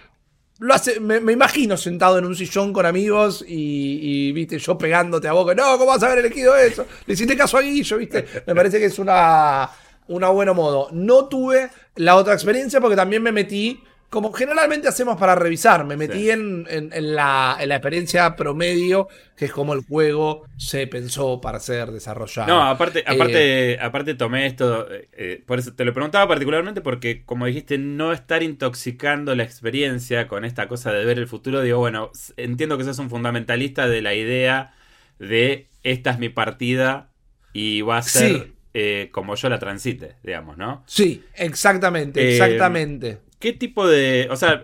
lo 0.63 0.75
hace, 0.75 1.01
me, 1.01 1.33
imagino 1.33 1.77
sentado 1.77 2.19
en 2.19 2.25
un 2.25 2.37
sillón 2.37 2.73
con 2.73 2.87
amigos 2.87 3.45
y, 3.47 4.29
y, 4.29 4.33
viste, 4.33 4.61
yo 4.61 4.79
pegándote 4.79 5.27
a 5.27 5.33
boca. 5.33 5.57
No, 5.57 5.77
¿cómo 5.77 5.87
vas 5.87 6.03
a 6.05 6.07
haber 6.07 6.21
elegido 6.21 6.57
eso? 6.57 6.87
Le 7.05 7.15
hiciste 7.15 7.37
caso 7.37 7.59
a 7.59 7.63
Guillo, 7.63 7.99
viste. 7.99 8.25
Me 8.47 8.55
parece 8.55 8.79
que 8.79 8.85
es 8.85 8.99
una, 9.01 9.69
una 10.07 10.29
buena 10.29 10.53
modo. 10.53 10.89
No 10.93 11.27
tuve 11.27 11.69
la 11.97 12.15
otra 12.15 12.35
experiencia 12.35 12.81
porque 12.81 12.95
también 12.95 13.25
me 13.25 13.33
metí, 13.33 13.83
como 14.13 14.31
generalmente 14.35 14.89
hacemos 14.89 15.17
para 15.19 15.35
revisar, 15.35 15.87
me 15.87 15.97
metí 15.97 16.19
Sí. 16.25 16.31
en, 16.31 16.67
en- 16.69 16.93
en 16.93 17.15
la, 17.15 17.57
en 17.59 17.71
la 17.71 17.77
experiencia 17.77 18.37
promedio, 18.37 19.09
que 19.35 19.47
es 19.47 19.53
como 19.53 19.73
el 19.73 19.81
juego 19.87 20.45
se 20.59 20.87
pensó 20.87 21.41
para 21.41 21.59
ser 21.61 21.91
desarrollado. 21.91 22.47
No, 22.47 22.63
aparte, 22.63 22.99
Eh, 22.99 23.05
aparte, 23.07 23.79
aparte 23.81 24.15
tomé 24.15 24.45
esto, 24.45 24.87
eh, 24.93 25.09
eh, 25.15 25.43
por 25.47 25.59
eso 25.59 25.73
te 25.75 25.87
lo 25.87 25.95
preguntaba 25.95 26.29
particularmente 26.29 26.83
porque, 26.83 27.25
como 27.25 27.47
dijiste, 27.47 27.79
no 27.79 28.13
estar 28.13 28.43
intoxicando 28.43 29.35
la 29.35 29.45
experiencia 29.45 30.29
con 30.29 30.45
esta 30.45 30.69
cosa 30.69 30.93
de 30.93 31.07
ver 31.07 31.19
el 31.19 31.27
futuro, 31.27 31.63
digo, 31.63 31.79
bueno, 31.79 32.11
entiendo 32.37 32.77
que 32.77 32.85
sos 32.85 32.99
un 32.99 33.09
fundamentalista 33.09 33.89
de 33.89 34.03
la 34.03 34.13
idea 34.15 34.75
de 35.19 35.69
esta 35.85 36.11
es 36.11 36.19
mi 36.19 36.29
partida 36.29 37.09
y 37.55 37.81
va 37.81 37.97
a 37.97 38.03
ser 38.03 38.31
Sí. 38.33 38.53
eh, 38.75 39.09
como 39.11 39.37
yo 39.37 39.49
la 39.49 39.59
transite, 39.59 40.17
digamos, 40.23 40.59
¿no? 40.59 40.83
Sí, 40.87 41.25
exactamente, 41.35 42.31
exactamente. 42.33 43.19
¿Qué 43.43 43.53
tipo 43.53 43.87
de... 43.89 44.29
O 44.31 44.37
sea, 44.37 44.63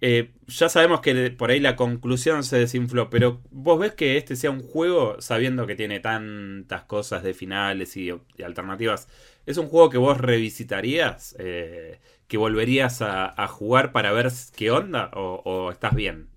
eh, 0.00 0.30
ya 0.46 0.68
sabemos 0.68 1.00
que 1.00 1.30
por 1.32 1.50
ahí 1.50 1.58
la 1.60 1.74
conclusión 1.76 2.44
se 2.44 2.58
desinfló, 2.58 3.10
pero 3.10 3.42
vos 3.50 3.78
ves 3.80 3.92
que 3.94 4.16
este 4.16 4.36
sea 4.36 4.52
un 4.52 4.62
juego 4.62 5.20
sabiendo 5.20 5.66
que 5.66 5.74
tiene 5.74 5.98
tantas 6.00 6.84
cosas 6.84 7.22
de 7.24 7.34
finales 7.34 7.96
y, 7.96 8.10
alternativas. 8.44 9.08
¿Es 9.46 9.58
un 9.58 9.66
juego 9.68 9.90
que 9.90 9.98
vos 9.98 10.18
revisitarías? 10.18 11.34
Eh, 11.40 12.00
¿Que 12.28 12.36
volverías 12.38 13.02
a, 13.02 13.26
a 13.42 13.48
jugar 13.48 13.90
para 13.92 14.12
ver 14.12 14.28
qué 14.56 14.70
onda? 14.70 15.10
¿O, 15.14 15.42
o 15.44 15.72
estás 15.72 15.94
bien? 15.96 16.28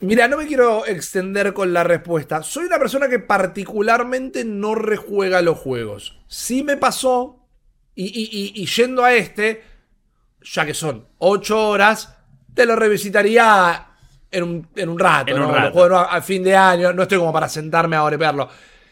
Mira, 0.00 0.28
no 0.28 0.36
me 0.36 0.46
quiero 0.46 0.86
extender 0.86 1.52
con 1.54 1.72
la 1.72 1.84
respuesta. 1.84 2.42
Soy 2.42 2.66
una 2.66 2.78
persona 2.78 3.08
que 3.08 3.18
particularmente 3.20 4.44
no 4.44 4.74
rejuega 4.74 5.42
los 5.42 5.58
juegos. 5.58 6.20
Sí 6.28 6.62
me 6.62 6.76
pasó, 6.76 7.46
y, 7.96 8.06
y- 8.06 8.28
y- 8.30 8.62
y 8.62 8.66
yendo 8.66 9.04
a 9.04 9.14
este, 9.14 9.62
ya 10.42 10.66
que 10.66 10.74
son 10.74 11.06
8 11.18 11.68
horas, 11.68 12.16
te 12.54 12.66
lo 12.66 12.76
revisitaría 12.76 13.86
en 14.30 14.42
un, 14.42 14.68
en 14.76 14.88
un 14.88 14.98
rato. 14.98 15.30
En 15.30 15.42
un 15.42 15.48
¿no? 15.48 15.54
rato. 15.54 15.68
Lo 15.68 15.72
juego 15.72 15.96
a, 15.96 16.16
a 16.16 16.22
fin 16.22 16.42
de 16.42 16.56
año, 16.56 16.92
no 16.92 17.02
estoy 17.02 17.18
como 17.18 17.32
para 17.32 17.48
sentarme 17.48 17.96
ahora 17.96 18.16
y 18.16 18.18
verlo. 18.18 18.48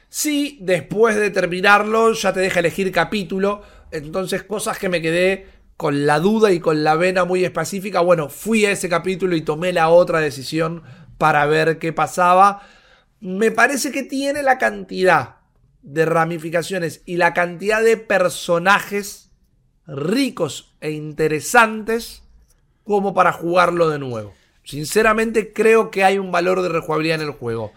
Sí, 0.09 0.59
después 0.61 1.17
de 1.17 1.31
terminarlo, 1.31 2.13
ya 2.13 2.33
te 2.33 2.41
deja 2.41 2.61
elegir 2.61 2.91
capítulo. 2.93 3.63
Entonces, 3.91 4.43
cosas 4.45 4.79
que 4.79 4.89
me 4.89 5.03
quedé 5.03 5.47
con 5.77 6.07
la 6.07 6.21
duda 6.21 6.53
y 6.53 6.61
con 6.61 6.85
la 6.85 6.95
vena 6.95 7.25
muy 7.25 7.45
específica. 7.45 8.01
Bueno, 8.01 8.29
fui 8.29 8.65
a 8.65 8.71
ese 8.71 8.89
capítulo 8.89 9.37
y 9.37 9.43
tomé 9.43 9.73
la 9.73 9.89
otra 9.89 10.21
decisión 10.21 10.83
para 11.19 11.45
ver 11.47 11.79
qué 11.79 11.93
pasaba. 11.93 12.63
Me 13.21 13.51
parece 13.51 13.93
que 13.93 14.03
tiene 14.03 14.43
la 14.43 14.59
cantidad 14.59 15.37
de 15.83 16.05
ramificaciones 16.05 17.03
y 17.05 17.17
la 17.17 17.35
cantidad 17.35 17.83
de 17.83 17.97
personajes 17.97 19.26
ricos 19.87 20.75
e 20.81 20.91
interesantes 20.91 22.23
como 22.85 23.15
para 23.15 23.33
jugarlo 23.33 23.89
de 23.89 23.99
nuevo. 23.99 24.35
Sinceramente 24.65 25.53
creo 25.53 25.91
que 25.91 26.05
hay 26.05 26.19
un 26.19 26.33
valor 26.33 26.63
de 26.63 26.69
rejugabilidad 26.69 27.21
en 27.21 27.29
el 27.29 27.35
juego. 27.35 27.73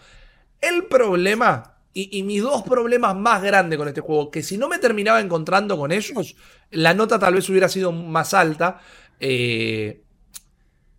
El 0.60 0.86
problema, 0.86 1.76
y, 1.94 2.22
mis 2.22 2.42
dos 2.42 2.62
problemas 2.62 3.16
más 3.16 3.42
grandes 3.42 3.78
con 3.78 3.88
este 3.88 4.00
juego, 4.00 4.30
que 4.30 4.42
si 4.42 4.58
no 4.58 4.68
me 4.68 4.78
terminaba 4.78 5.20
encontrando 5.20 5.76
con 5.78 5.92
ellos, 5.92 6.36
la 6.70 6.94
nota 6.94 7.18
tal 7.18 7.34
vez 7.34 7.48
hubiera 7.48 7.68
sido 7.68 7.92
más 7.92 8.34
alta. 8.34 8.80
eh, 9.20 10.02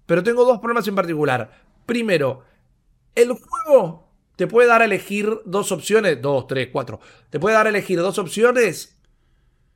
pero 0.05 0.23
tengo 0.23 0.43
dos 0.43 0.59
problemas 0.59 0.85
en 0.89 0.95
particular. 0.95 1.51
Primero, 1.85 2.43
el 3.15 3.31
juego 3.31 4.09
te 4.35 4.47
puede 4.47 4.67
dar 4.67 4.81
a 4.81 4.85
elegir 4.85 5.39
dos 5.45 5.71
opciones, 5.71 6.21
dos, 6.21 6.47
tres, 6.47 6.69
cuatro. 6.71 6.99
Te 7.29 7.39
puede 7.39 7.55
dar 7.55 7.67
a 7.67 7.69
elegir 7.69 7.99
dos 7.99 8.17
opciones 8.17 9.00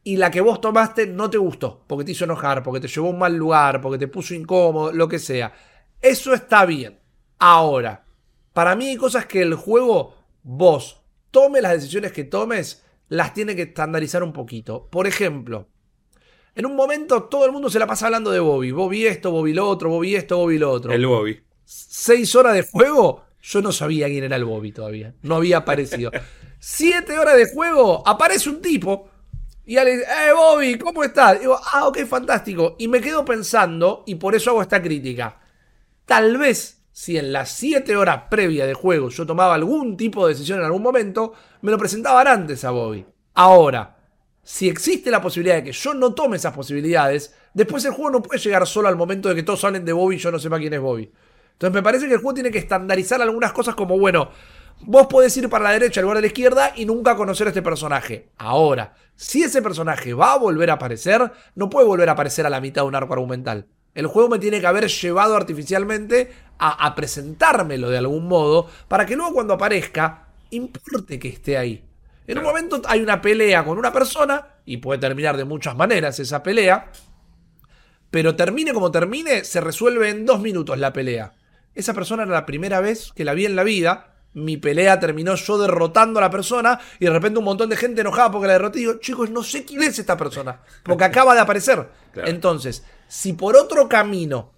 y 0.07 0.17
la 0.17 0.29
que 0.29 0.39
vos 0.39 0.61
tomaste 0.61 1.07
no 1.07 1.31
te 1.31 1.39
gustó, 1.39 1.83
porque 1.87 2.05
te 2.05 2.11
hizo 2.11 2.25
enojar, 2.25 2.61
porque 2.61 2.79
te 2.79 2.87
llevó 2.87 3.07
a 3.07 3.09
un 3.09 3.17
mal 3.17 3.35
lugar, 3.35 3.81
porque 3.81 3.97
te 3.97 4.07
puso 4.07 4.35
incómodo, 4.35 4.93
lo 4.93 5.07
que 5.07 5.17
sea. 5.17 5.51
Eso 5.99 6.35
está 6.35 6.63
bien. 6.67 6.99
Ahora, 7.39 8.05
para 8.53 8.75
mí 8.75 8.89
hay 8.89 8.97
cosas 8.97 9.25
que 9.25 9.41
el 9.41 9.55
juego, 9.55 10.13
vos, 10.43 11.01
tome 11.31 11.59
las 11.59 11.71
decisiones 11.71 12.11
que 12.11 12.23
tomes, 12.23 12.85
las 13.09 13.33
tiene 13.33 13.55
que 13.55 13.63
estandarizar 13.63 14.21
un 14.21 14.31
poquito. 14.31 14.87
Por 14.91 15.07
ejemplo, 15.07 15.69
en 16.53 16.67
un 16.67 16.75
momento 16.75 17.23
todo 17.23 17.47
el 17.47 17.51
mundo 17.51 17.71
se 17.71 17.79
la 17.79 17.87
pasa 17.87 18.05
hablando 18.05 18.29
de 18.29 18.39
Bobby. 18.39 18.69
Bobby 18.69 19.07
esto, 19.07 19.31
Bobby 19.31 19.53
lo 19.53 19.67
otro, 19.67 19.89
Bobby 19.89 20.15
esto, 20.15 20.37
Bobby 20.37 20.59
lo 20.59 20.69
otro. 20.69 20.93
El 20.93 21.07
Bobby. 21.07 21.41
Seis 21.63 22.35
horas 22.35 22.53
de 22.53 22.61
juego, 22.61 23.25
yo 23.41 23.59
no 23.63 23.71
sabía 23.71 24.05
quién 24.05 24.23
era 24.23 24.35
el 24.35 24.45
Bobby 24.45 24.71
todavía. 24.71 25.15
No 25.23 25.37
había 25.37 25.57
aparecido. 25.57 26.11
Siete 26.59 27.17
horas 27.17 27.37
de 27.37 27.51
juego, 27.51 28.07
aparece 28.07 28.51
un 28.51 28.61
tipo. 28.61 29.09
Y 29.65 29.75
le 29.75 29.97
dice, 29.97 30.05
¡eh, 30.05 30.33
Bobby! 30.33 30.77
¿Cómo 30.77 31.03
estás? 31.03 31.39
Digo, 31.39 31.59
ah, 31.73 31.87
ok, 31.87 32.05
fantástico. 32.05 32.75
Y 32.77 32.87
me 32.87 33.01
quedo 33.01 33.25
pensando, 33.25 34.03
y 34.05 34.15
por 34.15 34.35
eso 34.35 34.51
hago 34.51 34.61
esta 34.61 34.81
crítica. 34.81 35.39
Tal 36.05 36.37
vez, 36.37 36.83
si 36.91 37.17
en 37.17 37.33
las 37.33 37.51
siete 37.51 37.97
horas 37.97 38.23
previas 38.29 38.67
de 38.67 38.73
juego 38.75 39.09
yo 39.09 39.25
tomaba 39.25 39.55
algún 39.55 39.97
tipo 39.97 40.25
de 40.25 40.33
decisión 40.33 40.59
en 40.59 40.65
algún 40.65 40.83
momento, 40.83 41.33
me 41.61 41.71
lo 41.71 41.77
presentaban 41.77 42.27
antes 42.27 42.63
a 42.63 42.71
Bobby. 42.71 43.05
Ahora, 43.33 43.97
si 44.43 44.69
existe 44.69 45.09
la 45.09 45.21
posibilidad 45.21 45.55
de 45.55 45.63
que 45.63 45.71
yo 45.71 45.95
no 45.95 46.13
tome 46.13 46.37
esas 46.37 46.53
posibilidades, 46.53 47.33
después 47.55 47.83
el 47.85 47.91
juego 47.93 48.11
no 48.11 48.21
puede 48.21 48.39
llegar 48.39 48.67
solo 48.67 48.87
al 48.87 48.95
momento 48.95 49.29
de 49.29 49.35
que 49.35 49.43
todos 49.43 49.63
hablen 49.63 49.83
de 49.83 49.93
Bobby 49.93 50.15
y 50.15 50.19
yo 50.19 50.31
no 50.31 50.37
sepa 50.37 50.59
quién 50.59 50.73
es 50.73 50.79
Bobby. 50.79 51.11
Entonces 51.53 51.73
me 51.73 51.81
parece 51.81 52.07
que 52.07 52.13
el 52.13 52.19
juego 52.19 52.35
tiene 52.35 52.51
que 52.51 52.59
estandarizar 52.59 53.21
algunas 53.21 53.51
cosas 53.51 53.73
como, 53.73 53.97
bueno, 53.97 54.29
vos 54.81 55.07
podés 55.07 55.35
ir 55.37 55.49
para 55.49 55.63
la 55.63 55.71
derecha 55.71 55.99
en 55.99 56.03
lugar 56.03 56.17
de 56.17 56.21
la 56.21 56.27
izquierda 56.27 56.73
y 56.75 56.85
nunca 56.85 57.15
conocer 57.15 57.47
a 57.47 57.49
este 57.49 57.61
personaje. 57.61 58.29
Ahora, 58.37 58.95
si 59.15 59.43
ese 59.43 59.61
personaje 59.61 60.13
va 60.13 60.33
a 60.33 60.37
volver 60.37 60.69
a 60.69 60.73
aparecer, 60.73 61.31
no 61.55 61.69
puede 61.69 61.87
volver 61.87 62.09
a 62.09 62.13
aparecer 62.13 62.45
a 62.45 62.49
la 62.49 62.61
mitad 62.61 62.83
de 62.83 62.87
un 62.87 62.95
arco 62.95 63.13
argumental. 63.13 63.67
El 63.93 64.07
juego 64.07 64.29
me 64.29 64.39
tiene 64.39 64.59
que 64.59 64.67
haber 64.67 64.87
llevado 64.87 65.35
artificialmente 65.35 66.31
a, 66.57 66.85
a 66.85 66.95
presentármelo 66.95 67.89
de 67.89 67.97
algún 67.97 68.27
modo 68.27 68.69
para 68.87 69.05
que 69.05 69.15
luego 69.15 69.33
cuando 69.33 69.53
aparezca, 69.53 70.27
importe 70.51 71.17
que 71.17 71.29
esté 71.29 71.57
ahí. 71.57 71.85
En 72.27 72.39
un 72.39 72.43
momento 72.43 72.81
hay 72.87 73.01
una 73.01 73.21
pelea 73.21 73.63
con 73.63 73.77
una 73.77 73.93
persona, 73.93 74.47
y 74.65 74.77
puede 74.77 74.99
terminar 74.99 75.37
de 75.37 75.45
muchas 75.45 75.75
maneras 75.75 76.19
esa 76.19 76.41
pelea, 76.41 76.91
pero 78.09 78.35
termine 78.35 78.73
como 78.73 78.91
termine, 78.91 79.43
se 79.43 79.61
resuelve 79.61 80.09
en 80.09 80.25
dos 80.25 80.41
minutos 80.41 80.77
la 80.79 80.93
pelea. 80.93 81.33
Esa 81.75 81.93
persona 81.93 82.23
era 82.23 82.31
la 82.31 82.45
primera 82.45 82.79
vez 82.79 83.11
que 83.13 83.25
la 83.25 83.33
vi 83.33 83.45
en 83.45 83.55
la 83.55 83.63
vida. 83.63 84.14
Mi 84.35 84.57
pelea 84.57 84.99
terminó 84.99 85.35
yo 85.35 85.57
derrotando 85.57 86.19
a 86.19 86.23
la 86.23 86.29
persona 86.29 86.79
y 86.99 87.05
de 87.05 87.11
repente 87.11 87.39
un 87.39 87.45
montón 87.45 87.69
de 87.69 87.77
gente 87.77 88.01
enojada 88.01 88.31
porque 88.31 88.47
la 88.47 88.53
derroté. 88.53 88.79
Y 88.79 88.81
digo, 88.81 88.99
chicos, 88.99 89.29
no 89.29 89.43
sé 89.43 89.65
quién 89.65 89.81
es 89.83 89.97
esta 89.97 90.15
persona. 90.15 90.61
Porque 90.83 91.03
acaba 91.03 91.33
de 91.33 91.41
aparecer. 91.41 91.87
Claro. 92.15 92.29
Entonces, 92.29 92.85
si 93.09 93.33
por 93.33 93.57
otro 93.57 93.89
camino 93.89 94.53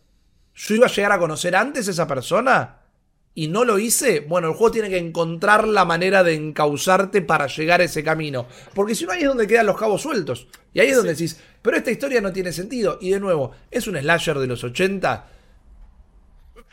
yo 0.53 0.75
iba 0.75 0.85
a 0.85 0.91
llegar 0.91 1.11
a 1.11 1.17
conocer 1.17 1.55
antes 1.55 1.87
a 1.87 1.91
esa 1.91 2.05
persona 2.05 2.81
y 3.33 3.47
no 3.47 3.65
lo 3.65 3.79
hice, 3.79 4.19
bueno, 4.19 4.49
el 4.49 4.53
juego 4.53 4.69
tiene 4.73 4.89
que 4.89 4.99
encontrar 4.99 5.67
la 5.67 5.83
manera 5.83 6.23
de 6.23 6.35
encauzarte 6.35 7.23
para 7.23 7.47
llegar 7.47 7.81
a 7.81 7.85
ese 7.85 8.03
camino. 8.03 8.45
Porque 8.75 8.93
si 8.93 9.05
no, 9.05 9.11
ahí 9.11 9.21
es 9.21 9.27
donde 9.27 9.47
quedan 9.47 9.65
los 9.65 9.75
cabos 9.75 10.03
sueltos. 10.03 10.47
Y 10.71 10.81
ahí 10.81 10.89
es 10.89 10.95
donde 10.97 11.13
decís, 11.13 11.39
pero 11.63 11.77
esta 11.77 11.89
historia 11.89 12.21
no 12.21 12.31
tiene 12.31 12.51
sentido. 12.51 12.99
Y 13.01 13.09
de 13.09 13.19
nuevo, 13.19 13.53
es 13.71 13.87
un 13.87 13.97
slasher 13.97 14.37
de 14.37 14.45
los 14.45 14.63
80 14.63 15.31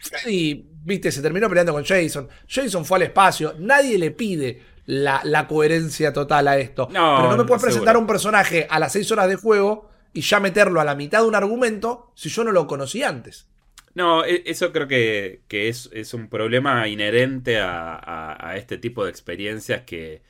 Freddy, 0.05 0.67
viste, 0.85 1.11
se 1.11 1.23
terminó 1.23 1.49
peleando 1.49 1.73
con 1.73 1.85
Jason. 1.85 2.29
Jason 2.49 2.85
fue 2.85 2.99
al 2.99 3.03
espacio. 3.03 3.55
Nadie 3.59 3.99
le 3.99 4.11
pide 4.11 4.61
la, 4.87 5.21
la 5.25 5.47
coherencia 5.49 6.13
total 6.13 6.47
a 6.49 6.59
esto. 6.59 6.89
No, 6.93 7.17
Pero 7.17 7.31
no 7.31 7.37
me 7.39 7.45
puedes 7.45 7.47
seguro. 7.47 7.61
presentar 7.61 7.97
un 7.97 8.07
personaje 8.07 8.67
a 8.71 8.79
las 8.79 8.93
6 8.93 9.11
horas 9.13 9.29
de 9.29 9.37
juego 9.37 9.91
y 10.13 10.21
ya 10.21 10.39
meterlo 10.41 10.81
a 10.81 10.85
la 10.85 10.95
mitad 10.95 11.23
de 11.23 11.29
un 11.29 11.35
argumento 11.35 12.13
si 12.15 12.29
yo 12.29 12.45
no 12.45 12.53
lo 12.53 12.67
conocí 12.67 13.03
antes. 13.03 13.49
No, 13.95 14.25
e- 14.25 14.43
eso 14.47 14.73
creo 14.73 14.87
que, 14.89 15.43
que 15.49 15.69
es, 15.69 15.89
es 15.93 16.15
un 16.15 16.29
problema 16.29 16.87
inherente 16.89 17.59
a, 17.61 17.95
a- 17.95 18.51
a 18.51 18.57
este 18.57 18.77
tipo 18.79 19.05
de 19.05 19.11
experiencias 19.11 19.83
que, 19.83 20.23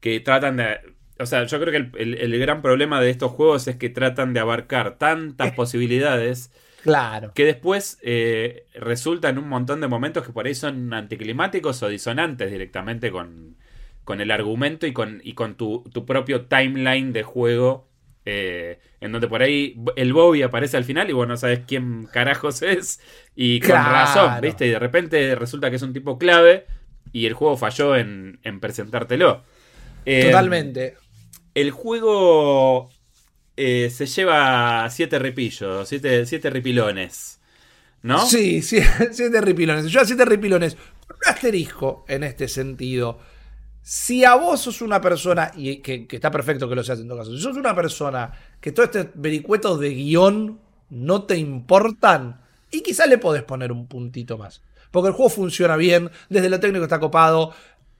que 0.00 0.20
tratan 0.20 0.56
de... 0.58 0.78
O 1.20 1.26
sea, 1.26 1.44
yo 1.44 1.58
creo 1.60 1.72
que 1.72 1.76
el, 1.98 2.14
el- 2.14 2.32
el 2.32 2.38
gran 2.38 2.62
problema 2.62 3.00
de 3.00 3.10
estos 3.10 3.32
juegos 3.32 3.66
es 3.66 3.76
que 3.76 3.88
tratan 3.90 4.34
de 4.34 4.40
abarcar 4.40 4.98
tantas 4.98 5.52
posibilidades 5.52 6.52
Claro. 6.80 7.34
que 7.34 7.44
después 7.44 7.98
eh, 8.02 8.66
resulta 8.74 9.28
en 9.28 9.38
un 9.38 9.48
montón 9.48 9.80
de 9.80 9.88
momentos 9.88 10.26
que 10.26 10.32
por 10.32 10.46
ahí 10.46 10.54
son 10.54 10.92
anticlimáticos 10.92 11.82
o 11.82 11.88
disonantes 11.88 12.50
directamente 12.50 13.10
con, 13.12 13.56
con 14.04 14.20
el 14.20 14.30
argumento 14.30 14.86
y 14.86 14.92
con, 14.92 15.20
y 15.24 15.34
con 15.34 15.56
tu, 15.56 15.84
tu 15.92 16.04
propio 16.06 16.46
timeline 16.46 17.12
de 17.12 17.22
juego. 17.22 17.86
eh, 18.24 18.80
en 19.00 19.12
donde 19.12 19.28
por 19.28 19.42
ahí 19.42 19.76
el 19.96 20.12
Bobby 20.12 20.42
aparece 20.42 20.76
al 20.76 20.84
final 20.84 21.08
y 21.08 21.12
vos 21.14 21.26
no 21.28 21.36
sabes 21.36 21.60
quién 21.66 22.06
carajos 22.06 22.60
es. 22.62 23.00
Y 23.34 23.62
con 23.62 23.70
Claro. 23.70 23.90
razón, 23.90 24.40
¿viste? 24.40 24.66
Y 24.66 24.70
de 24.70 24.78
repente 24.78 25.34
resulta 25.36 25.70
que 25.70 25.76
es 25.76 25.82
un 25.82 25.92
tipo 25.94 26.18
clave 26.18 26.66
y 27.12 27.26
el 27.26 27.32
juego 27.34 27.56
falló 27.56 27.96
en, 27.96 28.38
en 28.42 28.60
presentártelo. 28.60 29.44
Eh, 30.04 30.20
Totalmente. 30.20 30.96
el 31.54 31.70
juego 31.70 32.97
eh, 33.60 33.90
se 33.90 34.06
lleva 34.06 34.88
siete 34.88 35.18
ripillos, 35.18 35.88
siete, 35.88 36.24
siete 36.26 36.48
ripilones. 36.48 37.40
¿No? 38.02 38.24
Sí, 38.24 38.62
siete 38.62 39.40
ripilones. 39.40 39.86
Yo 39.86 40.00
a 40.00 40.04
siete 40.04 40.24
ripilones. 40.24 40.74
Un 40.74 41.16
asterisco 41.26 42.04
en 42.06 42.22
este 42.22 42.46
sentido. 42.46 43.18
Si 43.82 44.24
a 44.24 44.36
vos 44.36 44.60
sos 44.60 44.80
una 44.80 45.00
persona, 45.00 45.50
y 45.56 45.78
que, 45.78 46.06
que 46.06 46.16
está 46.16 46.30
perfecto 46.30 46.68
que 46.68 46.76
lo 46.76 46.84
seas 46.84 47.00
en 47.00 47.08
todo 47.08 47.18
caso, 47.18 47.34
si 47.34 47.42
sos 47.42 47.56
una 47.56 47.74
persona 47.74 48.30
que 48.60 48.70
todos 48.70 48.94
estos 48.94 49.08
vericuetos 49.14 49.80
de 49.80 49.90
guion 49.90 50.60
no 50.90 51.24
te 51.24 51.36
importan, 51.36 52.40
y 52.70 52.82
quizás 52.82 53.08
le 53.08 53.18
podés 53.18 53.42
poner 53.42 53.72
un 53.72 53.88
puntito 53.88 54.38
más. 54.38 54.62
Porque 54.92 55.08
el 55.08 55.14
juego 55.14 55.30
funciona 55.30 55.76
bien, 55.76 56.10
desde 56.28 56.48
lo 56.48 56.60
técnico 56.60 56.84
está 56.84 57.00
copado, 57.00 57.52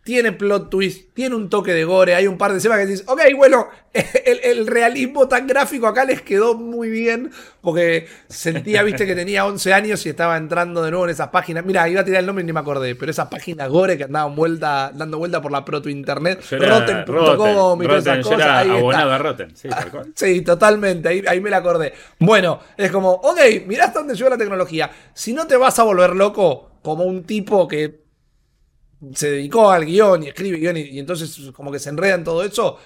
tiene 0.08 0.32
plot 0.32 0.70
twist, 0.70 1.12
tiene 1.12 1.34
un 1.34 1.50
toque 1.50 1.74
de 1.74 1.84
gore, 1.84 2.14
hay 2.14 2.26
un 2.26 2.38
par 2.38 2.52
de 2.52 2.56
escenas 2.56 2.78
que 2.78 2.86
dices, 2.86 3.04
ok, 3.06 3.20
bueno, 3.36 3.68
el, 3.92 4.40
el 4.42 4.66
realismo 4.66 5.28
tan 5.28 5.46
gráfico 5.46 5.86
acá 5.86 6.06
les 6.06 6.22
quedó 6.22 6.54
muy 6.54 6.88
bien, 6.88 7.30
porque 7.60 8.08
sentía, 8.26 8.82
viste, 8.84 9.04
que 9.04 9.14
tenía 9.14 9.44
11 9.44 9.74
años 9.74 10.06
y 10.06 10.08
estaba 10.08 10.38
entrando 10.38 10.82
de 10.82 10.92
nuevo 10.92 11.04
en 11.04 11.10
esas 11.10 11.28
páginas. 11.28 11.66
Mira, 11.66 11.86
iba 11.90 12.00
a 12.00 12.04
tirar 12.06 12.20
el 12.20 12.26
nombre 12.26 12.42
y 12.42 12.46
ni 12.46 12.54
me 12.54 12.60
acordé, 12.60 12.94
pero 12.94 13.10
esas 13.10 13.28
páginas 13.28 13.68
gore 13.68 13.98
que 13.98 14.04
andaban 14.04 14.34
vuelta, 14.34 14.90
dando 14.94 15.18
vuelta 15.18 15.42
por 15.42 15.52
la 15.52 15.62
proto 15.62 15.90
internet, 15.90 16.42
rotten.com 16.52 17.82
y 17.82 17.86
todas 17.86 18.06
esas 18.06 18.24
cosas. 18.24 18.40
era 18.40 18.58
ahí 18.60 18.68
está. 18.68 18.78
abonado 18.78 19.12
a 19.12 19.18
Rotten, 19.18 19.54
sí. 19.54 19.68
Sí, 20.14 20.40
totalmente, 20.40 21.06
ahí, 21.10 21.22
ahí 21.28 21.42
me 21.42 21.50
la 21.50 21.58
acordé. 21.58 21.92
Bueno, 22.18 22.60
es 22.78 22.90
como, 22.90 23.10
ok, 23.10 23.40
mirá 23.66 23.84
hasta 23.84 23.98
dónde 23.98 24.14
llegó 24.14 24.30
la 24.30 24.38
tecnología. 24.38 24.90
Si 25.12 25.34
no 25.34 25.46
te 25.46 25.58
vas 25.58 25.78
a 25.78 25.82
volver 25.82 26.16
loco 26.16 26.70
como 26.82 27.04
un 27.04 27.24
tipo 27.24 27.68
que 27.68 28.07
se 29.14 29.30
dedicó 29.30 29.70
al 29.70 29.84
guion 29.84 30.24
y 30.24 30.28
escribe 30.28 30.58
guion 30.58 30.76
y, 30.76 30.80
y 30.80 30.98
entonces 30.98 31.50
como 31.52 31.70
que 31.70 31.78
se 31.78 31.90
enreda 31.90 32.14
en 32.14 32.24
todo 32.24 32.42
eso, 32.42 32.78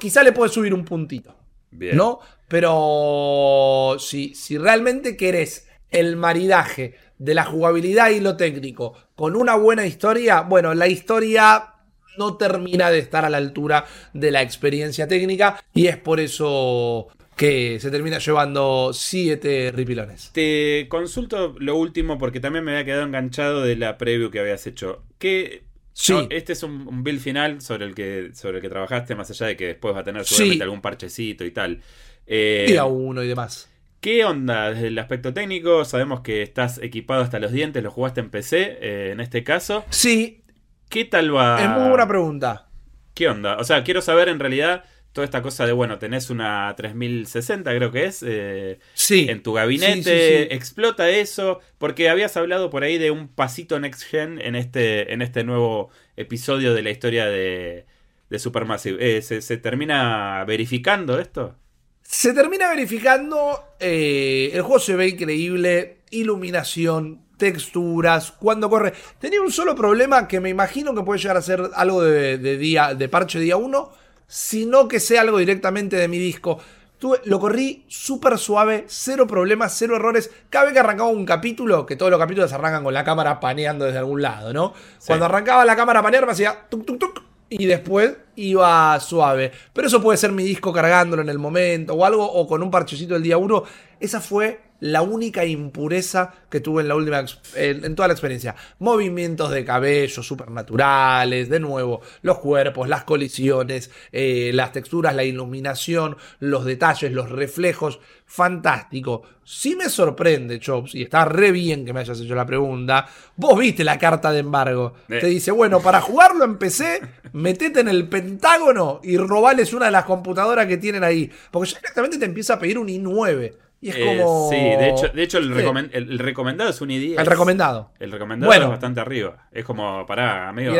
quizá 0.00 0.22
le 0.22 0.32
puedes 0.32 0.52
subir 0.52 0.74
un 0.74 0.84
puntito. 0.84 1.34
Bien. 1.70 1.96
¿No? 1.96 2.20
Pero 2.48 3.96
si, 3.98 4.34
si 4.34 4.58
realmente 4.58 5.16
querés 5.16 5.66
el 5.90 6.16
maridaje 6.16 6.94
de 7.18 7.34
la 7.34 7.44
jugabilidad 7.44 8.10
y 8.10 8.20
lo 8.20 8.36
técnico 8.36 8.94
con 9.14 9.36
una 9.36 9.56
buena 9.56 9.86
historia, 9.86 10.42
bueno, 10.42 10.74
la 10.74 10.88
historia 10.88 11.74
no 12.18 12.36
termina 12.36 12.90
de 12.90 12.98
estar 12.98 13.24
a 13.24 13.30
la 13.30 13.38
altura 13.38 13.84
de 14.12 14.30
la 14.30 14.42
experiencia 14.42 15.08
técnica 15.08 15.62
y 15.72 15.86
es 15.86 15.96
por 15.96 16.20
eso 16.20 17.08
que 17.36 17.78
se 17.80 17.90
termina 17.90 18.18
llevando 18.18 18.90
siete 18.92 19.72
ripilones. 19.74 20.30
Te 20.32 20.86
consulto 20.88 21.54
lo 21.58 21.76
último 21.76 22.18
porque 22.18 22.40
también 22.40 22.64
me 22.64 22.72
había 22.72 22.84
quedado 22.84 23.02
enganchado 23.04 23.62
de 23.62 23.76
la 23.76 23.98
preview 23.98 24.30
que 24.30 24.40
habías 24.40 24.66
hecho. 24.66 25.02
¿Qué, 25.18 25.64
Sí. 25.96 26.12
no, 26.12 26.26
este 26.30 26.54
es 26.54 26.62
un, 26.64 26.88
un 26.88 27.04
build 27.04 27.20
final 27.20 27.60
sobre 27.60 27.84
el 27.86 27.94
que 27.94 28.30
sobre 28.34 28.56
el 28.56 28.62
que 28.62 28.68
trabajaste, 28.68 29.14
más 29.14 29.30
allá 29.30 29.46
de 29.46 29.56
que 29.56 29.66
después 29.68 29.94
va 29.94 30.00
a 30.00 30.04
tener 30.04 30.24
seguramente 30.24 30.56
Sí. 30.56 30.62
algún 30.62 30.80
parchecito 30.80 31.44
y 31.44 31.50
tal. 31.52 31.82
Eh, 32.26 32.64
Día 32.66 32.84
uno 32.84 33.22
y 33.22 33.28
demás. 33.28 33.70
¿Qué 34.00 34.24
onda 34.24 34.70
desde 34.72 34.88
el 34.88 34.98
aspecto 34.98 35.32
técnico? 35.32 35.84
Sabemos 35.84 36.20
que 36.20 36.42
estás 36.42 36.78
equipado 36.82 37.22
hasta 37.22 37.38
los 37.38 37.52
dientes, 37.52 37.82
lo 37.82 37.90
jugaste 37.90 38.20
en 38.20 38.30
PC, 38.30 38.78
eh, 38.80 39.10
en 39.12 39.20
este 39.20 39.44
caso. 39.44 39.84
Sí, 39.90 40.42
¿Qué 40.88 41.04
tal 41.04 41.34
va? 41.34 41.62
es 41.62 41.70
muy 41.70 41.88
buena 41.88 42.06
pregunta. 42.08 42.68
¿Qué 43.14 43.28
onda? 43.28 43.56
O 43.58 43.64
sea, 43.64 43.82
quiero 43.84 44.02
saber 44.02 44.28
en 44.28 44.40
realidad 44.40 44.84
toda 45.14 45.24
esta 45.24 45.40
cosa 45.40 45.64
de, 45.64 45.72
bueno, 45.72 45.98
tenés 45.98 46.28
una 46.28 46.74
3060, 46.76 47.74
creo 47.74 47.90
que 47.90 48.04
es, 48.04 48.22
eh, 48.26 48.78
Sí. 48.92 49.26
en 49.30 49.42
tu 49.42 49.54
gabinete, 49.54 49.94
Sí, 50.02 50.02
sí, 50.02 50.44
sí. 50.48 50.54
explota 50.54 51.08
eso, 51.08 51.60
porque 51.78 52.10
habías 52.10 52.36
hablado 52.36 52.68
por 52.68 52.82
ahí 52.82 52.98
de 52.98 53.10
un 53.10 53.28
pasito 53.28 53.80
next 53.80 54.02
gen 54.02 54.40
en 54.42 54.56
este, 54.56 55.12
en 55.14 55.22
este 55.22 55.44
nuevo 55.44 55.88
episodio 56.16 56.74
de 56.74 56.82
la 56.82 56.90
historia 56.90 57.26
de, 57.26 57.86
de 58.28 58.38
Supermassive. 58.38 59.16
Eh, 59.16 59.22
¿se, 59.22 59.40
se 59.40 59.56
termina 59.56 60.44
verificando 60.46 61.18
esto? 61.18 61.56
Se 62.02 62.34
termina 62.34 62.68
verificando, 62.68 63.62
eh, 63.80 64.50
el 64.52 64.62
juego 64.62 64.78
se 64.80 64.96
ve 64.96 65.08
increíble, 65.08 65.98
iluminación, 66.10 67.22
texturas, 67.38 68.32
cuando 68.32 68.68
corre. 68.68 68.92
Tenía 69.18 69.40
un 69.40 69.50
solo 69.52 69.74
problema 69.74 70.28
que 70.28 70.40
me 70.40 70.50
imagino 70.50 70.94
que 70.94 71.02
puede 71.02 71.20
llegar 71.20 71.36
a 71.36 71.42
ser 71.42 71.62
algo 71.74 72.02
de, 72.02 72.36
de 72.38 72.56
día, 72.58 72.94
de 72.94 73.08
parche 73.08 73.38
día 73.40 73.56
1, 73.56 73.92
sino 74.26 74.88
que 74.88 75.00
sea 75.00 75.20
algo 75.22 75.38
directamente 75.38 75.96
de 75.96 76.08
mi 76.08 76.18
disco. 76.18 76.58
Tuve- 76.98 77.20
lo 77.24 77.38
corrí 77.40 77.84
súper 77.88 78.38
suave, 78.38 78.84
cero 78.88 79.26
problemas, 79.26 79.74
cero 79.76 79.96
errores. 79.96 80.30
Cada 80.48 80.66
vez 80.66 80.74
que 80.74 80.80
arrancaba 80.80 81.08
un 81.10 81.26
capítulo, 81.26 81.84
que 81.86 81.96
todos 81.96 82.10
los 82.10 82.20
capítulos 82.20 82.52
arrancan 82.52 82.84
con 82.84 82.94
la 82.94 83.04
cámara 83.04 83.40
paneando 83.40 83.84
desde 83.84 83.98
algún 83.98 84.22
lado, 84.22 84.52
¿no? 84.52 84.72
Cuando 85.06 85.26
arrancaba 85.26 85.64
la 85.64 85.76
cámara 85.76 86.00
a 86.00 86.02
panear 86.02 86.24
me 86.24 86.32
hacía 86.32 86.66
tuk 86.70 86.86
tuk 86.86 86.98
tuk 86.98 87.22
y 87.50 87.66
después 87.66 88.16
iba 88.36 88.98
suave. 89.00 89.52
Pero 89.72 89.88
eso 89.88 90.00
puede 90.00 90.16
ser 90.18 90.32
mi 90.32 90.44
disco 90.44 90.72
cargándolo 90.72 91.20
en 91.22 91.28
el 91.28 91.38
momento 91.38 91.94
o 91.94 92.04
algo, 92.04 92.24
o 92.24 92.46
con 92.46 92.62
un 92.62 92.70
parchecito 92.70 93.14
del 93.14 93.22
día 93.22 93.36
1. 93.38 93.64
Esa 94.00 94.20
fue 94.20 94.60
la 94.84 95.00
única 95.00 95.46
impureza 95.46 96.34
que 96.50 96.60
tuve 96.60 96.82
en 96.82 96.88
la 96.88 96.94
última 96.94 97.24
en, 97.54 97.84
en 97.86 97.94
toda 97.94 98.06
la 98.08 98.12
experiencia. 98.12 98.54
Movimientos 98.80 99.50
de 99.50 99.64
cabello 99.64 100.22
supernaturales, 100.22 101.48
de 101.48 101.58
nuevo, 101.58 102.02
los 102.20 102.38
cuerpos, 102.38 102.86
las 102.86 103.04
colisiones, 103.04 103.90
eh, 104.12 104.50
las 104.52 104.72
texturas, 104.72 105.14
la 105.14 105.24
iluminación, 105.24 106.18
los 106.38 106.66
detalles, 106.66 107.12
los 107.12 107.30
reflejos. 107.30 107.98
Fantástico. 108.26 109.22
Sí 109.42 109.74
me 109.74 109.88
sorprende, 109.88 110.60
Chops, 110.60 110.94
y 110.94 111.02
está 111.02 111.24
re 111.24 111.50
bien 111.50 111.86
que 111.86 111.94
me 111.94 112.00
hayas 112.00 112.20
hecho 112.20 112.34
la 112.34 112.44
pregunta. 112.44 113.06
Vos 113.36 113.58
viste 113.58 113.84
la 113.84 113.98
carta 113.98 114.32
de 114.32 114.40
embargo. 114.40 114.94
Eh. 115.08 115.18
Te 115.18 115.28
dice, 115.28 115.50
bueno, 115.50 115.80
para 115.80 116.02
jugarlo 116.02 116.44
en 116.44 116.58
PC, 116.58 117.00
metete 117.32 117.80
en 117.80 117.88
el 117.88 118.06
Pentágono 118.08 119.00
y 119.02 119.16
robales 119.16 119.72
una 119.72 119.86
de 119.86 119.92
las 119.92 120.04
computadoras 120.04 120.66
que 120.66 120.76
tienen 120.76 121.04
ahí. 121.04 121.30
Porque 121.50 121.70
ya 121.70 121.78
directamente 121.78 122.18
te 122.18 122.26
empieza 122.26 122.54
a 122.54 122.58
pedir 122.58 122.78
un 122.78 122.88
i9. 122.88 123.63
Y 123.84 123.90
es 123.90 123.96
Eh, 123.96 124.16
como. 124.18 124.48
sí, 124.50 124.56
de 124.56 124.88
hecho, 124.88 125.08
de 125.08 125.22
hecho 125.22 125.36
el, 125.36 125.44
Sí. 125.54 125.60
recomen- 125.60 125.90
el- 125.92 126.10
el 126.12 126.18
recomendado 126.18 126.70
es 126.70 126.80
un 126.80 126.88
i10. 126.88 127.18
El 127.20 127.26
recomendado. 127.26 127.90
El 127.98 128.10
recomendado 128.12 128.48
Bueno. 128.48 128.64
es 128.64 128.70
bastante 128.70 129.00
arriba. 129.00 129.46
Es 129.52 129.62
como, 129.62 130.06
pará, 130.06 130.48
amigo. 130.48 130.74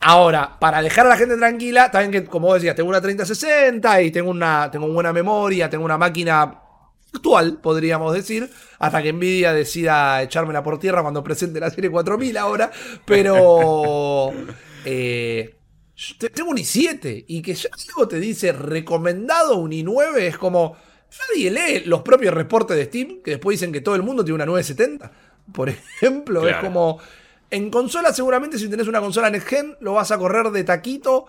Ahora, 0.00 0.58
para 0.58 0.80
dejar 0.80 1.04
a 1.04 1.10
la 1.10 1.16
gente 1.18 1.36
tranquila, 1.36 1.90
también 1.90 2.12
que, 2.12 2.24
como 2.30 2.46
vos 2.46 2.54
decías, 2.54 2.74
tengo 2.74 2.88
una 2.88 3.02
3060 3.02 4.00
y 4.00 4.10
tengo 4.10 4.30
una 4.30 4.70
tengo 4.70 4.88
buena 4.88 5.12
memoria, 5.12 5.68
tengo 5.68 5.84
una 5.84 5.98
máquina 5.98 6.60
actual, 7.14 7.58
podríamos 7.62 8.14
decir, 8.14 8.50
hasta 8.78 9.02
que 9.02 9.12
Nvidia 9.12 9.52
decida 9.52 10.22
echármela 10.22 10.62
por 10.62 10.78
tierra 10.78 11.02
cuando 11.02 11.22
presente 11.22 11.60
la 11.60 11.68
serie 11.70 11.90
4000 11.90 12.36
ahora, 12.38 12.70
pero 13.04 14.32
eh, 14.86 15.54
tengo 16.34 16.50
un 16.50 16.56
i7 16.58 17.24
y 17.28 17.42
que 17.42 17.54
ya 17.54 17.68
algo 17.88 18.08
te 18.08 18.20
dice 18.20 18.52
recomendado 18.52 19.56
un 19.56 19.72
i9 19.72 20.16
es 20.18 20.38
como 20.38 20.76
nadie 21.30 21.50
lee 21.50 21.82
los 21.86 22.02
propios 22.02 22.34
reportes 22.34 22.76
de 22.76 22.84
Steam 22.86 23.22
que 23.22 23.32
después 23.32 23.58
dicen 23.58 23.72
que 23.72 23.80
todo 23.80 23.94
el 23.94 24.02
mundo 24.02 24.24
tiene 24.24 24.36
una 24.36 24.46
970, 24.46 25.10
por 25.52 25.68
ejemplo, 25.70 26.46
es 26.48 26.56
como 26.56 26.98
en 27.50 27.70
consola 27.70 28.12
seguramente 28.12 28.58
si 28.58 28.68
tenés 28.68 28.88
una 28.88 29.00
consola 29.00 29.30
Next 29.30 29.48
Gen 29.48 29.76
lo 29.80 29.94
vas 29.94 30.10
a 30.10 30.18
correr 30.18 30.50
de 30.50 30.64
taquito. 30.64 31.26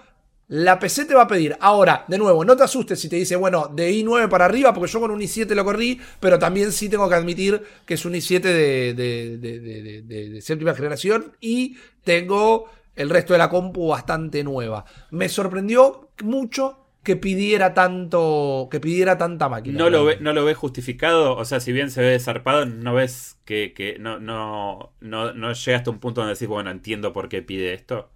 La 0.50 0.80
PC 0.80 1.04
te 1.04 1.14
va 1.14 1.24
a 1.24 1.28
pedir. 1.28 1.58
Ahora, 1.60 2.06
de 2.08 2.18
nuevo, 2.18 2.46
no 2.46 2.56
te 2.56 2.64
asustes 2.64 2.98
si 3.02 3.10
te 3.10 3.18
dice, 3.18 3.36
bueno, 3.36 3.70
de 3.76 3.92
i9 3.92 4.30
para 4.30 4.46
arriba, 4.46 4.74
porque 4.74 4.90
yo 4.90 5.02
con 5.02 5.12
un 5.12 5.20
i7 5.20 5.54
lo 5.54 5.66
corrí, 5.66 6.00
pero 6.22 6.40
también 6.40 6.72
sí 6.72 6.88
tengo 6.88 7.10
que 7.10 7.16
admitir 7.16 7.62
que 7.86 7.96
es 7.96 8.06
un 8.06 8.14
i7 8.14 8.40
de, 8.40 8.94
de- 8.94 9.38
de- 9.40 9.60
de- 9.60 9.82
de- 9.82 10.02
de- 10.04 10.30
de 10.30 10.42
séptima 10.42 10.74
generación 10.74 11.34
y 11.42 11.76
tengo 12.06 12.70
el 12.96 13.10
resto 13.10 13.34
de 13.34 13.40
la 13.40 13.50
compu 13.50 13.90
bastante 13.90 14.42
nueva. 14.42 14.86
Me 15.12 15.28
sorprendió 15.28 16.12
mucho 16.24 16.87
que 17.08 17.16
pidiera 17.16 17.74
tanto, 17.74 18.68
que 18.72 18.80
pidiera 18.86 19.18
tanta 19.18 19.48
máquina. 19.50 19.78
No 19.78 19.90
lo, 19.90 20.04
ve, 20.06 20.18
no 20.20 20.34
lo 20.34 20.44
ves 20.46 20.58
justificado, 20.58 21.36
o 21.36 21.46
sea, 21.46 21.60
si 21.62 21.72
bien 21.72 21.90
se 21.90 22.02
ve 22.02 22.20
zarpado, 22.20 22.66
no 22.66 22.94
ves 22.94 23.38
que, 23.46 23.74
que 23.74 23.98
no, 24.00 24.20
no, 24.20 24.92
no, 25.00 25.34
no 25.34 25.54
llegaste 25.54 25.90
a 25.90 25.94
un 25.94 26.00
punto 26.00 26.22
donde 26.22 26.34
decís, 26.36 26.48
bueno, 26.48 26.70
entiendo 26.70 27.14
por 27.14 27.30
qué 27.30 27.42
pide 27.42 27.74
esto. 27.74 28.10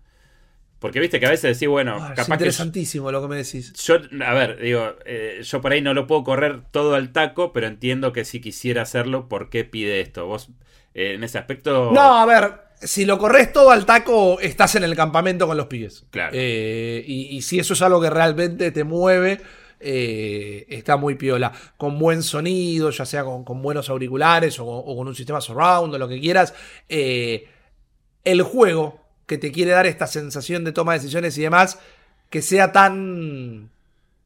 Porque 0.80 1.00
viste 1.00 1.20
que 1.20 1.28
a 1.28 1.30
veces 1.30 1.58
decís, 1.58 1.70
bueno, 1.70 1.98
Ah, 2.02 2.14
es 2.14 2.16
capaz 2.16 2.26
que 2.26 2.32
yo, 2.32 2.34
interesantísimo 2.34 3.12
lo 3.12 3.22
que 3.22 3.28
me 3.28 3.36
decís. 3.38 3.72
yo- 3.86 4.00
a 4.26 4.34
ver, 4.34 4.60
digo, 4.60 4.96
eh, 5.06 5.42
yo 5.44 5.62
por 5.62 5.72
ahí 5.74 5.82
no 5.82 5.94
lo 5.94 6.08
puedo 6.08 6.24
correr 6.24 6.62
todo 6.72 6.96
al 6.96 7.12
taco, 7.14 7.54
pero 7.54 7.68
entiendo 7.68 8.14
que 8.14 8.26
si 8.26 8.42
quisiera 8.42 8.82
hacerlo, 8.82 9.30
¿por 9.30 9.50
qué 9.50 9.64
pide 9.64 10.02
esto? 10.02 10.26
Vos, 10.26 10.50
eh, 10.96 11.14
en 11.16 11.24
ese 11.24 11.38
aspecto... 11.38 11.92
No, 11.92 12.18
a 12.18 12.26
ver, 12.26 12.62
si 12.82 13.06
lo 13.06 13.18
corres 13.18 13.52
todo 13.54 13.72
al 13.72 13.86
taco, 13.86 14.40
estás 14.40 14.76
en 14.76 14.84
el 14.84 14.96
campamento 14.96 15.48
con 15.48 15.58
los 15.58 15.68
pibes. 15.68 16.06
Claro. 16.10 16.32
Eh, 16.34 17.04
y, 17.06 17.36
y 17.38 17.42
si 17.42 17.60
eso 17.60 17.74
es 17.74 17.82
algo 17.82 18.02
que 18.02 18.10
realmente 18.10 18.72
te 18.72 18.84
mueve, 18.84 19.40
eh, 19.80 20.66
está 20.70 20.98
muy 20.98 21.16
piola. 21.16 21.52
Con 21.78 21.98
buen 22.00 22.24
sonido, 22.24 22.90
ya 22.92 23.06
sea 23.06 23.24
con, 23.24 23.44
con 23.44 23.62
buenos 23.62 23.90
auriculares 23.90 24.60
o, 24.60 24.66
o 24.66 24.96
con 24.98 25.08
un 25.08 25.16
sistema 25.16 25.42
surround 25.42 25.94
o 25.94 25.98
lo 25.98 26.08
que 26.08 26.20
quieras. 26.20 26.54
eh, 26.90 27.48
el 28.24 28.42
juego 28.44 29.00
que 29.26 29.38
te 29.40 29.52
quiere 29.52 29.72
dar 29.72 29.88
esta 29.88 30.06
sensación 30.06 30.64
de 30.64 30.72
toma 30.74 30.94
de 30.94 31.00
decisiones 31.00 31.36
y 31.38 31.42
demás, 31.42 31.80
que 32.30 32.42
sea 32.44 32.72
tan, 32.72 33.72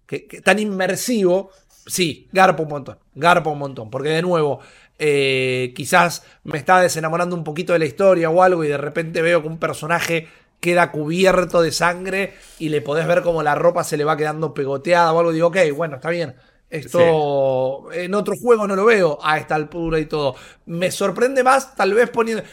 que- 0.05 0.25
que- 0.27 0.41
tan 0.41 0.59
inmersivo, 0.59 1.51
sí, 1.85 2.27
garpa 2.31 2.63
un 2.63 2.69
montón, 2.69 2.97
garpa 3.13 3.49
un 3.49 3.59
montón, 3.59 3.89
porque 3.89 4.09
de 4.09 4.21
nuevo, 4.21 4.59
eh, 4.97 5.73
quizás 5.75 6.23
me 6.43 6.57
está 6.57 6.79
desenamorando 6.79 7.35
un 7.35 7.43
poquito 7.43 7.73
de 7.73 7.79
la 7.79 7.85
historia 7.85 8.29
o 8.29 8.41
algo 8.41 8.63
y 8.63 8.67
de 8.67 8.77
repente 8.77 9.21
veo 9.21 9.41
que 9.41 9.47
un 9.47 9.57
personaje 9.57 10.27
queda 10.59 10.91
cubierto 10.91 11.61
de 11.61 11.71
sangre 11.71 12.33
y 12.59 12.69
le 12.69 12.81
podés 12.81 13.05
ver 13.07 13.21
como 13.21 13.43
la 13.43 13.55
ropa 13.55 13.83
se 13.83 13.97
le 13.97 14.03
va 14.03 14.17
quedando 14.17 14.53
pegoteada 14.53 15.13
o 15.13 15.19
algo, 15.19 15.31
y 15.31 15.35
digo, 15.35 15.47
ok, 15.47 15.57
bueno, 15.75 15.95
está 15.95 16.09
bien. 16.09 16.35
Esto 16.69 17.91
en 17.93 18.13
otro 18.15 18.33
juego 18.41 18.67
no 18.67 18.75
lo 18.75 18.85
veo 18.85 19.19
a 19.21 19.37
esta 19.37 19.55
altura 19.55 19.99
y 19.99 20.05
todo. 20.05 20.35
Me 20.65 20.91
sorprende 20.91 21.43
más, 21.43 21.75
tal 21.75 21.93
vez 21.93 22.09
poniendo. 22.09 22.43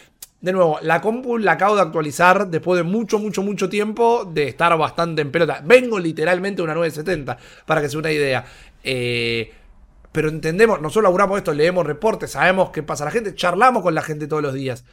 De 0.40 0.52
nuevo, 0.52 0.78
la 0.82 1.00
compu 1.00 1.38
la 1.38 1.52
acabo 1.52 1.76
de 1.76 1.82
actualizar 1.82 2.48
después 2.48 2.76
de 2.76 2.82
mucho, 2.82 3.20
mucho, 3.20 3.42
mucho 3.42 3.68
tiempo 3.68 4.24
de 4.24 4.48
estar 4.48 4.76
bastante 4.76 5.22
en 5.22 5.30
pelota. 5.30 5.62
Vengo 5.64 6.00
literalmente 6.00 6.62
una 6.62 6.74
970, 6.74 7.38
para 7.64 7.80
que 7.80 7.88
sea 7.88 8.00
una 8.00 8.10
idea. 8.10 8.44
Eh, 8.82 9.52
pero 10.12 10.28
entendemos, 10.28 10.80
nosotros 10.80 11.04
laburamos 11.04 11.38
esto, 11.38 11.54
leemos 11.54 11.86
reportes, 11.86 12.32
sabemos 12.32 12.70
qué 12.70 12.82
pasa 12.82 13.04
a 13.04 13.06
la 13.06 13.10
gente, 13.10 13.34
charlamos 13.34 13.82
con 13.82 13.94
la 13.94 14.02
gente 14.02 14.26
todos 14.26 14.42
los 14.42 14.54
días. 14.54 14.84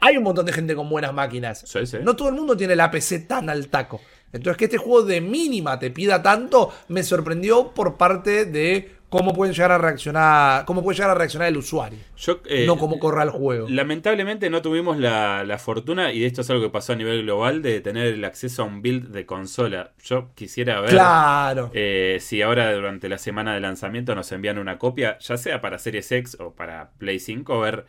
Hay 0.00 0.16
un 0.16 0.22
montón 0.22 0.46
de 0.46 0.52
gente 0.52 0.74
con 0.76 0.88
buenas 0.88 1.12
máquinas. 1.12 1.64
Sí, 1.66 1.86
sí. 1.86 1.98
No 2.02 2.14
todo 2.14 2.28
el 2.28 2.34
mundo 2.34 2.56
tiene 2.56 2.76
la 2.76 2.90
PC 2.90 3.20
tan 3.20 3.48
al 3.48 3.68
taco. 3.68 4.00
Entonces, 4.32 4.58
que 4.58 4.64
este 4.64 4.78
juego 4.78 5.02
de 5.02 5.20
mínima 5.20 5.78
te 5.78 5.90
pida 5.90 6.20
tanto, 6.20 6.72
me 6.88 7.04
sorprendió 7.04 7.72
por 7.72 7.96
parte 7.96 8.44
de 8.44 8.93
cómo 9.18 9.32
pueden 9.34 9.54
llegar 9.54 9.72
a 9.72 9.78
reaccionar, 9.78 10.64
cómo 10.64 10.82
puede 10.82 10.96
llegar 10.96 11.10
a 11.10 11.14
reaccionar 11.14 11.48
el 11.48 11.56
usuario. 11.56 11.98
Yo, 12.16 12.40
eh, 12.46 12.64
no 12.66 12.76
cómo 12.76 12.98
corra 12.98 13.22
el 13.22 13.30
juego. 13.30 13.66
Lamentablemente 13.68 14.50
no 14.50 14.60
tuvimos 14.62 14.98
la, 14.98 15.44
la 15.44 15.58
fortuna, 15.58 16.12
y 16.12 16.24
esto 16.24 16.40
es 16.40 16.50
algo 16.50 16.62
que 16.62 16.70
pasó 16.70 16.92
a 16.92 16.96
nivel 16.96 17.22
global, 17.22 17.62
de 17.62 17.80
tener 17.80 18.06
el 18.08 18.24
acceso 18.24 18.62
a 18.62 18.64
un 18.66 18.82
build 18.82 19.08
de 19.12 19.26
consola. 19.26 19.92
Yo 20.04 20.30
quisiera 20.34 20.80
ver 20.80 20.90
Claro. 20.90 21.70
eh, 21.74 22.18
si 22.20 22.42
ahora 22.42 22.72
durante 22.74 23.08
la 23.08 23.18
semana 23.18 23.54
de 23.54 23.60
lanzamiento 23.60 24.14
nos 24.14 24.30
envían 24.32 24.58
una 24.58 24.78
copia, 24.78 25.18
ya 25.20 25.36
sea 25.36 25.60
para 25.60 25.78
Series 25.78 26.10
X 26.10 26.36
o 26.40 26.52
para 26.54 26.90
Play 26.98 27.18
5, 27.20 27.60
ver, 27.60 27.86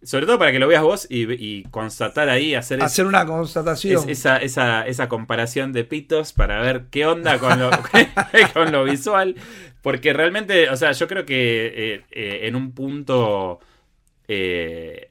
sobre 0.00 0.26
todo 0.26 0.38
para 0.38 0.52
que 0.52 0.60
lo 0.60 0.68
veas 0.68 0.82
vos 0.84 1.06
y, 1.10 1.24
y 1.44 1.64
constatar 1.64 2.28
ahí, 2.28 2.54
hacer, 2.54 2.78
es- 2.78 2.84
Hacer 2.84 3.04
una 3.06 3.22
es- 3.22 3.26
constatación. 3.26 4.08
esa, 4.08 4.36
esa, 4.36 4.86
esa 4.86 5.08
comparación 5.08 5.72
de 5.72 5.82
pitos 5.82 6.32
para 6.32 6.60
ver 6.60 6.84
qué 6.90 7.04
onda 7.06 7.38
con 7.40 7.58
lo, 7.58 7.70
con 8.54 8.70
lo 8.70 8.84
visual. 8.84 9.34
Porque 9.82 10.12
realmente, 10.12 10.68
o 10.70 10.76
sea, 10.76 10.92
yo 10.92 11.06
creo 11.08 11.24
que 11.24 11.66
eh, 11.66 12.04
eh, 12.10 12.40
en 12.42 12.56
un 12.56 12.72
punto, 12.72 13.60
eh, 14.26 15.10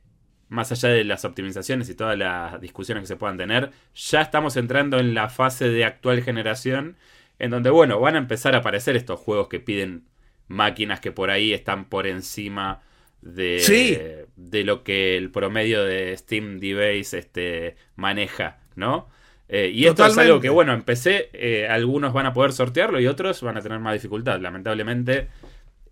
más 0.49 0.71
allá 0.71 0.89
de 0.89 1.03
las 1.03 1.25
optimizaciones 1.25 1.89
y 1.89 1.95
todas 1.95 2.17
las 2.17 2.59
discusiones 2.61 3.03
que 3.03 3.07
se 3.07 3.15
puedan 3.15 3.37
tener, 3.37 3.71
ya 3.95 4.21
estamos 4.21 4.57
entrando 4.57 4.99
en 4.99 5.13
la 5.13 5.29
fase 5.29 5.69
de 5.69 5.85
actual 5.85 6.21
generación, 6.21 6.97
en 7.39 7.51
donde, 7.51 7.69
bueno, 7.69 7.99
van 7.99 8.15
a 8.15 8.19
empezar 8.19 8.55
a 8.55 8.59
aparecer 8.59 8.95
estos 8.95 9.19
juegos 9.19 9.47
que 9.47 9.59
piden 9.59 10.03
máquinas 10.47 10.99
que 10.99 11.11
por 11.11 11.29
ahí 11.29 11.53
están 11.53 11.85
por 11.85 12.07
encima 12.07 12.81
de, 13.21 13.59
Sí. 13.59 13.97
de 14.35 14.63
lo 14.63 14.83
que 14.83 15.17
el 15.17 15.31
promedio 15.31 15.83
de 15.83 16.15
Steam 16.17 16.59
Debase 16.59 17.17
este, 17.19 17.75
maneja, 17.95 18.59
¿no? 18.75 19.09
Eh, 19.49 19.71
y 19.73 19.85
esto 19.85 20.05
es 20.05 20.17
algo 20.17 20.39
que, 20.41 20.49
bueno, 20.49 20.73
en 20.73 20.81
PC 20.83 21.29
eh, 21.33 21.67
algunos 21.69 22.11
van 22.13 22.25
a 22.25 22.33
poder 22.33 22.51
sortearlo 22.51 22.99
y 22.99 23.07
otros 23.07 23.41
van 23.41 23.57
a 23.57 23.61
tener 23.61 23.79
más 23.79 23.93
dificultad. 23.93 24.39
Lamentablemente 24.41 25.27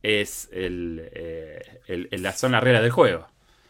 es 0.04 0.50
el, 0.52 1.10
eh, 1.14 1.62
el- 1.88 2.08
el- 2.12 2.22
la 2.24 2.34
zona 2.34 2.60
regla 2.60 2.82
del 2.82 2.92
juego. 2.92 3.28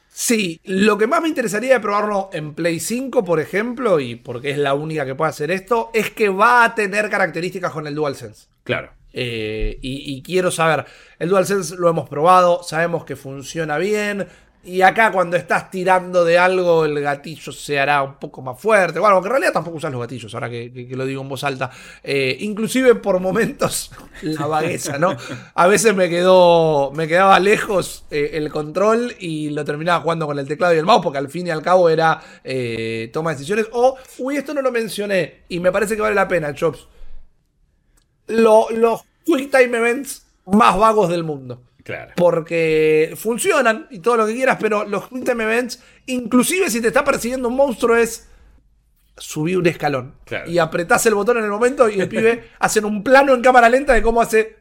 Sí, 0.10 0.62
lo 0.64 0.98
que 0.98 1.08
más 1.08 1.22
me 1.22 1.28
interesaría 1.28 1.74
de 1.74 1.80
probarlo 1.82 2.30
en 2.34 2.54
Play 2.54 2.80
5, 2.80 3.24
por 3.26 3.40
ejemplo, 3.40 4.00
y 4.00 4.16
porque 4.16 4.52
es 4.52 4.58
la 4.58 4.74
única 4.74 5.06
que 5.06 5.14
puede 5.14 5.30
hacer 5.30 5.52
esto, 5.52 5.92
es 5.94 6.10
que 6.10 6.30
va 6.30 6.64
a 6.64 6.74
tener 6.74 7.10
características 7.10 7.72
con 7.72 7.86
el 7.86 7.94
DualSense. 7.96 8.48
Claro. 8.64 8.92
Eh, 9.14 9.78
y, 9.82 10.14
y 10.16 10.22
quiero 10.22 10.52
saber, 10.52 10.86
el 11.20 11.30
DualSense 11.30 11.76
lo 11.78 11.90
hemos 11.90 12.10
probado, 12.10 12.64
sabemos 12.64 13.06
que 13.06 13.16
funciona 13.16 13.78
bien. 13.78 14.26
Y 14.66 14.82
acá 14.82 15.12
cuando 15.12 15.38
estás 15.38 15.70
tirando 15.70 16.26
de 16.26 16.40
algo, 16.40 16.86
el 16.86 17.00
gatillo 17.00 17.52
se 17.52 17.80
hará 17.80 18.02
un 18.02 18.16
poco 18.16 18.42
más 18.42 18.60
fuerte. 18.60 19.00
Bueno, 19.00 19.22
que 19.22 19.28
en 19.28 19.32
realidad 19.32 19.54
tampoco 19.54 19.78
usas 19.78 19.92
los 19.92 20.02
gatillos, 20.02 20.34
ahora 20.34 20.50
que, 20.50 20.88
lo 20.92 21.06
digo 21.06 21.22
en 21.22 21.30
voz 21.30 21.44
alta. 21.44 21.70
Eh, 22.04 22.36
inclusive 22.40 22.96
por 22.96 23.20
momentos, 23.20 23.92
la 24.24 24.48
vagueza, 24.48 24.98
¿no? 24.98 25.16
A 25.54 25.68
veces 25.68 25.96
me 25.96 26.10
quedó. 26.10 26.92
Me 26.94 27.08
quedaba 27.08 27.40
lejos 27.40 28.06
eh, 28.10 28.32
el 28.34 28.50
control 28.52 29.16
y 29.20 29.52
lo 29.52 29.64
terminaba 29.64 30.02
jugando 30.02 30.26
con 30.26 30.40
el 30.40 30.48
teclado 30.48 30.74
y 30.74 30.78
el 30.80 30.86
mouse, 30.86 31.04
porque 31.04 31.20
al 31.20 31.30
fin 31.30 31.46
y 31.46 31.52
al 31.52 31.62
cabo 31.62 31.88
era 31.90 32.22
eh, 32.44 33.10
toma 33.14 33.30
de 33.32 33.36
decisiones. 33.36 33.68
O, 33.72 33.96
uy, 34.18 34.38
esto 34.38 34.54
no 34.56 34.62
lo 34.64 34.72
mencioné. 34.72 35.44
Y 35.48 35.60
me 35.60 35.72
parece 35.72 35.96
que 35.96 36.02
vale 36.02 36.16
la 36.16 36.28
pena, 36.28 36.54
Chops 36.54 36.88
lo- 38.28 38.70
los 38.72 39.02
Quick 39.26 39.52
Time 39.52 39.78
Events 39.78 40.26
más 40.46 40.78
vagos 40.78 41.10
del 41.10 41.24
mundo. 41.24 41.62
Claro. 41.86 42.14
Porque 42.18 43.14
funcionan 43.16 43.88
y 43.92 44.00
todo 44.00 44.18
lo 44.18 44.26
que 44.26 44.34
quieras, 44.34 44.58
pero 44.60 44.84
los 44.86 45.08
Quick 45.08 45.24
Time 45.24 45.44
Events, 45.44 45.80
inclusive 46.08 46.70
si 46.72 46.82
te 46.82 46.88
está 46.88 47.04
persiguiendo 47.04 47.48
un 47.48 47.56
monstruo, 47.56 47.96
es 47.96 48.28
subir 49.18 49.58
un 49.60 49.68
escalón. 49.68 50.16
Claro. 50.26 50.50
Y 50.50 50.58
apretás 50.58 51.06
el 51.06 51.14
botón 51.14 51.38
en 51.38 51.44
el 51.46 51.50
momento 51.52 51.88
y 51.88 52.02
el 52.02 52.10
pibe 52.10 52.50
hace 52.60 52.80
un 52.80 53.04
plano 53.04 53.34
en 53.36 53.42
cámara 53.42 53.70
lenta 53.70 53.94
de 53.94 54.02
cómo 54.02 54.20
hace 54.20 54.58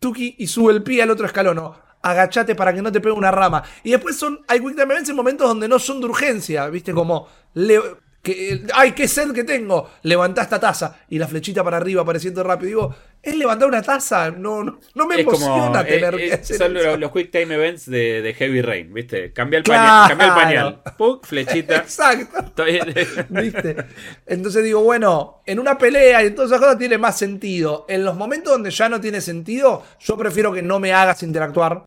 Tuki 0.00 0.34
y 0.38 0.48
sube 0.48 0.72
el 0.72 0.82
pie 0.82 1.02
al 1.02 1.10
otro 1.10 1.26
escalón. 1.26 1.58
O 1.58 1.76
agachate 2.02 2.54
para 2.56 2.74
que 2.74 2.82
no 2.82 2.90
te 2.92 3.00
pegue 3.00 3.12
una 3.14 3.30
rama. 3.30 3.62
Y 3.84 3.92
después 3.92 4.16
son, 4.16 4.40
hay 4.48 4.58
quick 4.60 4.72
time 4.76 4.92
events 4.94 5.10
en 5.10 5.16
momentos 5.16 5.48
donde 5.48 5.68
no 5.68 5.78
son 5.78 6.00
de 6.00 6.06
urgencia, 6.06 6.66
¿viste? 6.68 6.92
Como, 6.92 7.28
le- 7.54 7.80
que, 8.34 8.62
ay, 8.74 8.92
qué 8.92 9.08
sed 9.08 9.32
que 9.32 9.44
tengo, 9.44 9.90
levantá 10.02 10.42
esta 10.42 10.60
taza 10.60 10.96
y 11.08 11.18
la 11.18 11.26
flechita 11.28 11.62
para 11.64 11.76
arriba 11.78 12.02
apareciendo 12.02 12.42
rápido. 12.42 12.68
Digo, 12.68 12.94
es 13.22 13.36
levantar 13.36 13.68
una 13.68 13.82
taza, 13.82 14.30
no, 14.30 14.62
no, 14.62 14.78
no 14.94 15.06
me 15.06 15.16
Es 15.20 15.24
como. 15.24 15.36
emociona 15.36 15.84
tener 15.84 16.14
eh, 16.14 16.18
que 16.18 16.26
eh, 16.28 16.32
hacer 16.34 16.56
son 16.56 16.76
eso. 16.76 16.86
los, 16.90 16.98
los 17.00 17.12
quick 17.12 17.30
time 17.30 17.54
events 17.54 17.86
de, 17.90 18.22
de 18.22 18.34
Heavy 18.34 18.62
Rain, 18.62 18.92
¿viste? 18.94 19.32
Cambia 19.32 19.58
el 19.58 19.64
Claro. 19.64 19.82
pañal. 19.82 20.08
Cambia 20.08 20.26
el 20.26 20.34
pañal. 20.34 20.96
Puk, 20.96 21.26
flechita. 21.26 21.76
Exacto. 21.78 22.64
¿Viste? 23.28 23.76
Entonces 24.26 24.62
digo, 24.64 24.82
bueno, 24.82 25.42
en 25.46 25.58
una 25.58 25.76
pelea 25.78 26.22
y 26.22 26.26
en 26.28 26.34
todas 26.34 26.50
esas 26.50 26.60
cosas 26.60 26.78
tiene 26.78 26.98
más 26.98 27.18
sentido. 27.18 27.86
En 27.88 28.04
los 28.04 28.14
momentos 28.16 28.52
donde 28.52 28.70
ya 28.70 28.88
no 28.88 29.00
tiene 29.00 29.20
sentido, 29.20 29.82
yo 30.00 30.16
prefiero 30.16 30.52
que 30.52 30.62
no 30.62 30.78
me 30.78 30.92
hagas 30.92 31.22
interactuar 31.22 31.84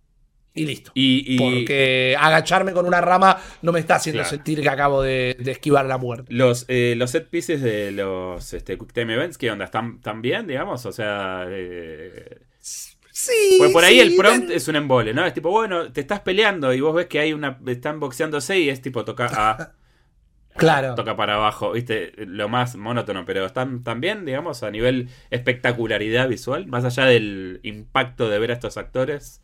y 0.53 0.65
listo. 0.65 0.91
y, 0.93 1.35
y 1.35 1.37
Porque 1.37 2.15
agacharme 2.19 2.73
con 2.73 2.85
una 2.85 2.99
rama 3.01 3.37
no 3.61 3.71
me 3.71 3.79
está 3.79 3.95
haciendo 3.95 4.21
Claro. 4.21 4.29
sentir 4.29 4.61
que 4.61 4.69
acabo 4.69 5.01
de, 5.01 5.37
de 5.39 5.51
esquivar 5.51 5.85
la 5.85 5.97
muerte. 5.97 6.33
los, 6.33 6.65
eh, 6.67 6.95
los 6.97 7.11
set 7.11 7.29
pieces 7.29 7.61
de 7.61 7.91
los 7.91 8.53
este, 8.53 8.77
quick 8.77 8.91
time 8.93 9.13
events, 9.13 9.37
¿qué 9.37 9.49
onda? 9.51 9.65
¿Están, 9.65 9.95
¿Están 9.95 10.21
bien, 10.21 10.47
digamos? 10.47 10.85
O 10.85 10.91
sea. 10.91 11.45
eh, 11.49 12.39
Sí. 13.13 13.55
Pues 13.59 13.71
por 13.71 13.83
ahí 13.83 13.95
sí, 13.95 13.99
el 13.99 14.15
prompt 14.15 14.49
es 14.49 14.67
un 14.67 14.77
embole, 14.77 15.13
¿no? 15.13 15.25
Es 15.25 15.33
tipo, 15.33 15.51
bueno, 15.51 15.91
te 15.91 16.01
estás 16.01 16.21
peleando 16.21 16.73
y 16.73 16.81
vos 16.81 16.95
ves 16.95 17.05
que 17.07 17.19
hay 17.19 17.33
una. 17.33 17.59
Están 17.67 17.99
boxeándose 17.99 18.57
y 18.59 18.69
es 18.69 18.81
tipo 18.81 19.05
toca 19.05 19.27
a. 19.31 19.73
Claro. 20.57 20.95
toca 20.95 21.15
para 21.15 21.35
abajo, 21.35 21.71
¿viste? 21.71 22.11
Lo 22.17 22.49
más 22.49 22.75
monótono, 22.75 23.23
pero 23.25 23.45
están 23.45 23.83
tan 23.83 24.01
bien, 24.01 24.25
digamos, 24.25 24.63
a 24.63 24.69
nivel 24.69 25.07
espectacularidad 25.29 26.27
visual, 26.27 26.67
más 26.67 26.83
allá 26.83 27.05
del 27.05 27.61
impacto 27.63 28.27
de 28.29 28.37
ver 28.37 28.51
a 28.51 28.55
estos 28.55 28.75
actores. 28.77 29.41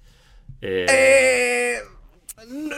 Eh, 0.62 0.86
Eh, 0.90 1.80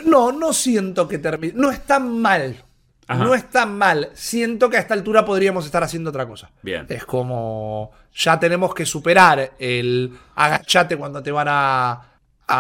no, 0.06 0.32
no 0.32 0.54
siento 0.54 1.08
que 1.08 1.18
termine. 1.18 1.54
No 1.56 1.72
es 1.72 1.82
tan 1.86 2.20
mal. 2.20 2.64
Ajá. 3.08 3.24
No 3.24 3.34
es 3.34 3.50
tan 3.50 3.78
mal. 3.78 4.10
Siento 4.14 4.70
que 4.70 4.78
a 4.78 4.82
esta 4.82 4.94
altura 4.94 5.26
podríamos 5.26 5.66
estar 5.66 5.84
haciendo 5.84 6.12
otra 6.12 6.28
cosa. 6.28 6.52
Bien. 6.62 6.86
Es 6.90 7.06
como. 7.06 7.92
Ya 8.14 8.40
tenemos 8.40 8.74
que 8.74 8.86
superar 8.86 9.54
el 9.58 10.18
agachate 10.36 10.98
cuando 10.98 11.22
te 11.24 11.32
van 11.32 11.48
a. 11.50 12.02
a, 12.50 12.60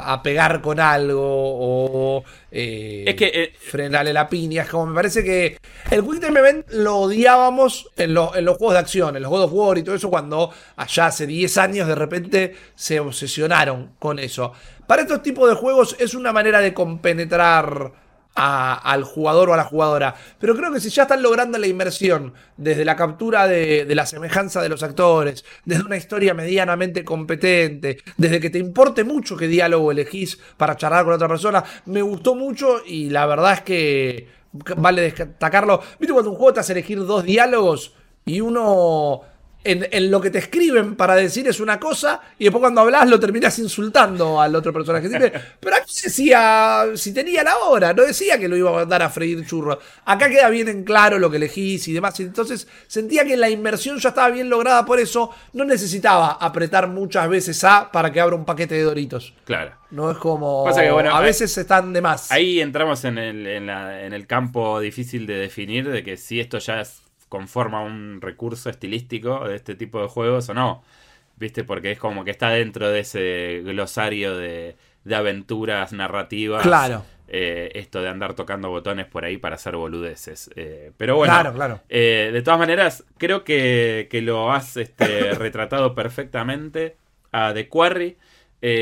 a- 0.00 0.12
a- 0.14 0.22
pegar 0.22 0.60
con 0.60 0.80
algo 0.80 1.20
o 1.22 2.24
eh, 2.50 3.04
Es 3.06 3.14
que, 3.14 3.26
eh, 3.32 3.52
frenarle 3.58 4.12
la 4.12 4.28
piña. 4.28 4.62
Es 4.62 4.68
como 4.68 4.86
me 4.86 4.94
parece 4.94 5.22
que 5.22 5.58
el 5.90 6.02
Quick 6.04 6.20
Time 6.20 6.40
Event 6.40 6.70
lo 6.70 6.96
odiábamos 6.96 7.88
en, 7.96 8.14
lo- 8.14 8.34
en 8.34 8.44
los 8.44 8.56
juegos 8.56 8.74
de 8.74 8.80
acción, 8.80 9.16
en 9.16 9.22
los 9.22 9.30
God 9.30 9.42
of 9.44 9.52
War 9.52 9.78
y 9.78 9.82
todo 9.82 9.94
eso, 9.94 10.10
cuando 10.10 10.50
allá 10.76 11.06
hace 11.06 11.26
10 11.26 11.58
años 11.58 11.86
de 11.88 11.94
repente 11.94 12.56
se 12.74 13.00
obsesionaron 13.00 13.92
con 13.98 14.18
eso. 14.18 14.52
Para 14.86 15.02
estos 15.02 15.22
tipos 15.22 15.48
de 15.48 15.54
juegos 15.54 15.94
es 16.00 16.14
una 16.14 16.32
manera 16.32 16.60
de 16.60 16.74
compenetrar 16.74 17.92
al 18.34 19.04
jugador 19.04 19.50
o 19.50 19.54
a 19.54 19.56
la 19.56 19.64
jugadora. 19.64 20.14
Pero 20.38 20.56
creo 20.56 20.72
que 20.72 20.80
si 20.80 20.88
ya 20.88 21.02
están 21.02 21.22
logrando 21.22 21.58
la 21.58 21.66
inmersión 21.66 22.32
desde 22.56 22.84
la 22.84 22.96
captura 22.96 23.46
de, 23.46 23.84
de 23.84 23.94
la 23.94 24.06
semejanza 24.06 24.62
de 24.62 24.68
los 24.68 24.82
actores, 24.82 25.44
desde 25.64 25.84
una 25.84 25.96
historia 25.96 26.32
medianamente 26.34 27.04
competente, 27.04 27.98
desde 28.16 28.40
que 28.40 28.50
te 28.50 28.58
importe 28.58 29.04
mucho 29.04 29.36
qué 29.36 29.46
diálogo 29.46 29.90
elegís 29.90 30.38
para 30.56 30.76
charlar 30.76 31.04
con 31.04 31.14
otra 31.14 31.28
persona, 31.28 31.62
me 31.86 32.02
gustó 32.02 32.34
mucho 32.34 32.82
y 32.86 33.10
la 33.10 33.26
verdad 33.26 33.54
es 33.54 33.60
que 33.62 34.28
vale 34.76 35.02
destacarlo. 35.02 35.80
¿Viste 35.98 36.12
cuando 36.12 36.30
un 36.30 36.36
juego 36.36 36.54
te 36.54 36.60
hace 36.60 36.72
elegir 36.72 36.98
dos 37.04 37.24
diálogos 37.24 37.94
y 38.24 38.40
uno... 38.40 39.22
En, 39.62 39.86
en 39.90 40.10
lo 40.10 40.22
que 40.22 40.30
te 40.30 40.38
escriben 40.38 40.96
para 40.96 41.14
decir 41.14 41.46
es 41.46 41.60
una 41.60 41.78
cosa 41.78 42.22
y 42.38 42.44
después 42.44 42.60
cuando 42.62 42.80
hablas 42.80 43.06
lo 43.10 43.20
terminas 43.20 43.58
insultando 43.58 44.40
al 44.40 44.54
otro 44.56 44.72
personaje. 44.72 45.08
Pero 45.60 45.76
aquí 45.76 45.92
decía 46.02 46.84
si 46.94 47.12
tenía 47.12 47.44
la 47.44 47.58
hora, 47.58 47.92
no 47.92 48.02
decía 48.04 48.38
que 48.38 48.48
lo 48.48 48.56
iba 48.56 48.70
a 48.70 48.72
mandar 48.72 49.02
a 49.02 49.10
freír 49.10 49.44
churros. 49.46 49.76
Acá 50.06 50.30
queda 50.30 50.48
bien 50.48 50.68
en 50.68 50.82
claro 50.84 51.18
lo 51.18 51.30
que 51.30 51.36
elegís 51.36 51.86
y 51.88 51.92
demás. 51.92 52.18
Entonces 52.20 52.66
sentía 52.86 53.24
que 53.26 53.36
la 53.36 53.50
inmersión 53.50 53.98
ya 53.98 54.08
estaba 54.10 54.30
bien 54.30 54.48
lograda, 54.48 54.86
por 54.86 54.98
eso 54.98 55.30
no 55.52 55.64
necesitaba 55.66 56.32
apretar 56.40 56.88
muchas 56.88 57.28
veces 57.28 57.62
A 57.64 57.90
para 57.92 58.10
que 58.10 58.20
abra 58.20 58.36
un 58.36 58.46
paquete 58.46 58.76
de 58.76 58.82
doritos. 58.82 59.34
claro. 59.44 59.72
No 59.90 60.08
es 60.10 60.18
como. 60.18 60.62
Pasa 60.64 60.82
que, 60.82 60.90
bueno, 60.92 61.12
a 61.12 61.20
veces 61.20 61.58
están 61.58 61.92
de 61.92 62.00
más. 62.00 62.30
Ahí 62.30 62.60
entramos 62.60 63.04
en 63.04 63.18
el, 63.18 63.44
en, 63.44 63.66
la- 63.66 64.04
en 64.04 64.12
el 64.12 64.24
campo 64.28 64.78
difícil 64.78 65.26
de 65.26 65.34
definir 65.34 65.90
de 65.90 66.04
que 66.04 66.16
si 66.16 66.38
esto 66.38 66.58
ya 66.58 66.80
es- 66.82 67.02
conforma 67.30 67.80
un 67.82 68.20
recurso 68.20 68.68
estilístico 68.68 69.48
de 69.48 69.56
este 69.56 69.74
tipo 69.74 70.02
de 70.02 70.08
juegos 70.08 70.50
o 70.50 70.54
no. 70.54 70.84
¿Viste? 71.36 71.64
Porque 71.64 71.90
es 71.92 71.98
como 71.98 72.22
que 72.24 72.30
está 72.32 72.50
dentro 72.50 72.90
de 72.90 73.00
ese 73.00 73.62
glosario 73.64 74.36
de, 74.36 74.76
de 75.04 75.14
aventuras 75.14 75.94
narrativas. 75.94 76.62
Claro. 76.62 77.02
eh, 77.28 77.70
esto 77.76 78.02
de 78.02 78.08
andar 78.10 78.34
tocando 78.34 78.68
botones 78.68 79.06
por 79.06 79.24
ahí 79.24 79.38
para 79.38 79.54
hacer 79.54 79.74
boludeces. 79.76 80.50
Eh, 80.56 80.92
pero 80.98 81.16
bueno, 81.16 81.32
Claro, 81.32 81.54
claro. 81.54 81.80
eh, 81.88 82.28
de 82.30 82.42
todas 82.42 82.58
maneras, 82.60 83.04
creo 83.16 83.42
que, 83.44 84.08
que 84.10 84.20
lo 84.20 84.52
has 84.52 84.76
este, 84.76 85.32
retratado 85.34 85.94
perfectamente 85.94 86.96
a 87.32 87.54
The 87.54 87.68
Quarry. 87.68 88.18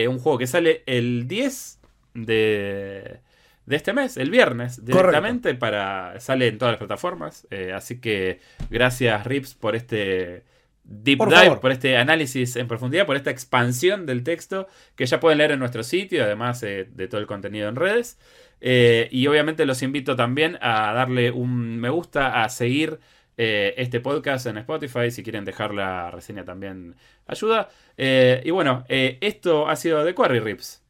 un 0.09 0.18
juego 0.18 0.38
que 0.38 0.46
sale 0.49 0.82
el 0.86 1.28
10 1.28 1.78
de, 2.14 3.20
de 3.69 3.77
este 3.77 3.93
mes, 3.93 4.16
el 4.16 4.31
viernes, 4.31 4.85
directamente. 4.85 5.55
para 5.55 6.19
Sale 6.21 6.49
en 6.49 6.57
todas 6.59 6.73
las 6.73 6.79
plataformas. 6.79 7.47
eh, 7.51 7.73
así 7.75 8.01
que 8.01 8.41
gracias, 8.71 9.27
Rips, 9.27 9.55
por 9.55 9.77
este 9.77 10.45
deep 10.85 11.19
Por 11.19 11.29
dive, 11.29 11.43
favor. 11.43 11.61
por 11.61 11.71
este 11.73 11.99
análisis 11.99 12.57
en 12.57 12.66
profundidad, 12.66 13.05
por 13.05 13.16
esta 13.16 13.31
expansión 13.31 14.07
del 14.07 14.23
texto 14.25 14.69
que 14.97 15.05
ya 15.05 15.21
pueden 15.21 15.37
leer 15.39 15.51
en 15.53 15.59
nuestro 15.59 15.83
sitio, 15.83 16.25
además 16.25 16.62
eh, 16.62 16.89
de 16.91 17.09
todo 17.09 17.21
el 17.21 17.27
contenido 17.27 17.69
en 17.69 17.77
redes. 17.77 18.19
Eh, 18.62 19.09
y 19.12 19.27
obviamente 19.27 19.66
los 19.66 19.83
invito 19.83 20.16
también 20.16 20.57
a 20.62 20.93
darle 20.95 21.31
un 21.31 21.79
me 21.79 21.91
gusta, 21.91 22.43
a 22.43 22.49
seguir 22.49 22.99
eh, 23.37 23.75
este 23.77 24.01
podcast 24.01 24.47
en 24.47 24.57
Spotify. 24.59 25.11
Si 25.11 25.23
quieren 25.23 25.45
dejar 25.45 25.75
la 25.75 26.11
reseña 26.11 26.45
también 26.45 26.97
ayuda. 27.27 27.69
Y 27.99 28.51
bueno, 28.51 28.85
esto 28.89 29.69
ha 29.69 29.77
sido 29.77 30.05
de 30.05 30.14
Quarry 30.14 30.41
Rips. 30.41 30.83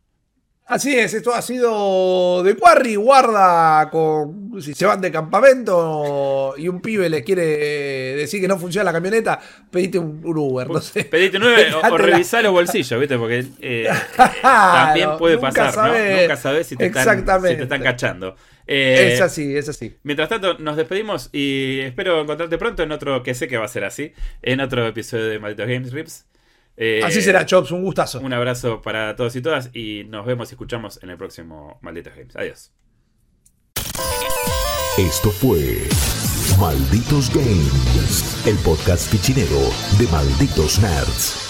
Así 0.69 0.95
es, 0.99 1.15
esto 1.15 1.33
ha 1.33 1.41
sido 1.41 2.43
de 2.43 2.55
Quarry, 2.55 2.95
guarda 2.97 3.89
con 3.91 4.61
si 4.61 4.75
se 4.75 4.85
van 4.85 5.01
de 5.01 5.11
campamento 5.11 6.55
y 6.59 6.69
un 6.69 6.83
pibe 6.83 7.09
les 7.09 7.23
quiere 7.23 7.43
decir 8.17 8.39
que 8.39 8.49
no 8.49 8.59
funciona 8.59 8.85
la 8.85 8.93
camioneta, 8.93 9.41
pedite 9.71 9.99
un, 9.99 10.21
un 10.23 10.37
Uber, 10.37 10.69
no 10.69 10.83
sé. 10.83 11.05
Pedite 11.05 11.39
nueve 11.39 11.69
o, 11.73 11.95
o 11.95 11.97
revisá 11.97 12.43
los 12.43 12.53
bolsillos, 12.53 13.01
¿viste? 13.01 13.17
Porque 13.17 13.47
eh, 13.63 13.89
también 14.43 15.17
puede 15.17 15.37
nunca 15.37 15.49
pasar, 15.49 15.73
sabés. 15.73 16.15
¿no? 16.17 16.23
Nunca 16.23 16.37
sabes 16.37 16.67
si 16.67 16.77
te, 16.77 16.85
están, 16.85 17.03
si 17.03 17.09
Exactamente. 17.09 17.57
te 17.57 17.63
están 17.63 17.83
cachando. 17.83 18.37
Eh, 18.67 19.13
es 19.15 19.23
así, 19.23 19.57
es 19.57 19.71
así. 19.71 19.97
Mientras 20.03 20.29
tanto, 20.29 20.59
nos 20.59 20.77
despedimos 20.77 21.31
y 21.33 21.81
espero 21.81 22.21
encontrarte 22.21 22.59
pronto 22.59 22.83
en 22.83 22.93
otro, 22.93 23.23
que 23.23 23.33
sé 23.33 23.49
que 23.49 23.57
va 23.57 23.65
a 23.65 23.69
ser 23.69 23.85
así, 23.85 24.13
en 24.43 24.61
otro 24.61 24.87
episodio 24.87 25.29
de 25.29 25.39
Malditos 25.39 25.67
Games 25.67 25.93
Rips. 25.93 26.27
Eh, 26.81 27.01
Así 27.05 27.21
será, 27.21 27.45
Chops, 27.45 27.73
un 27.73 27.83
gustazo. 27.83 28.21
Un 28.21 28.33
abrazo 28.33 28.81
para 28.81 29.17
todos 29.17 29.35
y 29.35 29.43
todas 29.43 29.71
y 29.75 30.05
nos 30.05 30.25
vemos 30.25 30.51
y 30.51 30.55
escuchamos 30.55 31.03
en 31.03 31.11
el 31.11 31.19
próximo 31.19 31.79
Malditos 31.83 32.15
Games. 32.15 32.37
Adiós. 32.37 32.73
Esto 34.97 35.31
fue 35.31 35.89
Malditos 36.59 37.35
Games, 37.35 38.47
el 38.47 38.57
podcast 38.59 39.11
fichinero 39.11 39.59
de 39.99 40.07
Malditos 40.09 40.79
Nerds. 40.81 41.48